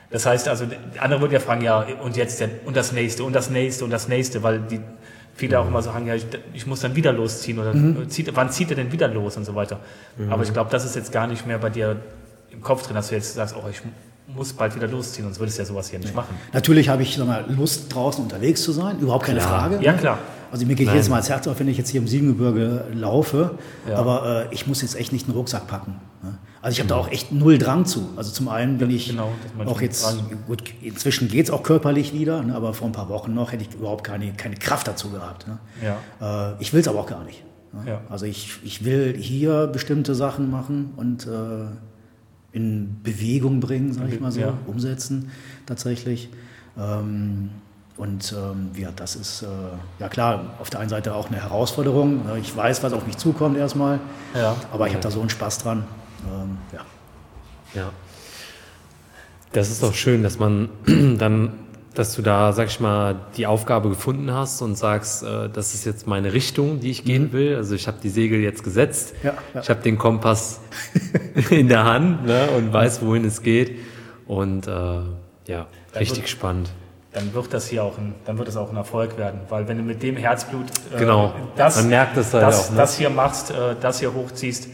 Das 0.10 0.26
heißt 0.26 0.48
also, 0.48 0.66
andere 1.00 1.22
würden 1.22 1.34
ja 1.34 1.40
fragen, 1.40 1.62
ja, 1.62 1.86
und 2.02 2.16
jetzt 2.16 2.40
der, 2.40 2.50
und 2.66 2.78
das 2.78 2.92
nächste 2.92 3.24
und 3.24 3.34
das 3.34 3.50
nächste 3.50 3.84
und 3.84 3.92
das 3.92 4.08
nächste, 4.08 4.44
weil 4.44 4.60
die 4.60 4.80
viele 5.36 5.60
auch 5.60 5.68
immer 5.68 5.82
so 5.82 5.92
sagen, 5.92 6.08
ja, 6.08 6.16
ich, 6.16 6.26
ich 6.54 6.66
muss 6.66 6.80
dann 6.82 6.96
wieder 6.96 7.14
losziehen 7.14 7.60
oder 7.60 7.74
zieht, 8.08 8.36
wann 8.36 8.50
zieht 8.50 8.70
er 8.70 8.76
denn 8.76 8.92
wieder 8.92 9.08
los 9.08 9.38
und 9.38 9.46
so 9.46 9.54
weiter. 9.54 9.80
Aber 10.30 10.44
ich 10.44 10.54
glaube, 10.54 10.70
das 10.72 10.86
ist 10.86 10.96
jetzt 10.96 11.12
gar 11.12 11.28
nicht 11.28 11.46
mehr 11.46 11.60
bei 11.60 11.70
dir 11.70 11.98
im 12.52 12.62
Kopf 12.62 12.84
drin, 12.84 12.96
dass 12.96 13.10
du 13.10 13.16
jetzt 13.16 13.36
sagst, 13.36 13.56
oh, 13.56 13.68
ich 13.70 13.82
muss 14.28 14.54
bald 14.54 14.76
wieder 14.76 14.88
losziehen, 14.88 15.26
sonst 15.26 15.40
würdest 15.40 15.58
du 15.58 15.62
ja 15.64 15.68
sowas 15.68 15.90
hier 15.90 16.00
nicht 16.00 16.16
machen. 16.16 16.36
Natürlich 16.54 16.90
habe 16.90 17.02
ich 17.04 17.16
sag 17.16 17.26
mal, 17.28 17.46
Lust, 17.50 17.94
draußen 17.94 18.24
unterwegs 18.24 18.62
zu 18.62 18.72
sein, 18.72 19.00
überhaupt 19.00 19.26
keine 19.26 19.40
Klar. 19.40 19.70
Frage. 19.70 19.84
Ja, 19.84 19.94
klar. 19.94 20.20
Also 20.52 20.66
mir 20.66 20.76
geht 20.76 20.88
jedes 20.90 21.10
Mal 21.10 21.18
das 21.18 21.30
Herz 21.30 21.46
auf, 21.48 21.60
wenn 21.60 21.68
ich 21.68 21.78
jetzt 21.78 21.90
hier 21.90 22.00
im 22.00 22.08
Siebengebirge 22.08 22.86
laufe, 22.94 23.58
Ja. 23.90 23.98
aber 23.98 24.48
äh, 24.50 24.54
ich 24.54 24.66
muss 24.66 24.82
jetzt 24.82 24.96
echt 24.96 25.12
nicht 25.12 25.28
einen 25.28 25.36
Rucksack 25.36 25.68
packen. 25.68 25.96
Ne? 26.24 26.38
Also 26.62 26.74
ich 26.74 26.80
habe 26.80 26.88
da 26.88 26.96
auch 26.96 27.10
echt 27.12 27.34
null 27.34 27.58
Drang 27.58 27.86
zu. 27.86 28.10
Also 28.16 28.32
zum 28.32 28.48
einen 28.48 28.78
bin 28.78 28.90
ich 28.90 29.10
genau, 29.10 29.30
auch 29.66 29.82
jetzt, 29.82 30.06
Drang. 30.06 30.20
gut, 30.48 30.64
inzwischen 30.82 31.28
geht 31.28 31.46
es 31.48 31.52
auch 31.52 31.64
körperlich 31.64 32.14
wieder, 32.14 32.42
ne? 32.44 32.56
aber 32.56 32.74
vor 32.74 32.88
ein 32.88 32.94
paar 32.94 33.10
Wochen 33.10 33.34
noch 33.34 33.52
hätte 33.52 33.66
ich 33.68 33.74
überhaupt 33.76 34.06
keine, 34.06 34.32
keine 34.34 34.56
Kraft 34.56 34.88
dazu 34.88 35.10
gehabt. 35.10 35.48
Ne? 35.48 35.58
Ja. 36.22 36.52
Äh, 36.52 36.56
ich 36.60 36.72
will 36.72 36.80
es 36.80 36.88
aber 36.88 37.00
auch 37.00 37.08
gar 37.08 37.26
nicht. 37.26 37.44
Ne? 37.74 37.92
Ja. 37.92 38.02
Also 38.10 38.26
ich, 38.26 38.60
ich 38.64 38.86
will 38.86 39.16
hier 39.18 39.68
bestimmte 39.68 40.16
Sachen 40.16 40.50
machen 40.50 40.94
und 40.96 41.28
äh, 41.28 41.30
in 42.52 43.02
Bewegung 43.04 43.60
bringen, 43.60 43.94
sage 43.94 44.14
ich 44.16 44.20
mal 44.20 44.32
so, 44.32 44.40
Ja. 44.40 44.54
umsetzen 44.68 45.32
tatsächlich. 45.66 46.30
Ähm, 46.78 47.50
und 47.98 48.34
ähm, 48.38 48.70
ja, 48.80 48.90
das 48.96 49.16
ist 49.16 49.42
äh, 49.42 49.48
ja 50.00 50.08
klar, 50.08 50.54
auf 50.60 50.70
der 50.70 50.80
einen 50.80 50.90
Seite 50.90 51.16
auch 51.16 51.28
eine 51.28 51.42
Herausforderung. 51.42 52.26
Ne? 52.26 52.38
Ich 52.40 52.56
weiß, 52.56 52.84
was 52.84 52.94
auf 52.94 53.08
mich 53.08 53.18
zukommt 53.18 53.58
erstmal, 53.58 54.00
Ja. 54.36 54.56
aber 54.72 54.88
ich 54.88 54.94
habe 54.94 55.02
da 55.04 55.10
so 55.12 55.20
einen 55.20 55.30
Spaß 55.32 55.58
dran. 55.60 55.84
Ähm, 56.32 56.58
ja. 56.74 56.86
Ja. 57.74 57.90
Das 59.54 59.70
ist 59.72 59.82
doch 59.82 59.94
schön, 59.94 60.24
dass 60.24 60.38
man 60.40 60.70
dann, 61.18 61.54
dass 61.98 62.16
du 62.16 62.22
da, 62.22 62.54
sag 62.54 62.68
ich 62.68 62.80
mal, 62.80 63.16
die 63.38 63.48
Aufgabe 63.48 63.90
gefunden 63.90 64.32
hast 64.34 64.62
und 64.62 64.76
sagst, 64.78 65.24
äh, 65.24 65.50
das 65.50 65.74
ist 65.74 65.86
jetzt 65.86 66.06
meine 66.08 66.34
Richtung, 66.34 66.80
die 66.80 66.92
ich 66.92 67.04
gehen 67.04 67.32
will. 67.34 67.56
Also 67.56 67.76
ich 67.76 67.88
habe 67.88 67.98
die 68.02 68.10
Segel 68.10 68.40
jetzt 68.40 68.64
gesetzt. 68.64 69.16
Ja, 69.24 69.34
ja. 69.54 69.62
Ich 69.62 69.70
habe 69.70 69.82
den 69.82 69.98
Kompass 69.98 70.60
in 71.50 71.68
der 71.70 71.86
Hand 71.86 72.26
ne, 72.26 72.50
und 72.56 72.72
weiß, 72.74 73.02
wohin 73.02 73.26
es 73.26 73.42
geht. 73.42 73.80
Und 74.28 74.68
äh, 74.68 74.72
ja, 75.48 75.68
richtig 75.98 76.18
wird- 76.20 76.30
spannend. 76.30 76.70
Dann 77.14 77.34
wird 77.34 77.52
das 77.52 77.68
hier 77.68 77.84
auch 77.84 77.98
ein, 77.98 78.14
dann 78.26 78.38
wird 78.38 78.48
es 78.48 78.56
auch 78.58 78.70
ein 78.70 78.76
Erfolg 78.78 79.18
werden, 79.18 79.40
weil 79.50 79.68
wenn 79.68 79.78
du 79.78 79.84
mit 79.84 80.04
dem 80.04 80.18
Herzblut 80.18 80.66
äh, 80.94 81.00
Genau. 81.00 81.34
das, 81.56 81.78
Man 81.78 81.90
merkt 81.90 82.16
es 82.18 82.32
halt 82.32 82.44
das, 82.44 82.68
auch, 82.68 82.72
ne? 82.72 82.78
das 82.78 82.96
hier 82.98 83.10
machst, 83.10 83.50
äh, 83.50 83.76
das 83.82 84.00
hier 84.00 84.14
hochziehst, 84.14 84.68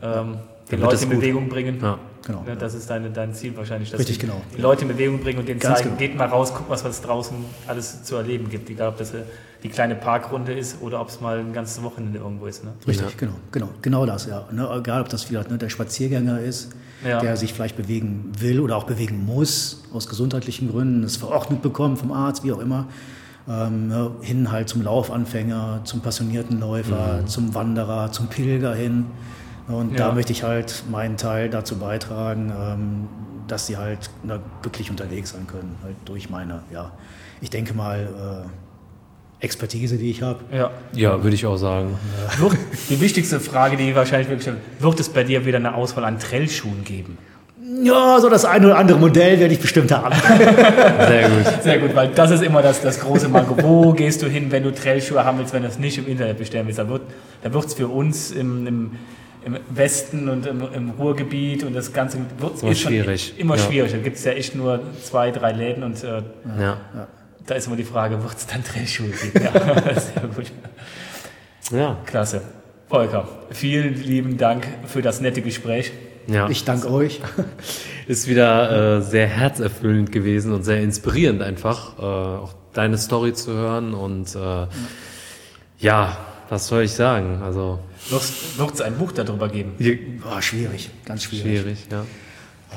ähm, 0.00 0.36
die 0.70 0.76
Leute 0.76 1.02
in 1.02 1.10
gut. 1.10 1.18
Bewegung 1.20 1.48
bringen. 1.48 1.80
Ja. 1.82 1.98
Genau. 2.26 2.44
Ja, 2.46 2.54
das 2.54 2.74
ist 2.74 2.88
deine, 2.90 3.10
dein 3.10 3.34
Ziel 3.34 3.56
wahrscheinlich. 3.56 3.90
Dass 3.90 4.00
Richtig, 4.00 4.18
die, 4.18 4.26
genau. 4.26 4.40
Die 4.56 4.60
Leute 4.60 4.82
in 4.82 4.88
Bewegung 4.88 5.20
bringen 5.20 5.38
und 5.38 5.48
denen 5.48 5.60
Ganz 5.60 5.78
zeigen, 5.78 5.96
genau. 5.96 5.98
geht 5.98 6.16
mal 6.16 6.28
raus, 6.28 6.52
guck, 6.54 6.68
was 6.68 6.84
es 6.84 7.00
draußen 7.00 7.36
alles 7.66 8.02
zu 8.02 8.16
erleben 8.16 8.48
gibt. 8.50 8.68
Egal, 8.70 8.88
ob 8.88 8.98
das 8.98 9.14
äh, 9.14 9.22
die 9.62 9.68
kleine 9.68 9.94
Parkrunde 9.94 10.52
ist 10.52 10.80
oder 10.80 11.00
ob 11.00 11.08
es 11.08 11.20
mal 11.20 11.38
ein 11.38 11.52
ganzes 11.52 11.82
Wochenende 11.82 12.18
irgendwo 12.18 12.46
ist. 12.46 12.64
Ne? 12.64 12.72
Richtig, 12.86 13.16
genau, 13.16 13.34
genau, 13.52 13.68
genau 13.82 14.06
das, 14.06 14.26
ja. 14.26 14.46
Ne, 14.50 14.68
egal, 14.78 15.02
ob 15.02 15.08
das 15.08 15.30
wieder 15.30 15.46
ne, 15.48 15.58
der 15.58 15.68
Spaziergänger 15.68 16.40
ist, 16.40 16.70
Ja. 17.06 17.20
der 17.20 17.36
sich 17.36 17.52
vielleicht 17.52 17.76
bewegen 17.76 18.32
will 18.38 18.60
oder 18.60 18.76
auch 18.76 18.84
bewegen 18.84 19.24
muss, 19.24 19.82
aus 19.92 20.08
gesundheitlichen 20.08 20.70
Gründen, 20.70 21.02
es 21.02 21.16
verordnet 21.16 21.62
bekommt 21.62 21.98
vom 21.98 22.12
Arzt, 22.12 22.42
wie 22.44 22.52
auch 22.52 22.58
immer, 22.60 22.86
ähm, 23.48 23.88
ne, 23.88 24.10
hin 24.22 24.50
halt 24.50 24.68
zum 24.68 24.82
Laufanfänger, 24.82 25.80
zum 25.84 26.00
passionierten 26.00 26.60
Läufer, 26.60 27.24
zum 27.26 27.54
Wanderer, 27.54 28.12
zum 28.12 28.28
Pilger 28.28 28.74
hin. 28.74 29.06
Und 29.72 29.92
Ja. 29.92 30.08
da 30.08 30.12
möchte 30.12 30.32
ich 30.32 30.42
halt 30.42 30.84
meinen 30.90 31.16
Teil 31.16 31.48
dazu 31.48 31.78
beitragen, 31.78 32.52
ähm, 32.58 33.08
dass 33.46 33.66
sie 33.66 33.76
halt 33.76 34.10
glücklich 34.62 34.90
unterwegs 34.90 35.30
sein 35.30 35.46
können, 35.46 35.76
halt 35.82 35.96
durch 36.04 36.30
meine, 36.30 36.62
ja, 36.72 36.92
ich 37.40 37.50
denke 37.50 37.74
mal, 37.74 38.44
äh, 38.46 39.44
Expertise, 39.44 39.96
die 39.96 40.10
ich 40.10 40.22
habe. 40.22 40.40
Ja. 40.52 40.70
Ja, 40.92 41.22
würde 41.22 41.34
ich 41.34 41.46
auch 41.46 41.56
sagen. 41.56 41.96
Wird, 42.38 42.56
die 42.90 43.00
wichtigste 43.00 43.40
Frage, 43.40 43.76
die 43.76 43.94
wahrscheinlich 43.94 44.28
wirklich 44.28 44.42
stellt, 44.42 44.58
wird 44.80 45.00
es 45.00 45.08
bei 45.08 45.24
dir 45.24 45.46
wieder 45.46 45.56
eine 45.56 45.74
Auswahl 45.74 46.04
an 46.04 46.18
Trailschuhen 46.18 46.84
geben? 46.84 47.16
Ja, 47.82 48.18
so 48.20 48.28
das 48.28 48.44
eine 48.44 48.66
oder 48.66 48.78
andere 48.78 48.98
Modell 48.98 49.38
werde 49.38 49.54
ich 49.54 49.60
bestimmt 49.60 49.92
haben. 49.92 50.14
Sehr 51.08 51.28
gut. 51.30 51.62
Sehr 51.62 51.78
gut, 51.78 51.94
weil 51.94 52.08
das 52.08 52.30
ist 52.32 52.42
immer 52.42 52.60
das, 52.62 52.82
das 52.82 53.00
große 53.00 53.28
Manko. 53.28 53.56
Wo 53.62 53.92
gehst 53.92 54.20
du 54.22 54.26
hin, 54.26 54.50
wenn 54.50 54.62
du 54.64 54.72
Trailschuhe 54.74 55.24
haben 55.24 55.38
willst, 55.38 55.54
wenn 55.54 55.62
du 55.62 55.68
es 55.68 55.78
nicht 55.78 55.96
im 55.96 56.06
Internet 56.06 56.36
bestellen 56.36 56.66
willst? 56.66 56.78
Da 56.78 56.88
wird 56.88 57.02
da 57.42 57.58
es 57.58 57.74
für 57.74 57.88
uns 57.88 58.32
im, 58.32 58.66
im, 58.66 58.90
im 59.44 59.56
Westen 59.70 60.28
und 60.28 60.46
im, 60.46 60.62
im 60.72 60.90
Ruhrgebiet 60.90 61.64
und 61.64 61.74
das 61.74 61.92
Ganze 61.92 62.18
wird 62.38 62.62
Immer 62.62 62.70
ist 62.72 62.80
schon 62.80 62.90
schwierig. 62.92 63.34
Immer 63.38 63.56
Ja. 63.56 63.62
schwierig. 63.62 63.92
Da 63.92 63.98
gibt 63.98 64.16
es 64.16 64.24
ja 64.24 64.32
echt 64.32 64.54
nur 64.54 64.80
zwei, 65.02 65.30
drei 65.30 65.52
Läden 65.52 65.82
und 65.82 66.02
äh, 66.04 66.22
Ja. 66.58 66.76
da 67.46 67.54
ist 67.54 67.66
immer 67.66 67.76
die 67.76 67.84
Frage, 67.84 68.22
wird 68.22 68.36
es 68.36 68.46
dann 68.46 68.62
Trailschuhe 68.64 69.08
geben? 69.08 69.44
Ja, 69.54 70.00
sehr 70.00 70.22
gut. 70.34 70.52
Ja. 71.70 71.96
Klasse. 72.06 72.42
Volker, 72.88 73.28
vielen 73.50 73.94
lieben 74.02 74.36
Dank 74.36 74.66
für 74.86 75.00
das 75.00 75.20
nette 75.20 75.42
Gespräch. 75.42 75.92
ja. 76.26 76.48
Ich 76.48 76.64
danke 76.64 76.90
euch. 76.90 77.20
Ist 78.08 78.26
wieder 78.26 78.96
äh, 78.98 79.02
sehr 79.02 79.28
herzerfüllend 79.28 80.10
gewesen 80.10 80.52
und 80.52 80.64
sehr 80.64 80.80
inspirierend 80.82 81.42
einfach, 81.42 81.96
äh, 81.98 82.02
auch 82.02 82.54
deine 82.72 82.98
Story 82.98 83.32
zu 83.32 83.52
hören 83.52 83.94
und 83.94 84.34
äh, 84.34 84.66
ja, 85.78 86.16
was 86.48 86.66
soll 86.66 86.82
ich 86.82 86.92
sagen? 86.92 87.40
Also 87.44 87.78
Wird 88.08 88.74
es 88.74 88.80
ein 88.80 88.96
Buch 88.96 89.12
darüber 89.12 89.48
geben? 89.48 89.74
War 90.22 90.40
schwierig, 90.42 90.90
ganz 91.04 91.24
schwierig. 91.24 91.60
schwierig, 91.60 91.86
ja. 91.90 92.04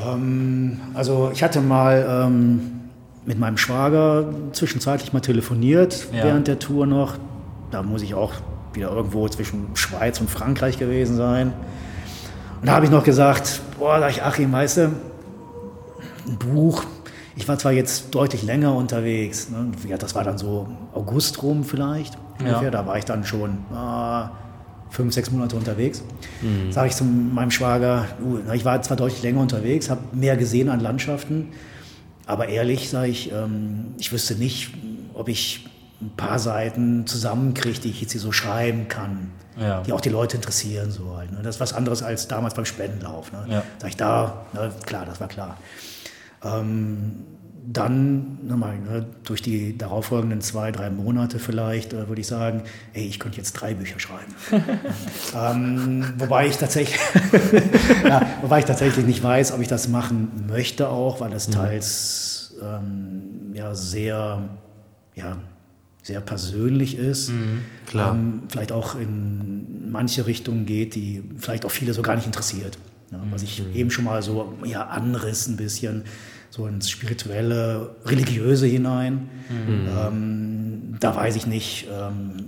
Ähm, 0.05 0.81
also 0.93 1.31
ich 1.33 1.43
hatte 1.43 1.61
mal 1.61 2.25
ähm, 2.27 2.71
mit 3.25 3.39
meinem 3.39 3.57
Schwager 3.57 4.33
zwischenzeitlich 4.51 5.13
mal 5.13 5.21
telefoniert 5.21 6.07
Ja. 6.11 6.25
während 6.25 6.47
der 6.47 6.59
Tour 6.59 6.85
noch. 6.85 7.15
Da 7.71 7.83
muss 7.83 8.01
ich 8.01 8.13
auch 8.13 8.33
wieder 8.73 8.91
irgendwo 8.91 9.27
zwischen 9.29 9.75
Schweiz 9.75 10.19
und 10.19 10.29
Frankreich 10.29 10.77
gewesen 10.77 11.15
sein. 11.15 11.53
Und 12.59 12.67
da 12.67 12.73
habe 12.73 12.85
ich 12.85 12.91
noch 12.91 13.03
gesagt, 13.03 13.61
boah, 13.79 13.99
sag 13.99 14.11
ich, 14.11 14.23
Achim, 14.23 14.51
weißt 14.51 14.77
du, 14.77 14.91
ein 16.27 16.37
Buch. 16.37 16.83
Ich 17.35 17.47
war 17.47 17.57
zwar 17.57 17.71
jetzt 17.71 18.13
deutlich 18.13 18.43
länger 18.43 18.75
unterwegs, 18.75 19.49
ne? 19.49 19.71
ja, 19.87 19.97
das 19.97 20.13
war 20.13 20.23
dann 20.23 20.37
so 20.37 20.67
August 20.93 21.41
rum 21.41 21.63
vielleicht 21.63 22.15
ungefähr, 22.39 22.69
da 22.69 22.85
war 22.85 22.97
ich 22.97 23.05
dann 23.05 23.25
schon 23.25 23.57
ah, 23.73 24.29
fünf, 24.93 25.13
sechs 25.13 25.31
Monate 25.31 25.55
unterwegs. 25.55 26.03
Sage 26.69 26.87
ich 26.89 26.95
zu 26.95 27.03
meinem 27.03 27.51
Schwager, 27.51 28.05
na, 28.47 28.53
ich 28.53 28.63
war 28.63 28.81
zwar 28.81 28.95
deutlich 28.95 29.21
länger 29.23 29.41
unterwegs, 29.41 29.89
habe 29.89 30.01
mehr 30.15 30.37
gesehen 30.37 30.69
an 30.69 30.79
Landschaften, 30.79 31.47
aber 32.27 32.47
ehrlich 32.47 32.89
sage 32.89 33.07
ich, 33.09 33.31
ähm, 33.31 33.95
ich 33.97 34.11
wüsste 34.11 34.35
nicht, 34.35 34.71
ob 35.13 35.27
ich 35.29 35.65
ein 36.01 36.11
paar 36.15 36.37
Seiten 36.39 37.07
zusammenkriege, 37.07 37.79
die 37.79 37.89
ich 37.89 38.01
jetzt 38.01 38.11
hier 38.11 38.21
so 38.21 38.31
schreiben 38.31 38.87
kann, 38.87 39.31
Ja. 39.59 39.81
die 39.81 39.93
auch 39.93 40.01
die 40.01 40.09
Leute 40.09 40.35
interessieren. 40.37 40.91
So 40.91 41.15
halt, 41.17 41.31
ne? 41.31 41.39
Das 41.43 41.55
ist 41.55 41.61
was 41.61 41.73
anderes 41.73 42.03
als 42.03 42.27
damals 42.27 42.53
beim 42.53 42.65
Spendenlauf. 42.65 43.31
Ne? 43.31 43.45
Ja. 43.49 43.63
Sag 43.79 43.89
ich 43.89 43.97
da, 43.97 44.45
ne, 44.53 44.71
klar, 44.85 45.05
das 45.05 45.19
war 45.19 45.27
klar. 45.27 45.57
Ähm, 46.43 47.13
dann 47.65 48.45
nochmal, 48.45 48.77
ne, 48.79 49.05
durch 49.23 49.41
die 49.41 49.77
darauffolgenden 49.77 50.41
zwei, 50.41 50.71
drei 50.71 50.89
Monate 50.89 51.39
vielleicht, 51.39 51.93
äh, 51.93 52.07
würde 52.09 52.21
ich 52.21 52.27
sagen, 52.27 52.63
ey, 52.93 53.05
ich 53.05 53.19
könnte 53.19 53.37
jetzt 53.37 53.53
drei 53.53 53.73
Bücher 53.73 53.99
schreiben. 53.99 54.33
ähm, 55.35 56.13
wobei 56.17 56.47
ich 56.47 56.57
tatsächlich, 56.57 56.99
ja, 58.03 58.25
wobei 58.41 58.59
ich 58.59 58.65
tatsächlich 58.65 59.05
nicht 59.05 59.23
weiß, 59.23 59.53
ob 59.53 59.61
ich 59.61 59.67
das 59.67 59.87
machen 59.87 60.45
möchte 60.47 60.89
auch, 60.89 61.21
weil 61.21 61.31
es 61.33 61.47
teils 61.47 62.55
ähm, 62.61 63.53
ja 63.53 63.73
sehr, 63.75 64.49
ja, 65.15 65.37
sehr 66.01 66.19
persönlich 66.19 66.97
ist. 66.97 67.31
klar. 67.85 68.13
Ähm, 68.13 68.43
vielleicht 68.49 68.73
auch 68.73 68.95
in 68.95 69.89
manche 69.89 70.25
Richtungen 70.25 70.65
geht, 70.65 70.95
die 70.95 71.23
vielleicht 71.37 71.65
auch 71.65 71.71
viele 71.71 71.93
so 71.93 72.01
gar 72.01 72.15
nicht 72.15 72.25
interessiert. 72.25 72.77
Ne? 73.09 73.19
Was 73.31 73.43
ich 73.43 73.63
eben 73.73 73.89
schon 73.89 74.05
mal 74.05 74.21
so 74.21 74.53
ja, 74.65 74.87
anriss 74.87 75.47
ein 75.47 75.55
bisschen, 75.55 76.03
so 76.53 76.67
ins 76.67 76.87
spirituelle, 76.87 77.95
religiöse 78.05 78.67
hinein. 78.67 79.27
Ähm, 79.49 80.97
da 80.99 81.15
weiß 81.15 81.35
ich 81.35 81.47
nicht, 81.47 81.87
ähm, 81.91 82.45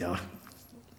ja, 0.00 0.14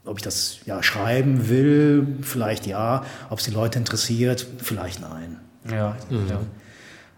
ob 0.05 0.17
ich 0.17 0.23
das 0.23 0.59
ja 0.67 0.83
schreiben 0.83 1.49
will, 1.49 2.17
vielleicht 2.21 2.67
ja. 2.67 3.05
Ob 3.31 3.39
es 3.39 3.45
die 3.45 3.51
Leute 3.51 3.79
interessiert, 3.79 4.45
vielleicht 4.59 5.01
nein. 5.01 5.37
Ja, 5.67 5.95
ja. 6.11 6.39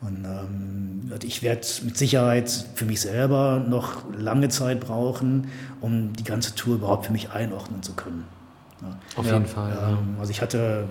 Und 0.02 0.24
ähm, 0.24 1.12
ich 1.24 1.42
werde 1.42 1.66
mit 1.84 1.98
Sicherheit 1.98 2.50
für 2.76 2.86
mich 2.86 3.02
selber 3.02 3.64
noch 3.68 4.04
lange 4.18 4.48
Zeit 4.50 4.80
brauchen, 4.80 5.48
um 5.82 6.14
die 6.14 6.24
ganze 6.24 6.56
Tour 6.56 6.76
überhaupt 6.76 7.08
für 7.08 7.12
mich 7.12 7.32
einordnen 7.32 7.82
zu 7.84 7.94
können. 7.94 8.24
Auf 9.18 9.26
Ja. 9.26 9.34
jeden 9.34 9.48
Fall. 9.48 9.72
Ja. 9.72 9.90
Ähm, 9.90 10.16
also 10.20 10.32
ich 10.32 10.42
hatte 10.42 10.86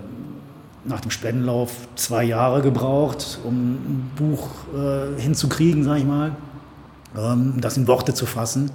nach 0.87 1.01
dem 1.01 1.11
Spendenlauf 1.11 1.72
zwei 1.97 2.24
Jahre 2.24 2.61
gebraucht, 2.62 3.39
um 3.45 3.55
ein 3.74 4.11
Buch 4.16 4.49
äh, 4.76 5.20
hinzukriegen, 5.20 5.85
sage 5.85 6.01
ich 6.01 6.07
mal, 6.07 6.32
ähm, 7.16 7.55
das 7.61 7.76
in 7.76 7.87
Worte 7.87 8.14
zu 8.14 8.26
fassen. 8.26 8.70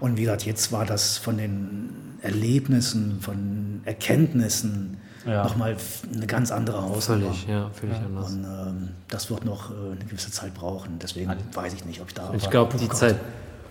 Und 0.00 0.16
wie 0.16 0.22
gesagt, 0.22 0.44
jetzt 0.44 0.72
war 0.72 0.84
das 0.84 1.18
von 1.18 1.36
den 1.36 1.90
Erlebnissen, 2.22 3.18
von 3.20 3.80
Erkenntnissen 3.84 4.96
Ja. 5.26 5.44
nochmal 5.44 5.76
eine 6.14 6.26
ganz 6.26 6.50
andere 6.50 6.82
Hausnummer. 6.82 7.26
Völlig, 7.26 7.46
ja, 7.48 7.70
völlig 7.72 7.96
anders. 7.96 8.32
Und 8.32 8.44
ähm, 8.44 8.88
das 9.08 9.30
wird 9.30 9.44
noch 9.44 9.70
äh, 9.70 9.74
eine 9.94 10.04
gewisse 10.08 10.30
Zeit 10.30 10.54
brauchen. 10.54 10.98
Deswegen 11.00 11.30
weiß 11.52 11.74
ich 11.74 11.84
nicht, 11.84 12.00
ob 12.00 12.08
ich 12.08 12.14
da. 12.14 12.32
Ich 12.36 12.48
glaube, 12.50 12.76
die 12.78 12.88
Zeit 12.88 13.16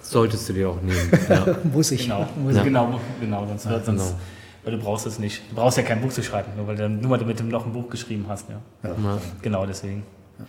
solltest 0.02 0.48
du 0.50 0.54
dir 0.54 0.70
auch 0.70 0.82
nehmen. 0.82 1.10
Ja. 1.30 1.46
muss 1.74 1.92
ich. 1.92 2.04
Genau, 2.04 2.28
Muss 2.42 2.54
Ja. 2.54 2.60
ich. 2.60 2.66
genau, 2.66 3.00
genau, 3.20 3.48
sonst 3.48 3.68
wird 3.70 3.86
sonst, 3.86 4.04
genau. 4.10 4.20
Weil 4.64 4.74
du 4.74 4.80
brauchst 4.80 5.06
es 5.06 5.20
nicht. 5.20 5.42
Du 5.50 5.56
brauchst 5.56 5.78
ja 5.78 5.84
kein 5.84 6.02
Buch 6.02 6.12
zu 6.12 6.24
schreiben, 6.24 6.52
nur 6.58 6.68
weil 6.68 6.76
du 6.76 6.90
nur 6.90 7.12
weil 7.12 7.20
du 7.20 7.26
mit 7.26 7.40
dem 7.40 7.50
noch 7.50 7.66
ein 7.66 7.74
Buch 7.74 7.90
geschrieben 7.90 8.26
hast, 8.28 8.48
ja. 8.50 8.56
Ja. 8.84 8.90
Ja. 8.90 9.18
Genau 9.42 9.66
deswegen. 9.66 10.04
Ja, 10.40 10.46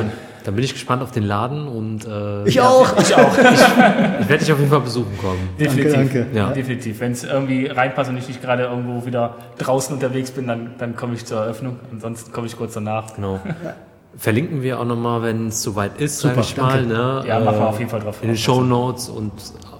Schön. 0.00 0.10
dann 0.44 0.54
bin 0.56 0.64
ich 0.64 0.72
gespannt 0.72 1.00
auf 1.02 1.12
den 1.12 1.22
Laden 1.22 1.68
und 1.68 2.04
äh, 2.06 2.48
Ich 2.48 2.60
auch. 2.60 2.98
Ich 2.98 3.14
auch. 3.14 3.38
ich 4.20 4.28
werde 4.28 4.38
dich 4.38 4.50
auf 4.52 4.58
jeden 4.58 4.70
Fall 4.70 4.80
besuchen 4.80 5.16
kommen. 5.18 5.50
Definitiv. 5.60 5.92
danke. 5.92 6.26
Ja. 6.34 6.50
Definitiv. 6.50 6.98
Wenn 6.98 7.12
es 7.12 7.22
irgendwie 7.22 7.66
reinpasst 7.66 8.10
und 8.10 8.16
ich 8.16 8.26
nicht 8.26 8.42
gerade 8.42 8.64
irgendwo 8.64 9.06
wieder 9.06 9.36
draußen 9.58 9.94
unterwegs 9.94 10.32
bin, 10.32 10.48
dann, 10.48 10.70
dann 10.78 10.96
komme 10.96 11.14
ich 11.14 11.24
zur 11.24 11.38
Eröffnung. 11.40 11.78
Ansonsten 11.92 12.32
komme 12.32 12.48
ich 12.48 12.56
kurz 12.56 12.74
danach. 12.74 13.14
Genau. 13.14 13.38
Verlinken 14.16 14.62
wir 14.62 14.80
auch 14.80 14.84
nochmal, 14.86 15.22
wenn 15.22 15.48
es 15.48 15.62
soweit 15.62 16.00
ist, 16.00 16.18
sage 16.20 16.34
Super, 16.34 16.46
ich 16.46 16.56
mal. 16.56 16.72
danke. 16.78 16.88
Ne? 16.88 17.24
Ja, 17.28 17.38
machen 17.38 17.58
wir 17.58 17.64
Äh, 17.64 17.68
auf 17.68 17.78
jeden 17.78 17.90
Fall 17.90 18.00
drauf 18.00 18.18
In 18.22 18.28
den. 18.28 18.36
Show 18.36 18.62
Notes 18.62 19.08
und 19.08 19.30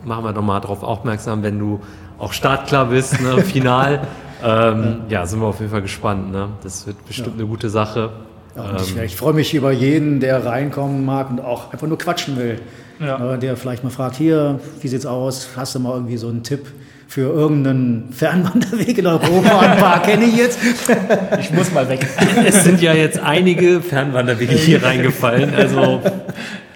machen 0.04 0.24
wir 0.24 0.32
nochmal 0.32 0.60
darauf 0.60 0.82
aufmerksam, 0.84 1.42
wenn 1.42 1.58
du 1.58 1.80
auch 2.18 2.32
startklar 2.32 2.86
bist, 2.86 3.20
ne? 3.20 3.42
final. 3.42 4.00
ähm, 4.44 5.02
ja, 5.08 5.26
sind 5.26 5.40
wir 5.40 5.46
auf 5.46 5.60
jeden 5.60 5.70
Fall 5.70 5.82
gespannt. 5.82 6.30
Ne? 6.32 6.48
Das 6.62 6.86
wird 6.86 7.04
bestimmt 7.06 7.34
eine 7.38 7.46
gute 7.46 7.68
Sache. 7.70 8.10
Ja, 8.54 8.62
und 8.62 8.80
ich, 8.80 8.96
Ähm, 8.96 9.02
ich 9.04 9.16
freue 9.16 9.34
mich 9.34 9.54
über 9.54 9.72
jeden, 9.72 10.20
der 10.20 10.44
reinkommen 10.44 11.04
mag 11.04 11.30
und 11.30 11.40
auch 11.40 11.72
einfach 11.72 11.86
nur 11.86 11.98
quatschen 11.98 12.36
will. 12.36 12.60
Ja. 13.00 13.34
Äh, 13.34 13.38
Der 13.38 13.56
vielleicht 13.56 13.84
mal 13.84 13.90
fragt, 13.90 14.16
hier, 14.16 14.60
wie 14.80 14.88
sieht's 14.88 15.04
aus? 15.06 15.48
Hast 15.56 15.74
du 15.74 15.80
mal 15.80 15.92
irgendwie 15.94 16.16
so 16.16 16.28
einen 16.28 16.42
Tipp 16.42 16.66
für 17.08 17.20
irgendeinen 17.32 18.12
Fernwanderweg 18.12 18.96
in 18.98 19.06
Europa? 19.06 19.60
Ein 19.60 19.78
paar 19.78 20.02
kenne 20.02 20.24
ich 20.24 20.36
jetzt. 20.36 20.58
Ich 21.40 21.52
muss 21.52 21.70
mal 21.72 21.88
weg. 21.88 22.06
es 22.46 22.64
sind 22.64 22.80
ja 22.80 22.94
jetzt 22.94 23.18
einige 23.18 23.80
Fernwanderwege 23.82 24.54
hier 24.54 24.82
reingefallen. 24.82 25.54
Also 25.54 26.00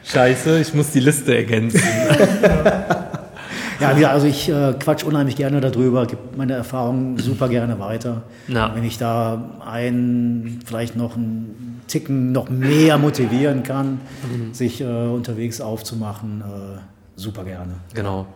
scheiße, 0.05 0.61
ich 0.61 0.75
muss 0.75 0.91
die 0.91 1.01
Liste 1.01 1.35
ergänzen. 1.35 1.83
Ja, 2.43 3.10
ja 3.81 4.11
also 4.11 4.27
ich 4.27 4.49
äh, 4.49 4.75
quatsch 4.79 5.05
unheimlich 5.05 5.37
gerne 5.37 5.61
darüber, 5.61 6.07
gebe 6.07 6.21
meine 6.37 6.53
Erfahrungen 6.55 7.19
super 7.19 7.49
gerne 7.49 7.79
weiter. 7.79 8.23
Ja. 8.49 8.75
Wenn 8.75 8.85
ich 8.85 8.99
da 8.99 9.51
einen 9.65 10.61
vielleicht 10.65 10.97
noch 10.97 11.17
einen 11.17 11.81
Ticken 11.89 12.33
noch 12.33 12.49
mehr 12.51 12.99
motivieren 12.99 13.63
kann, 13.63 14.01
sich 14.53 14.81
äh, 14.81 14.85
unterwegs 14.85 15.61
aufzumachen, 15.61 16.43
äh, 16.43 16.79
super 17.17 17.45
gerne. 17.45 17.73
Genau. 17.95 18.27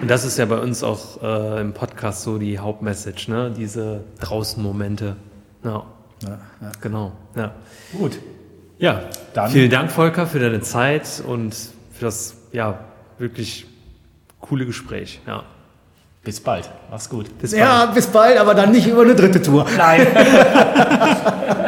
Und 0.00 0.10
das 0.10 0.24
ist 0.24 0.38
ja 0.38 0.46
bei 0.46 0.58
uns 0.58 0.82
auch 0.82 1.22
äh, 1.22 1.60
im 1.60 1.74
Podcast 1.74 2.22
so 2.22 2.38
die 2.38 2.58
Hauptmessage, 2.58 3.28
ne? 3.30 3.52
Diese 3.54 4.00
Draußen-Momente. 4.20 5.16
Ja, 5.62 5.82
Ja, 6.22 6.28
ja. 6.62 6.72
genau. 6.80 7.12
Ja. 7.36 7.52
Gut. 7.98 8.18
ja, 8.78 9.02
Dann- 9.34 9.50
vielen 9.50 9.70
Dank, 9.70 9.90
Volker, 9.90 10.26
für 10.26 10.38
deine 10.38 10.60
Zeit 10.62 11.22
und 11.26 11.54
für 11.92 12.04
das 12.06 12.36
ja 12.52 12.78
wirklich 13.18 13.66
coole 14.40 14.66
Gespräch. 14.66 15.20
Ja. 15.26 15.44
Bis 16.22 16.40
bald. 16.40 16.68
Mach's 16.90 17.08
gut. 17.08 17.38
Bis 17.38 17.52
Ja, 17.52 17.86
bis 17.86 18.06
bald, 18.08 18.38
aber 18.38 18.54
dann 18.54 18.72
nicht 18.72 18.86
über 18.86 19.02
eine 19.02 19.14
dritte 19.14 19.40
Tour. 19.40 19.66
Nein. 19.76 20.06